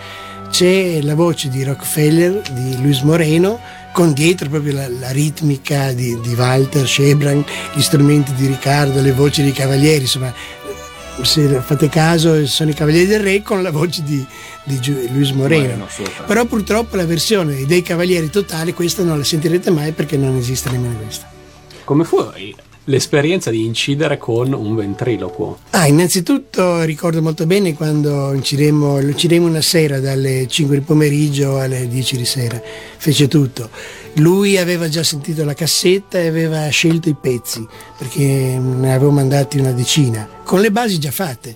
[0.52, 3.60] c'è la voce di Rockefeller, di Luis Moreno,
[3.92, 7.44] con dietro proprio la, la ritmica di, di Walter Shebran,
[7.74, 10.32] gli strumenti di Riccardo, le voci dei Cavalieri, insomma,
[11.24, 14.26] se fate caso sono i Cavalieri del Re con la voce di,
[14.64, 15.86] di Luis Moreno.
[15.88, 15.88] Moreno.
[16.26, 20.70] Però purtroppo la versione dei Cavalieri totale, questa non la sentirete mai perché non esiste
[20.70, 21.30] nemmeno questa.
[21.84, 22.18] Come fu
[22.86, 25.60] l'esperienza di incidere con un ventriloquo?
[25.72, 31.60] Ah, innanzitutto ricordo molto bene quando incidemmo, lo incidemmo una sera dalle 5 di pomeriggio
[31.60, 32.62] alle 10 di sera,
[32.98, 33.70] fece tutto.
[34.16, 37.66] Lui aveva già sentito la cassetta e aveva scelto i pezzi,
[37.98, 41.56] perché ne avevo mandati una decina, con le basi già fatte.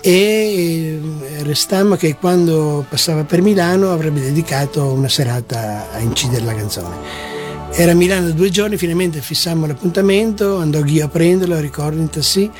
[0.00, 6.54] E eh, restammo che quando passava per Milano avrebbe dedicato una serata a incidere la
[6.54, 7.35] canzone.
[7.72, 12.50] Era a Milano due giorni, finalmente fissammo l'appuntamento, andò io a prenderlo, ricordo in tassì.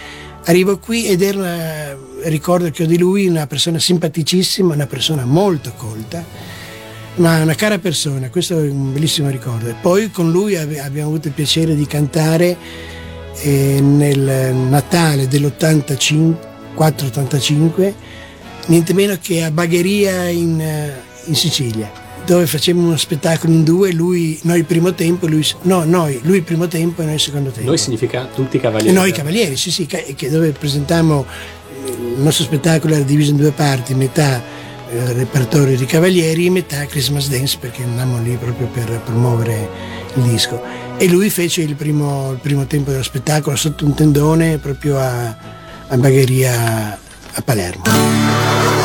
[0.44, 5.72] Arrivo qui ed era, ricordo che ho di lui una persona simpaticissima, una persona molto
[5.74, 6.22] colta,
[7.16, 9.70] ma una cara persona, questo è un bellissimo ricordo.
[9.70, 12.58] E poi con lui abbiamo avuto il piacere di cantare
[13.40, 17.94] eh, nel Natale dell'84-85,
[18.66, 20.92] niente meno che a Bagheria in, eh,
[21.24, 25.84] in Sicilia dove facevamo uno spettacolo in due, lui, noi il primo tempo, lui, no,
[25.84, 27.68] noi, lui il primo tempo e noi il secondo tempo.
[27.68, 28.92] Noi significa tutti i cavalieri?
[28.92, 31.24] Noi i cavalieri, sì, sì, che, dove presentammo,
[31.86, 34.42] il nostro spettacolo era diviso in due parti, metà
[34.90, 39.68] eh, repertorio di cavalieri e metà Christmas Dance perché andammo lì proprio per promuovere
[40.14, 40.60] il disco.
[40.96, 45.36] E lui fece il primo, il primo tempo dello spettacolo sotto un tendone proprio a,
[45.88, 46.98] a Bagheria
[47.32, 48.75] a Palermo.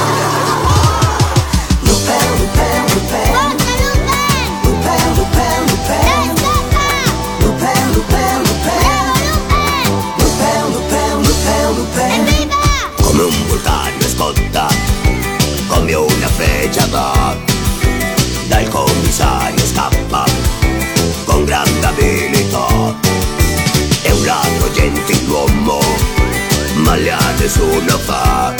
[27.51, 28.53] Nessuno fa.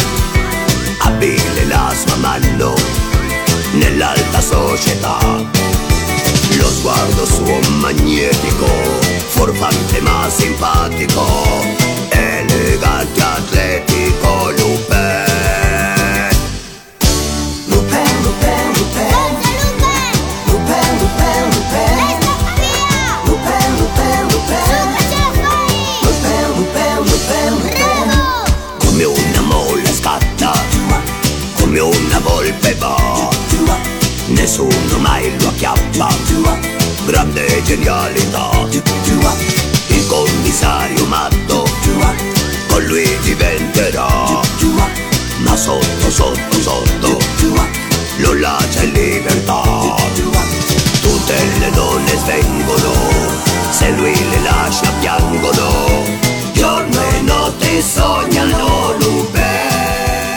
[1.00, 2.18] Abile la sua
[3.74, 5.18] nell'alta società.
[6.58, 8.68] Lo sguardo suo magnetico
[9.28, 11.26] forfante ma simpatico
[12.10, 14.61] elegante atletico
[35.62, 36.10] acchiappa
[37.06, 38.50] Grande genialità.
[38.72, 41.66] Il commissario matto.
[42.68, 44.08] Con lui diventerà.
[45.40, 47.20] Ma sotto, sotto, sotto
[48.40, 49.62] lascia in libertà.
[51.02, 52.94] Tutte le donne svengono
[53.72, 56.20] Se lui le lascia piangono.
[56.54, 59.41] Giorno e notte sognano Lupin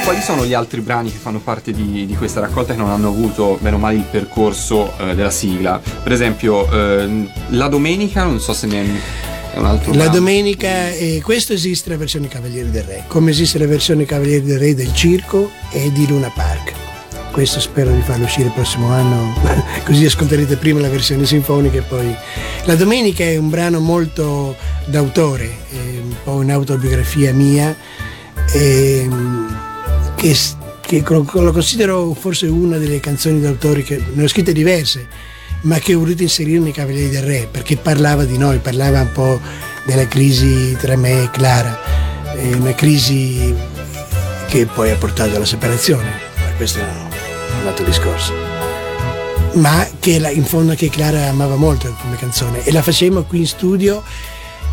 [0.05, 3.09] quali sono gli altri brani che fanno parte di, di, questa raccolta che non hanno
[3.09, 5.81] avuto, meno male, il percorso eh, della sigla?
[6.03, 8.85] Per esempio, eh, La Domenica, non so se ne
[9.55, 9.93] è un altro.
[9.93, 10.13] La brano.
[10.13, 14.59] Domenica, eh, questo esiste la versione Cavalieri del Re, come esiste la versione Cavalieri del
[14.59, 16.73] Re del Circo e di Luna Park.
[17.31, 19.35] Questo spero di farlo uscire il prossimo anno,
[19.87, 22.15] così ascolterete prima la versione sinfonica e poi.
[22.67, 24.55] La Domenica è un brano molto
[24.85, 27.75] d'autore, un po' un'autobiografia mia.
[28.53, 29.09] E,
[30.81, 35.07] che, che lo considero forse una delle canzoni d'autore che ne ho scritte diverse,
[35.63, 39.13] ma che ho voluto inserire nei Cavalieri del Re, perché parlava di noi, parlava un
[39.13, 39.39] po'
[39.85, 41.79] della crisi tra me e Clara,
[42.55, 43.55] una crisi
[44.49, 46.87] che poi ha portato alla separazione, ma questo è
[47.61, 48.33] un altro discorso.
[49.55, 53.41] Ma che la, in fondo che Clara amava molto come canzone e la facemmo qui
[53.41, 54.03] in studio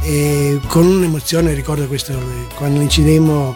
[0.04, 2.14] eh, con un'emozione, ricordo questo,
[2.56, 3.56] quando l'incidemmo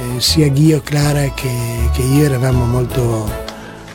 [0.00, 1.50] eh, sia Ghio, Clara che,
[1.92, 3.30] che io eravamo molto,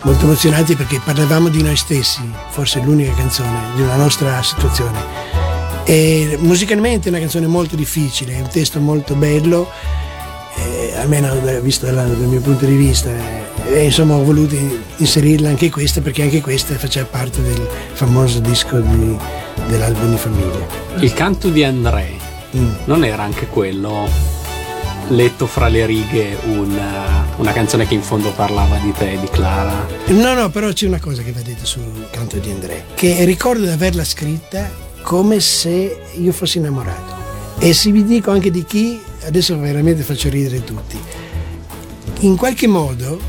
[0.04, 5.34] molto emozionati perché parlavamo di noi stessi, forse l'unica canzone, di una nostra situazione.
[5.84, 9.70] E musicalmente è una canzone molto difficile, è un testo molto bello,
[10.56, 13.10] eh, almeno visto dal, dal, mio punto di vista.
[13.68, 14.56] E insomma ho voluto
[14.98, 19.18] inserirla anche questa perché anche questa faceva parte del famoso disco di,
[19.68, 20.68] dell'album di famiglia.
[21.00, 22.12] Il canto di André
[22.56, 22.74] mm.
[22.86, 24.08] non era anche quello
[25.10, 29.86] letto fra le righe una, una, canzone che in fondo parlava di te, di Clara.
[30.08, 33.64] No, no, però c'è una cosa che va detta sul canto di Andrea, che ricordo
[33.64, 34.72] di averla scritta
[35.02, 37.24] come se io fossi innamorato.
[37.60, 40.98] E se vi dico anche di chi, adesso veramente faccio ridere tutti.
[42.22, 43.20] In qualche modo,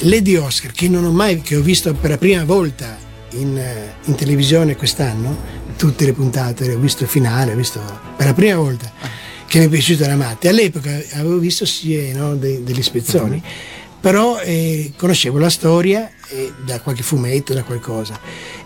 [0.00, 2.96] Lady Oscar, che non ho mai, che ho visto per la prima volta
[3.30, 3.60] in,
[4.04, 7.80] in televisione quest'anno, tutte le puntate, ho visto il finale, ho visto
[8.16, 10.46] per la prima volta che mi è piaciuto era Matti.
[10.46, 14.00] All'epoca avevo visto sì no, de, delle ispezioni, mm-hmm.
[14.00, 18.16] però eh, conoscevo la storia eh, da qualche fumetto, da qualcosa.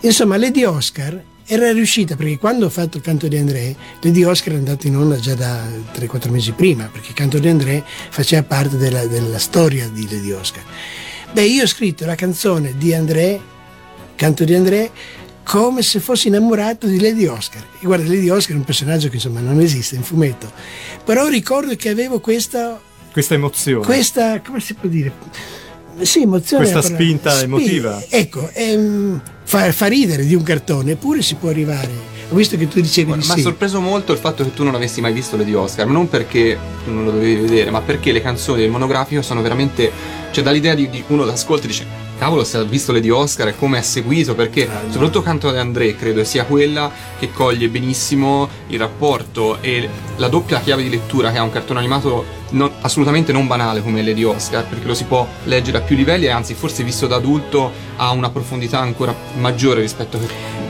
[0.00, 4.52] Insomma, Lady Oscar era riuscita perché quando ho fatto il canto di André, Lady Oscar
[4.52, 8.42] è andato in onda già da 3-4 mesi prima, perché il canto di André faceva
[8.42, 10.62] parte della, della storia di Lady Oscar.
[11.32, 13.40] Beh, io ho scritto la canzone di André,
[14.16, 14.90] canto di André,
[15.44, 17.62] come se fossi innamorato di Lady Oscar.
[17.80, 20.50] E guarda, Lady Oscar è un personaggio che insomma non esiste in fumetto,
[21.04, 22.80] però ricordo che avevo questa,
[23.12, 23.84] Questa emozione.
[23.84, 25.12] questa come si può dire?
[26.00, 26.64] Sì, emozione.
[26.68, 28.02] Questa però- spinta Spi- emotiva.
[28.08, 32.12] Ecco, ehm, fa, fa ridere di un cartone, eppure si può arrivare.
[32.30, 33.42] Ho visto che tu dicevi di Mi ha sì.
[33.42, 36.08] sorpreso molto il fatto che tu non avessi mai visto le di Oscar, ma non
[36.08, 39.92] perché tu non lo dovevi vedere, ma perché le canzoni del monografico sono veramente.
[40.32, 41.86] cioè dall'idea di, di uno l'ascolta e dice.
[42.18, 45.58] Cavolo, se ha visto le di Oscar e come è seguito, perché soprattutto Canto di
[45.58, 51.30] André credo sia quella che coglie benissimo il rapporto e la doppia chiave di lettura
[51.32, 54.94] che ha un cartone animato non- assolutamente non banale come le di Oscar, perché lo
[54.94, 58.78] si può leggere a più livelli e anzi forse visto da adulto ha una profondità
[58.78, 60.18] ancora maggiore rispetto,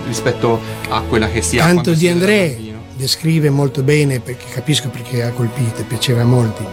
[0.07, 0.59] rispetto
[0.89, 5.31] a quella che si ha Canto di André descrive molto bene, perché capisco perché ha
[5.31, 6.65] colpito, piaceva a molti,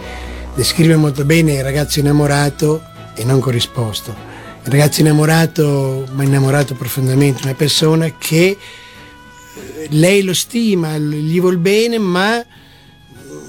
[0.54, 2.82] descrive molto bene il ragazzo innamorato
[3.14, 4.31] e non corrisposto.
[4.64, 11.58] Il ragazzo innamorato, ma innamorato profondamente, una persona che eh, lei lo stima, gli vuol
[11.58, 12.44] bene, ma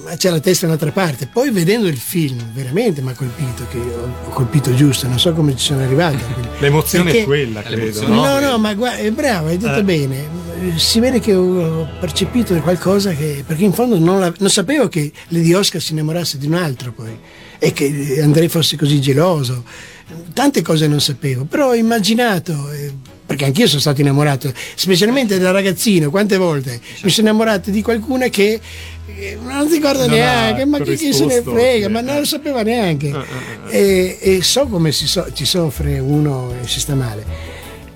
[0.05, 1.27] ma c'è la testa da un'altra parte.
[1.27, 5.31] Poi vedendo il film, veramente mi ha colpito, che io ho colpito giusto, non so
[5.33, 6.17] come ci sono arrivato.
[6.59, 8.07] L'emozione Perché- è quella, credo.
[8.07, 9.83] No, no, ma guarda, è bravo, hai detto Eh.
[9.83, 10.27] bene.
[10.75, 13.43] Si vede che ho percepito qualcosa che.
[13.47, 16.91] perché in fondo non, la- non sapevo che Lady Oscar si innamorasse di un altro
[16.91, 17.17] poi
[17.59, 19.63] e che Andrei fosse così geloso.
[20.33, 22.71] Tante cose non sapevo, però ho immaginato.
[22.71, 22.91] eh,
[23.25, 28.27] perché anch'io sono stato innamorato, specialmente da ragazzino, quante volte mi sono innamorato di qualcuna
[28.27, 28.59] che
[29.17, 31.91] eh, non si ricorda Non neanche, ma chi, chi se ne frega, sì.
[31.91, 33.07] ma non lo sapeva neanche.
[33.69, 37.25] Eh, E, e so come si so- ci soffre uno e si sta male.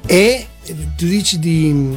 [0.05, 1.93] E eh, tu dici di mm,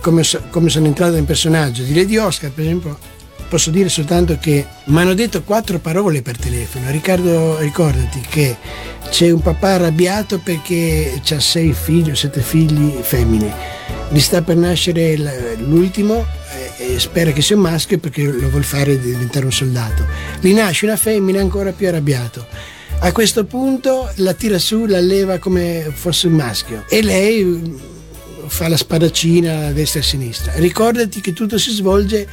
[0.00, 2.96] come, so- come sono entrato in personaggio di Lady Oscar, per esempio,
[3.52, 6.90] posso dire soltanto che mi hanno detto quattro parole per telefono.
[6.90, 8.56] Riccardo, ricordati che
[9.10, 13.52] c'è un papà arrabbiato perché ha sei figli o sette figli femmine.
[14.08, 15.18] Gli sta per nascere
[15.58, 16.24] l'ultimo
[16.78, 20.06] eh, e spera che sia un maschio perché lo vuol fare diventare un soldato.
[20.40, 22.46] Gli nasce una femmina ancora più arrabbiato.
[23.00, 27.76] A questo punto la tira su, la leva come fosse un maschio e lei mm,
[28.46, 30.52] fa la spadaccina a destra e a sinistra.
[30.54, 32.26] Ricordati che tutto si svolge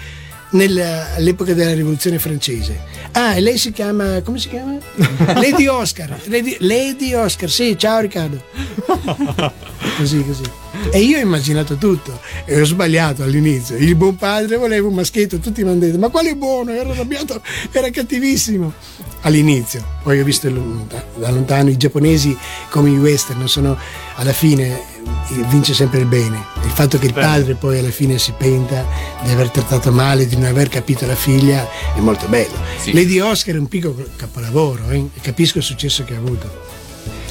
[0.52, 2.80] all'epoca della rivoluzione francese.
[3.12, 4.78] Ah, e lei si chiama, come si chiama?
[5.40, 6.20] Lady Oscar.
[6.26, 8.42] Lady, Lady Oscar, sì, ciao Riccardo.
[9.98, 10.44] Così, così.
[10.92, 13.76] E io ho immaginato tutto e ho sbagliato all'inizio.
[13.76, 16.72] Il buon padre voleva un maschietto, tutti mi hanno detto, ma quale buono?
[16.72, 18.72] Era arrabbiato, era cattivissimo.
[19.22, 20.50] All'inizio, poi ho visto
[21.18, 22.38] da lontano i giapponesi
[22.70, 23.78] come i western, sono
[24.16, 24.89] alla fine
[25.48, 26.44] vince sempre il bene.
[26.64, 27.28] Il fatto che il Bene.
[27.28, 28.86] padre poi alla fine si penta
[29.24, 32.56] di aver trattato male, di non aver capito la figlia, è molto bello.
[32.80, 32.94] Sì.
[32.94, 36.50] Lady Oscar è un piccolo capolavoro, eh, capisco il successo che ha avuto.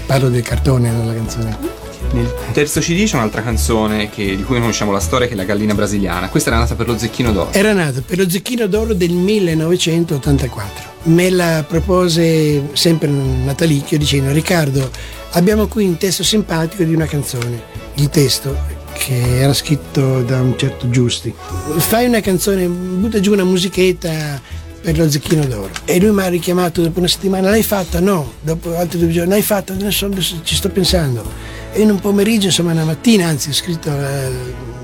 [0.07, 1.77] Parlo del cartone, non della canzone.
[2.13, 5.37] Nel terzo CD c'è un'altra canzone che- di cui non conosciamo la storia, che è
[5.37, 6.29] la gallina brasiliana.
[6.31, 7.53] Questa era nata per lo zecchino d'oro.
[7.53, 10.87] Era nato per lo Zecchino d'Oro del 1984.
[11.05, 14.91] Me la propose sempre Natalicchio dicendo Riccardo
[15.33, 17.63] abbiamo qui un testo simpatico di una canzone.
[17.95, 18.57] Il testo
[18.95, 21.33] che era scritto da un certo Giusti.
[21.77, 24.41] Fai una canzone, butta giù una musichetta
[24.81, 25.71] per lo Zecchino d'Oro.
[25.85, 28.01] E lui mi ha richiamato dopo una settimana, l'hai fatta?
[28.01, 29.73] No, dopo altri due giorni, l'hai fatta?
[29.73, 31.25] Adesso, adesso ci sto pensando.
[31.73, 34.31] E in un pomeriggio, insomma una mattina, anzi ho scritto, eh,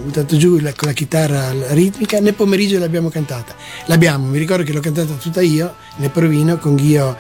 [0.04, 3.54] buttato giù la- con la chitarra ritmica, nel pomeriggio l'abbiamo cantata.
[3.86, 7.16] L'abbiamo, mi ricordo che l'ho cantata tutta io, nel provino, con Ghio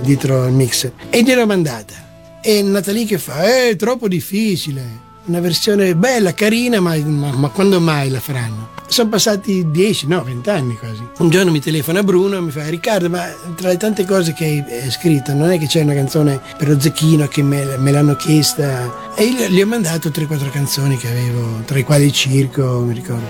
[0.00, 0.92] dietro al mixer.
[1.10, 2.04] E gliel'ho mandata.
[2.48, 4.80] E Natalie che fa, è troppo difficile.
[5.24, 8.68] Una versione bella, carina, ma, ma- ma quando mai la faranno?
[8.86, 11.02] Sono passati 10, no, 20 anni quasi.
[11.18, 14.44] Un giorno mi telefona Bruno e mi fa Riccardo, ma tra le tante cose che
[14.44, 17.90] hai eh, scritto, non è che c'è una canzone per lo zecchino che me, me
[17.90, 19.16] l'hanno chiesta?
[19.16, 23.26] E gli, gli ho mandato 3-4 canzoni che avevo, tra i quali circo, mi ricordo.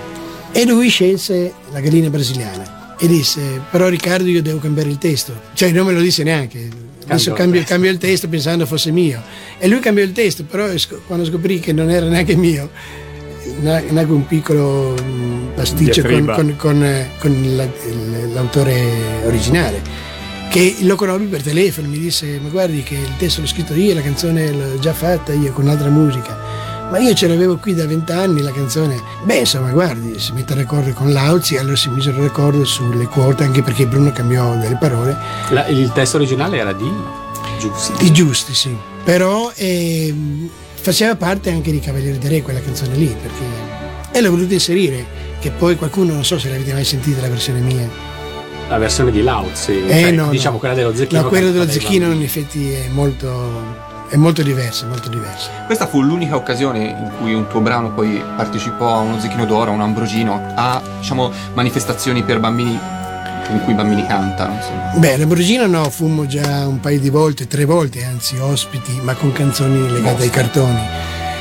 [0.51, 5.33] E lui scelse la gallina brasiliana e disse, però Riccardo io devo cambiare il testo.
[5.53, 6.85] Cioè non me lo disse neanche.
[7.13, 9.21] Adesso Cambio il cambio, il testo pensando fosse mio.
[9.57, 10.67] E lui cambiò il testo, però
[11.05, 12.69] quando scoprì che non era neanche mio,
[13.61, 14.93] na- nacque un piccolo
[15.55, 17.55] pasticcio con, con- con, con
[18.33, 18.83] l'autore
[19.25, 19.81] originale.
[20.49, 23.93] Che lo conobbi per telefono, mi disse, ma guardi che il testo l'ho scritto io,
[23.93, 26.66] la canzone l'ho già fatta io con un'altra musica.
[26.89, 29.01] Ma io ce l'avevo qui da vent'anni la canzone.
[29.23, 33.43] Beh, insomma, guardi, si mette a d'accordo con Lauzi, allora si misero d'accordo sulle quote,
[33.43, 35.17] anche perché Bruno cambiò delle parole.
[35.49, 36.89] La- il testo originale era di
[37.59, 37.91] Giusti.
[37.97, 38.75] Di giusti, sì.
[39.03, 43.43] Però ehm, faceva parte anche di Cavaliere di Re quella canzone lì, perché...
[44.11, 45.05] e l'ho voluto inserire,
[45.39, 47.89] che poi qualcuno, non so se l'avete mai sentita la versione mia.
[48.69, 50.59] La versione di Lauzzi, Eh, cioè, no, diciamo no.
[50.59, 51.21] quella dello zecchino.
[51.21, 55.49] No, quella dello zecchino in effetti è molto, è molto diversa, molto diversa.
[55.65, 59.71] Questa fu l'unica occasione in cui un tuo brano poi partecipò a uno Zecchino d'Oro,
[59.71, 62.79] a un Ambrogino, a diciamo manifestazioni per bambini
[63.49, 64.55] in cui i bambini cantano.
[64.55, 64.91] Insomma.
[64.95, 69.13] Beh, la Borgina no, fummo già un paio di volte, tre volte anzi, ospiti, ma
[69.13, 70.81] con canzoni legate ai cartoni.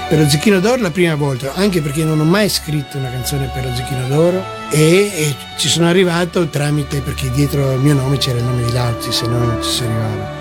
[0.09, 3.51] Per lo Zecchino d'Oro la prima volta, anche perché non ho mai scritto una canzone
[3.53, 4.41] per lo Zecchino d'Oro
[4.71, 8.73] e, e ci sono arrivato tramite, perché dietro il mio nome c'era il nome di
[8.73, 10.36] Lauzi, se no non ci si arrivava.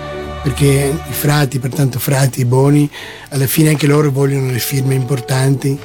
[0.46, 2.88] Perché i frati, pertanto frati e buoni,
[3.30, 5.76] alla fine anche loro vogliono le firme importanti,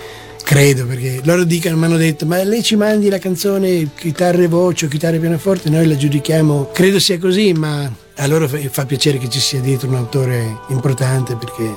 [0.43, 4.47] credo, perché loro dicono, mi hanno detto, ma lei ci mandi la canzone chitarra e
[4.47, 8.59] voce o chitarra e pianoforte, noi la giudichiamo, credo sia così, ma a loro fa,
[8.69, 11.75] fa piacere che ci sia dietro un autore importante perché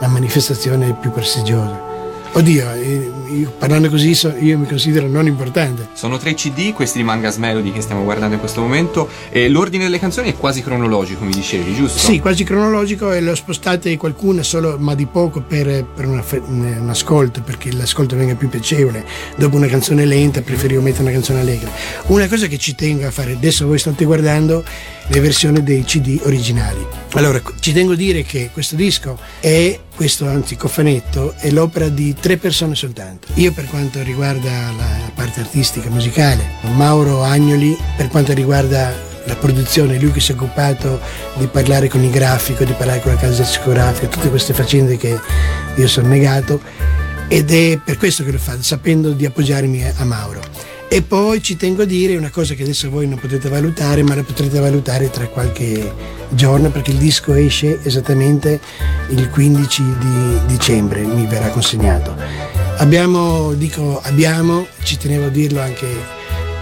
[0.00, 1.80] la manifestazione è più prestigiosa.
[2.32, 5.88] Oddio, eh, io, parlando così so- io mi considero non importante.
[5.94, 9.84] Sono tre CD, questi di Mangas Melody che stiamo guardando in questo momento, e l'ordine
[9.84, 11.98] delle canzoni è quasi cronologico, mi dicevi, giusto?
[11.98, 16.88] Sì, quasi cronologico e l'ho spostate qualcuna solo, ma di poco per, per una un
[16.88, 19.04] ascolto, perché l'ascolto venga più piacevole.
[19.36, 21.70] Dopo una canzone lenta preferivo mettere una canzone allegra.
[22.06, 24.64] Una cosa che ci tengo a fare, adesso voi state guardando
[25.08, 26.84] le versioni dei CD originali.
[27.12, 32.14] Allora, ci tengo a dire che questo disco è, questo anzi cofanetto, è l'opera di
[32.18, 33.28] tre persone soltanto.
[33.34, 36.44] Io per quanto riguarda la parte artistica, musicale,
[36.74, 41.00] Mauro Agnoli per quanto riguarda la produzione, lui che si è occupato
[41.36, 45.18] di parlare con il grafico, di parlare con la casa discografica, tutte queste faccende che
[45.76, 46.60] io sono negato
[47.28, 50.73] ed è per questo che l'ho fatto, sapendo di appoggiarmi a Mauro.
[50.94, 54.14] E poi ci tengo a dire una cosa che adesso voi non potete valutare, ma
[54.14, 55.92] la potrete valutare tra qualche
[56.28, 58.60] giorno perché il disco esce esattamente
[59.08, 62.14] il 15 di dicembre, mi verrà consegnato.
[62.76, 65.88] Abbiamo, dico abbiamo, ci tenevo a dirlo anche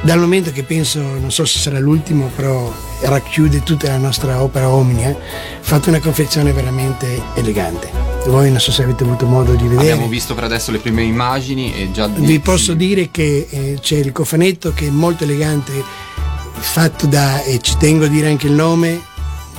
[0.00, 2.72] dal momento che penso, non so se sarà l'ultimo, però
[3.02, 5.14] racchiude tutta la nostra opera omnia,
[5.60, 8.01] fatto una confezione veramente elegante.
[8.26, 9.92] Voi non so se avete avuto modo di vedere.
[9.92, 13.96] Abbiamo visto per adesso le prime immagini e già Vi posso dire che eh, c'è
[13.96, 15.72] il cofanetto che è molto elegante,
[16.54, 19.00] fatto da, e ci tengo a dire anche il nome,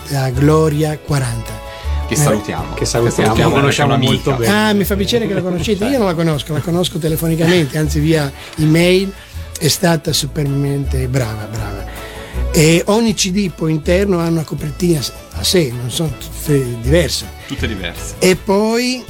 [0.08, 1.62] da Gloria 40.
[2.08, 2.74] che salutiamo.
[2.74, 4.70] Che salutiamo, Che la conosciamo molto bene.
[4.70, 5.86] Ah, mi fa piacere che la conoscete.
[5.86, 9.12] Io non la conosco, la conosco telefonicamente, anzi via email.
[9.60, 11.86] È stata supermente brava, brava.
[12.56, 15.02] E ogni CD poi interno ha una copertina
[15.32, 17.26] a sé, non sono tutte diverse.
[17.48, 18.16] Tutte diverse.
[18.20, 19.04] E poi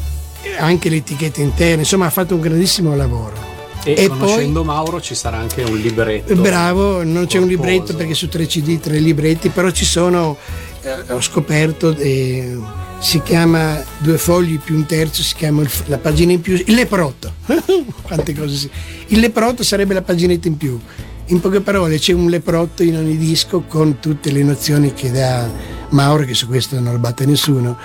[0.57, 3.35] anche le etichette interne, insomma ha fatto un grandissimo lavoro.
[3.83, 6.33] E, e conoscendo Mauro ci sarà anche un libretto.
[6.35, 10.37] Bravo, non c'è un libretto perché su 3 CD tre libretti, però ci sono,
[10.81, 12.57] eh, ho scoperto, eh,
[12.99, 16.73] si chiama due fogli più un terzo, si chiama il la pagina in più, il
[16.73, 17.33] leprotto.
[18.03, 18.69] Quante cose si...
[19.07, 20.79] Il leprotto sarebbe la paginetta in più.
[21.27, 25.49] In poche parole c'è un leprotto in ogni disco con tutte le nozioni che dà
[25.89, 27.77] Mauro, che su questo non lo batte nessuno.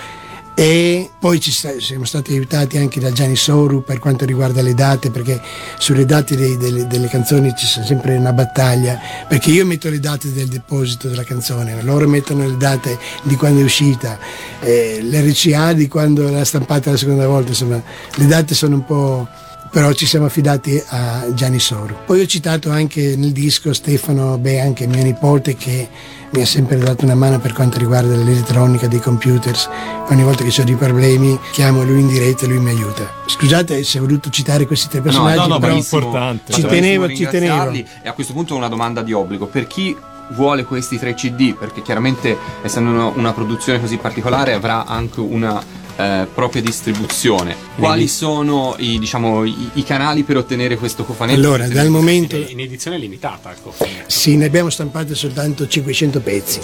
[0.57, 4.75] E poi ci sta- siamo stati aiutati anche da Gianni Soru per quanto riguarda le
[4.75, 5.41] date, perché
[5.79, 8.99] sulle date dei- delle, delle canzoni ci sta sempre una battaglia,
[9.29, 13.61] perché io metto le date del deposito della canzone, loro mettono le date di quando
[13.61, 14.19] è uscita,
[14.59, 17.81] eh, l'RCA di quando l'ha stampata la seconda volta, insomma
[18.17, 19.29] le date sono un po'
[19.71, 21.95] però ci siamo affidati a Gianni Soru.
[22.07, 25.89] Poi ho citato anche nel disco Stefano, beh anche mio nipote che
[26.31, 29.69] mi ha sempre dato una mano per quanto riguarda l'elettronica dei computers.
[30.09, 33.23] Ogni volta che ho dei problemi chiamo lui in diretta e lui mi aiuta.
[33.27, 36.53] Scusate se ho voluto citare questi tre personaggi, no, no, ma però è importante.
[36.53, 37.39] ci Fatto tenevo, ci tenevo.
[37.39, 37.87] ringraziarli.
[38.03, 39.47] E a questo punto una domanda di obbligo.
[39.47, 39.97] Per chi
[40.31, 45.63] vuole questi tre CD, perché chiaramente essendo una, una produzione così particolare avrà anche una
[45.97, 47.57] eh, propria distribuzione.
[47.77, 51.39] Quali sono i, diciamo, i, i canali per ottenere questo cofanetto?
[51.39, 53.75] Allora, dal momento In edizione limitata, ecco.
[54.07, 56.61] Sì, ne abbiamo stampate soltanto 500 pezzi,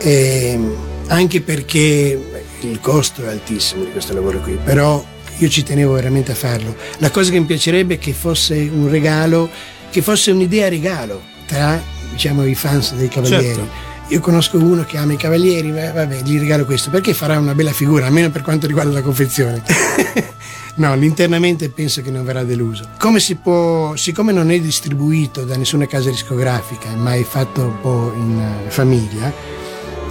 [0.00, 0.76] Ehm,
[1.08, 5.04] anche perché il costo è altissimo di questo lavoro qui, però
[5.38, 6.76] io ci tenevo veramente a farlo.
[6.98, 9.48] La cosa che mi piacerebbe è che fosse un regalo,
[9.90, 11.80] che fosse un'idea regalo tra
[12.10, 13.54] diciamo, i fans dei Cavalieri.
[13.54, 13.86] Certo.
[14.08, 17.54] Io conosco uno che ama i Cavalieri, ma vabbè, gli regalo questo perché farà una
[17.54, 19.62] bella figura, almeno per quanto riguarda la confezione.
[20.78, 22.88] No, internamente penso che non verrà deluso.
[23.00, 27.80] Come si può, siccome non è distribuito da nessuna casa discografica, ma è fatto un
[27.80, 29.32] po' in eh, famiglia,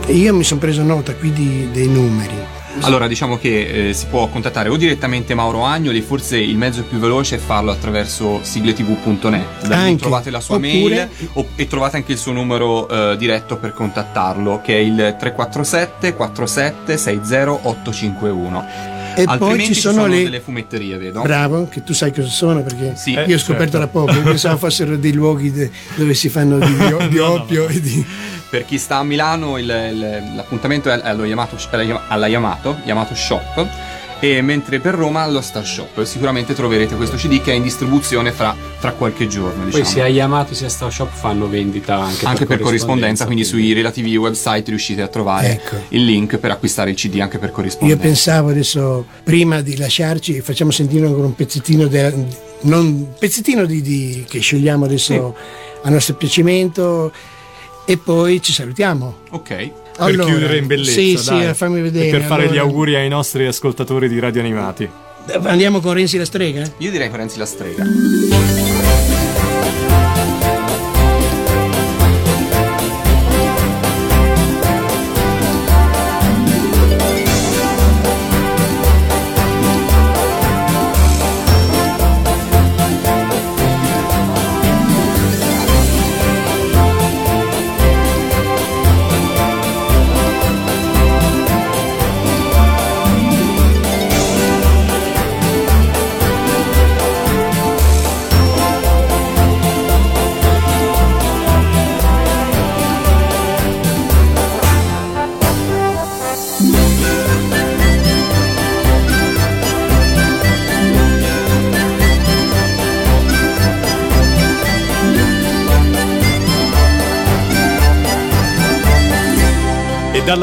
[0.08, 2.36] io mi sono preso nota qui di- dei numeri.
[2.82, 7.00] Allora, diciamo che eh, si può contattare o direttamente Mauro Agnoli, forse il mezzo più
[7.00, 9.68] veloce è farlo attraverso sigletv.net.
[9.68, 10.02] Da lì Anche.
[10.02, 13.74] trovate la sua Oppure- mail o- e trovate anche il suo numero eh, diretto per
[13.74, 18.66] contattarlo, che è il 347 47 60 851.
[19.20, 21.22] E poi Altrimenti ci sono le- delle fumetterie, vedo.
[21.22, 23.12] Bravo, che tu sai cosa sono perché Sì.
[23.12, 23.78] io Eh, ho scoperto certo.
[23.80, 27.34] da poco, pensavo fossero dei luoghi de- dove si fanno di, di- di No, no.
[27.34, 28.06] oppio e di...
[28.50, 33.16] Per chi sta a Milano, il- il- l'appuntamento è allo Yamato, alla- alla Yamato, Yamato
[33.16, 33.68] Shop.
[34.20, 36.04] E mentre per Roma allo Star Shop.
[36.04, 39.62] Sicuramente troverete questo CD che è in distribuzione fra, fra qualche giorno.
[39.62, 39.86] Poi Diciamo.
[39.86, 44.70] sia Yamato sia Star Shop fanno vendita anche, anche per corrispondenza, quindi sui relativi website
[44.70, 45.76] riuscite a trovare Ecco.
[45.90, 48.04] il link per acquistare il CD anche per Io corrispondenza.
[48.04, 52.26] pensavo adesso, prima di lasciarci, facciamo sentire ancora un pezzettino, de-
[52.62, 55.36] non, pezzettino di, di- che scegliamo adesso
[55.84, 57.12] a nostro piacimento
[57.90, 59.20] e poi ci salutiamo.
[59.32, 59.48] Ok.
[59.48, 61.54] Per Allora, chiudere in bellezza, Sì, sì, dai.
[61.54, 62.08] fammi vedere.
[62.08, 64.88] E per fare gli auguri ai nostri ascoltatori di Radio Animati.
[65.44, 66.70] Andiamo con Renzi la strega?
[66.80, 67.84] Io direi Renzi la strega.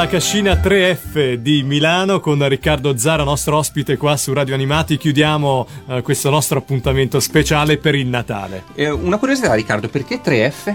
[0.04, 5.66] Dalla cascina 3F di Milano con Riccardo Zara, nostro ospite qua su Radio Animati, chiudiamo
[5.88, 8.64] eh, questo nostro appuntamento speciale per il Natale.
[8.74, 10.74] Eh, una curiosità, Riccardo, perché 3F?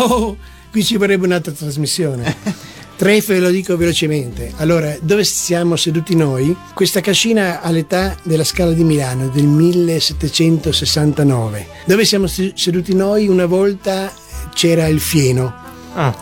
[0.00, 0.36] Oh,
[0.72, 2.34] qui ci vorrebbe un'altra trasmissione.
[2.98, 4.52] Tre ve lo dico velocemente.
[4.56, 6.56] Allora, dove siamo seduti noi?
[6.74, 11.68] Questa cascina ha l'età della Scala di Milano, del 1769.
[11.84, 13.28] Dove siamo se- seduti noi?
[13.28, 14.12] Una volta
[14.52, 15.54] c'era il fieno.
[15.94, 16.12] Ah,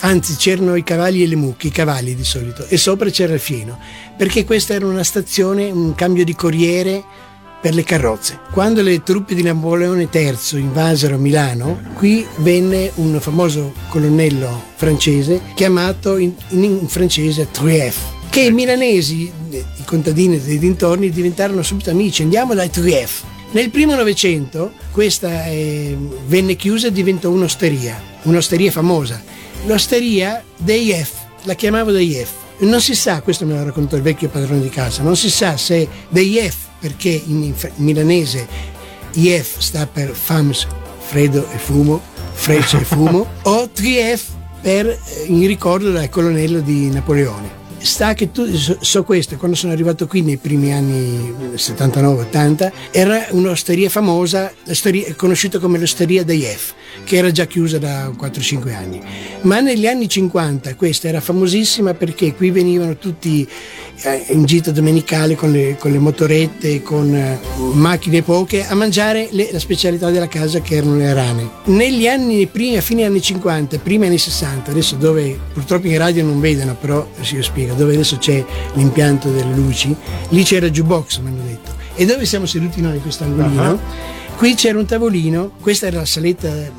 [0.00, 3.40] Anzi, c'erano i cavalli e le mucche, i cavalli di solito, e sopra c'era il
[3.40, 3.78] fieno,
[4.16, 7.04] perché questa era una stazione, un cambio di corriere
[7.60, 8.40] per le carrozze.
[8.52, 16.16] Quando le truppe di Napoleone III invasero Milano, qui venne un famoso colonnello francese chiamato
[16.16, 17.98] in, in francese Trueff,
[18.30, 23.22] che i milanesi, eh, i contadini dei dintorni, diventarono subito amici, andiamo dai Trueff.
[23.52, 25.96] Nel primo Novecento questa eh,
[26.26, 29.22] venne chiusa e diventò un'osteria, un'osteria famosa.
[29.66, 31.12] L'osteria dei F,
[31.42, 32.32] la chiamavo dei F.
[32.60, 35.56] Non si sa, questo me lo raccontò il vecchio padrone di casa, non si sa
[35.56, 38.46] se dei F, perché in, milanese
[39.12, 40.66] IF sta per FAMS,
[40.98, 42.00] freddo e fumo,
[42.32, 44.24] freccia e fumo, o TRIF
[44.60, 47.59] per eh, in ricordo del colonnello di Napoleone.
[47.82, 53.26] Sta che tu, so, so questo, quando sono arrivato qui nei primi anni 79-80, era
[53.30, 54.52] un'osteria famosa,
[55.16, 56.74] conosciuta come l'osteria dei F,
[57.04, 59.02] che era già chiusa da 4-5 anni.
[59.42, 63.89] Ma negli anni 50 questa era famosissima perché qui venivano tutti eh,
[64.28, 67.38] in gita domenicale con le, con le motorette, con eh,
[67.74, 71.50] macchine poche, a mangiare le- la specialità della casa che erano le rane.
[71.64, 76.24] Negli anni primi, a fine anni 50, primi anni 60, adesso dove purtroppo in radio
[76.24, 78.44] non vedono, però si io spiego, dove adesso c'è
[78.74, 79.94] l'impianto delle luci,
[80.30, 81.70] lì c'era il jukebox, mi hanno detto.
[81.94, 83.80] E dove siamo seduti noi in quest'angolino?
[84.36, 86.72] Qui c'era un tavolino, questa era la saletta eh,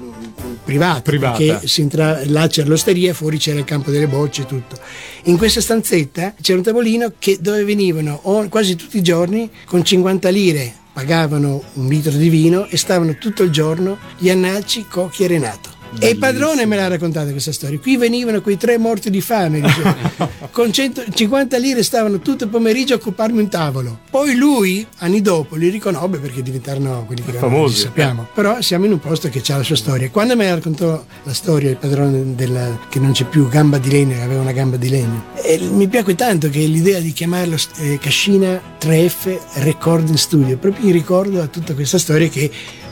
[0.71, 1.37] privata, Privata.
[1.37, 4.77] perché entra, là c'era l'osteria, fuori c'era il campo delle bocce e tutto.
[5.23, 8.17] In questa stanzetta c'era un tavolino che, dove venivano
[8.49, 13.43] quasi tutti i giorni con 50 lire pagavano un litro di vino e stavano tutto
[13.43, 15.80] il giorno Iannacci, Cocchi e Renato.
[15.99, 17.77] E il padrone me l'ha raccontata questa storia.
[17.79, 19.61] Qui venivano quei tre morti di fame.
[19.61, 19.95] dice.
[20.51, 23.99] Con 150 lire stavano tutto il pomeriggio a occuparmi un tavolo.
[24.09, 27.81] Poi lui, anni dopo, li riconobbe perché diventarono quelli che Famosi.
[27.81, 28.27] sappiamo.
[28.33, 30.09] Però siamo in un posto che ha la sua storia.
[30.09, 33.89] Quando me la raccontò la storia, il padrone della, che non c'è più gamba di
[33.89, 37.55] legno, che aveva una gamba di legno, e mi piacque tanto che l'idea di chiamarlo
[37.77, 42.49] eh, Cascina 3F Recording Studio, proprio in ricordo a tutta questa storia che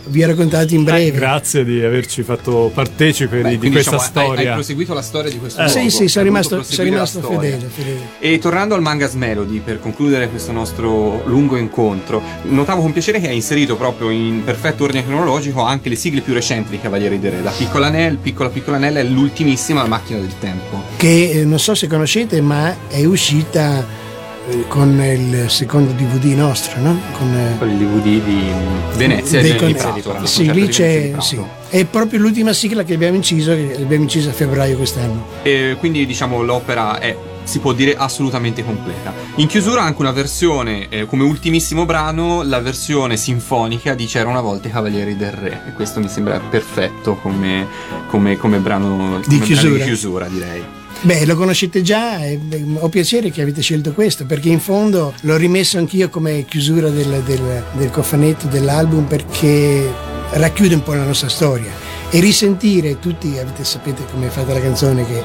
[0.09, 1.17] vi ho raccontato in breve.
[1.17, 4.53] grazie di averci fatto partecipe Beh, di, di quindi, questa diciamo, hai- Hai, storia.
[4.53, 5.63] proseguito la storia di questo Eh.
[5.65, 5.79] luogo.
[5.79, 7.39] Sì, sì, sono hai rimasto, sono rimasto storia.
[7.39, 7.99] fedele, fedele.
[8.19, 13.27] E tornando al Mangas Melody per concludere questo nostro lungo incontro, notavo con piacere che
[13.29, 17.31] hai inserito proprio in perfetto ordine cronologico anche le sigle più recenti di Cavalieri del
[17.31, 17.41] Re.
[17.41, 20.83] La Piccola Nell, Piccola Piccola Nell è l'ultimissima La Macchina del Tempo.
[20.97, 24.08] che eh, non so se conoscete ma è uscita eh,
[24.67, 26.99] con il secondo DVD nostro, no?
[27.17, 28.51] Con, eh, Con il DVD di
[28.95, 30.11] Venezia dei con- di Prato.
[30.13, 31.41] l'hanno Sì, concerto lì di Venezia c'è, di sì.
[31.69, 35.25] È proprio l'ultima sigla che abbiamo inciso, che l'abbiamo incisa a febbraio quest'anno.
[35.43, 39.11] E quindi diciamo l'opera è si può dire assolutamente completa.
[39.35, 44.41] In chiusura anche una versione, eh, come ultimissimo brano, la versione sinfonica di C'era una
[44.41, 45.61] volta i Cavalieri del Re.
[45.69, 47.65] E questo mi sembra perfetto come,
[48.07, 49.73] come, come brano, Di come brano chiusura.
[49.77, 50.63] di chiusura, direi.
[51.01, 52.37] Beh, lo conoscete già e
[52.77, 57.21] ho piacere che avete scelto questo perché in fondo l'ho rimesso anch'io come chiusura del,
[57.25, 59.89] del- del cofanetto dell'album perché
[60.31, 61.71] racchiude un po' la nostra storia.
[62.11, 65.23] E risentire tutti, avete, sapete come è fatta la canzone che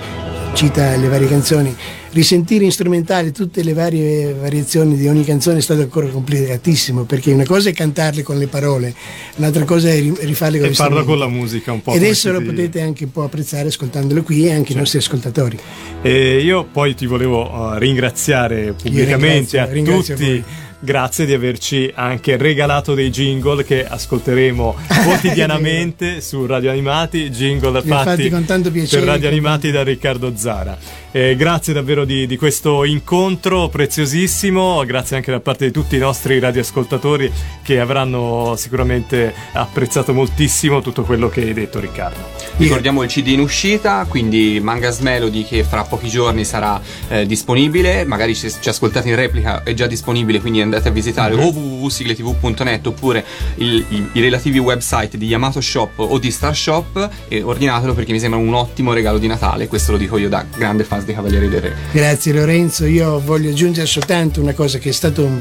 [0.54, 1.74] cita le varie canzoni,
[2.12, 7.32] risentire in strumentale tutte le varie variazioni di ogni canzone è stato ancora complicatissimo perché
[7.32, 8.94] una cosa è cantarle con le parole,
[9.36, 11.06] un'altra cosa è ri- rifarle con E strumenti.
[11.06, 11.92] con la musica un po'.
[11.92, 15.58] E adesso lo potete anche un po' apprezzare ascoltandolo qui e anche i nostri ascoltatori.
[16.02, 20.30] E io poi ti volevo uh, ringraziare pubblicamente ringrazio- a ringrazio tutti.
[20.30, 20.44] voi.
[20.84, 27.88] Grazie di averci anche regalato dei jingle che ascolteremo quotidianamente su Radio Animati, jingle fatti,
[27.88, 31.03] fatti con tanto piacere, per Radio Animati da Riccardo Zara.
[31.16, 36.00] Eh, grazie davvero di, di questo incontro preziosissimo, grazie anche da parte di tutti i
[36.00, 37.30] nostri radioascoltatori
[37.62, 42.18] che avranno sicuramente apprezzato moltissimo tutto quello che hai detto Riccardo.
[42.56, 48.04] Ricordiamo il CD in uscita, quindi Mangas Melody che fra pochi giorni sarà eh, disponibile,
[48.04, 52.88] magari ci, ci ascoltate in replica, è già disponibile, quindi andate a visitare o www.sigletv.net
[52.88, 53.24] oppure
[53.58, 58.10] il- i, i relativi website di Yamato Shop o di Star Shop e ordinatelo perché
[58.10, 61.14] mi sembra un ottimo regalo di Natale, questo lo dico io da grande fan dei
[61.14, 61.74] Cavalieri del Re.
[61.92, 65.40] Grazie Lorenzo, io voglio aggiungere soltanto una cosa che è stato un-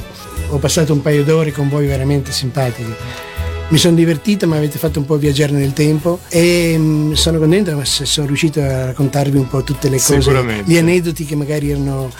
[0.49, 3.31] ho passato un paio d'ore con voi veramente simpatiche.
[3.69, 7.83] Mi sono divertito, mi avete fatto un po' viaggiare nel tempo e mm, sono contento
[7.85, 12.11] se sono riuscito a raccontarvi un po' tutte le cose, gli aneddoti che magari erano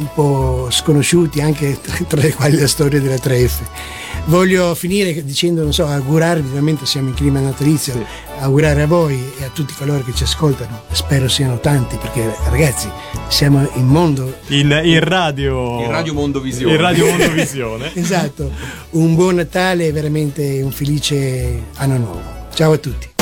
[0.00, 1.78] un po' sconosciuti, anche
[2.08, 3.60] tra, le quali la storia della 3F.
[4.26, 8.04] Voglio finire dicendo, non so, augurarvi, ovviamente siamo in clima natalizio,
[8.38, 12.88] augurare a voi e a tutti coloro che ci ascoltano, spero siano tanti, perché ragazzi
[13.28, 15.80] siamo in mondo In, in radio...
[15.82, 16.74] In Radio Mondovisione.
[16.74, 17.90] In Radio Mondovisione.
[18.00, 18.50] Esatto,
[18.90, 22.22] un buon Natale e veramente un felice anno nuovo.
[22.54, 23.19] Ciao a tutti.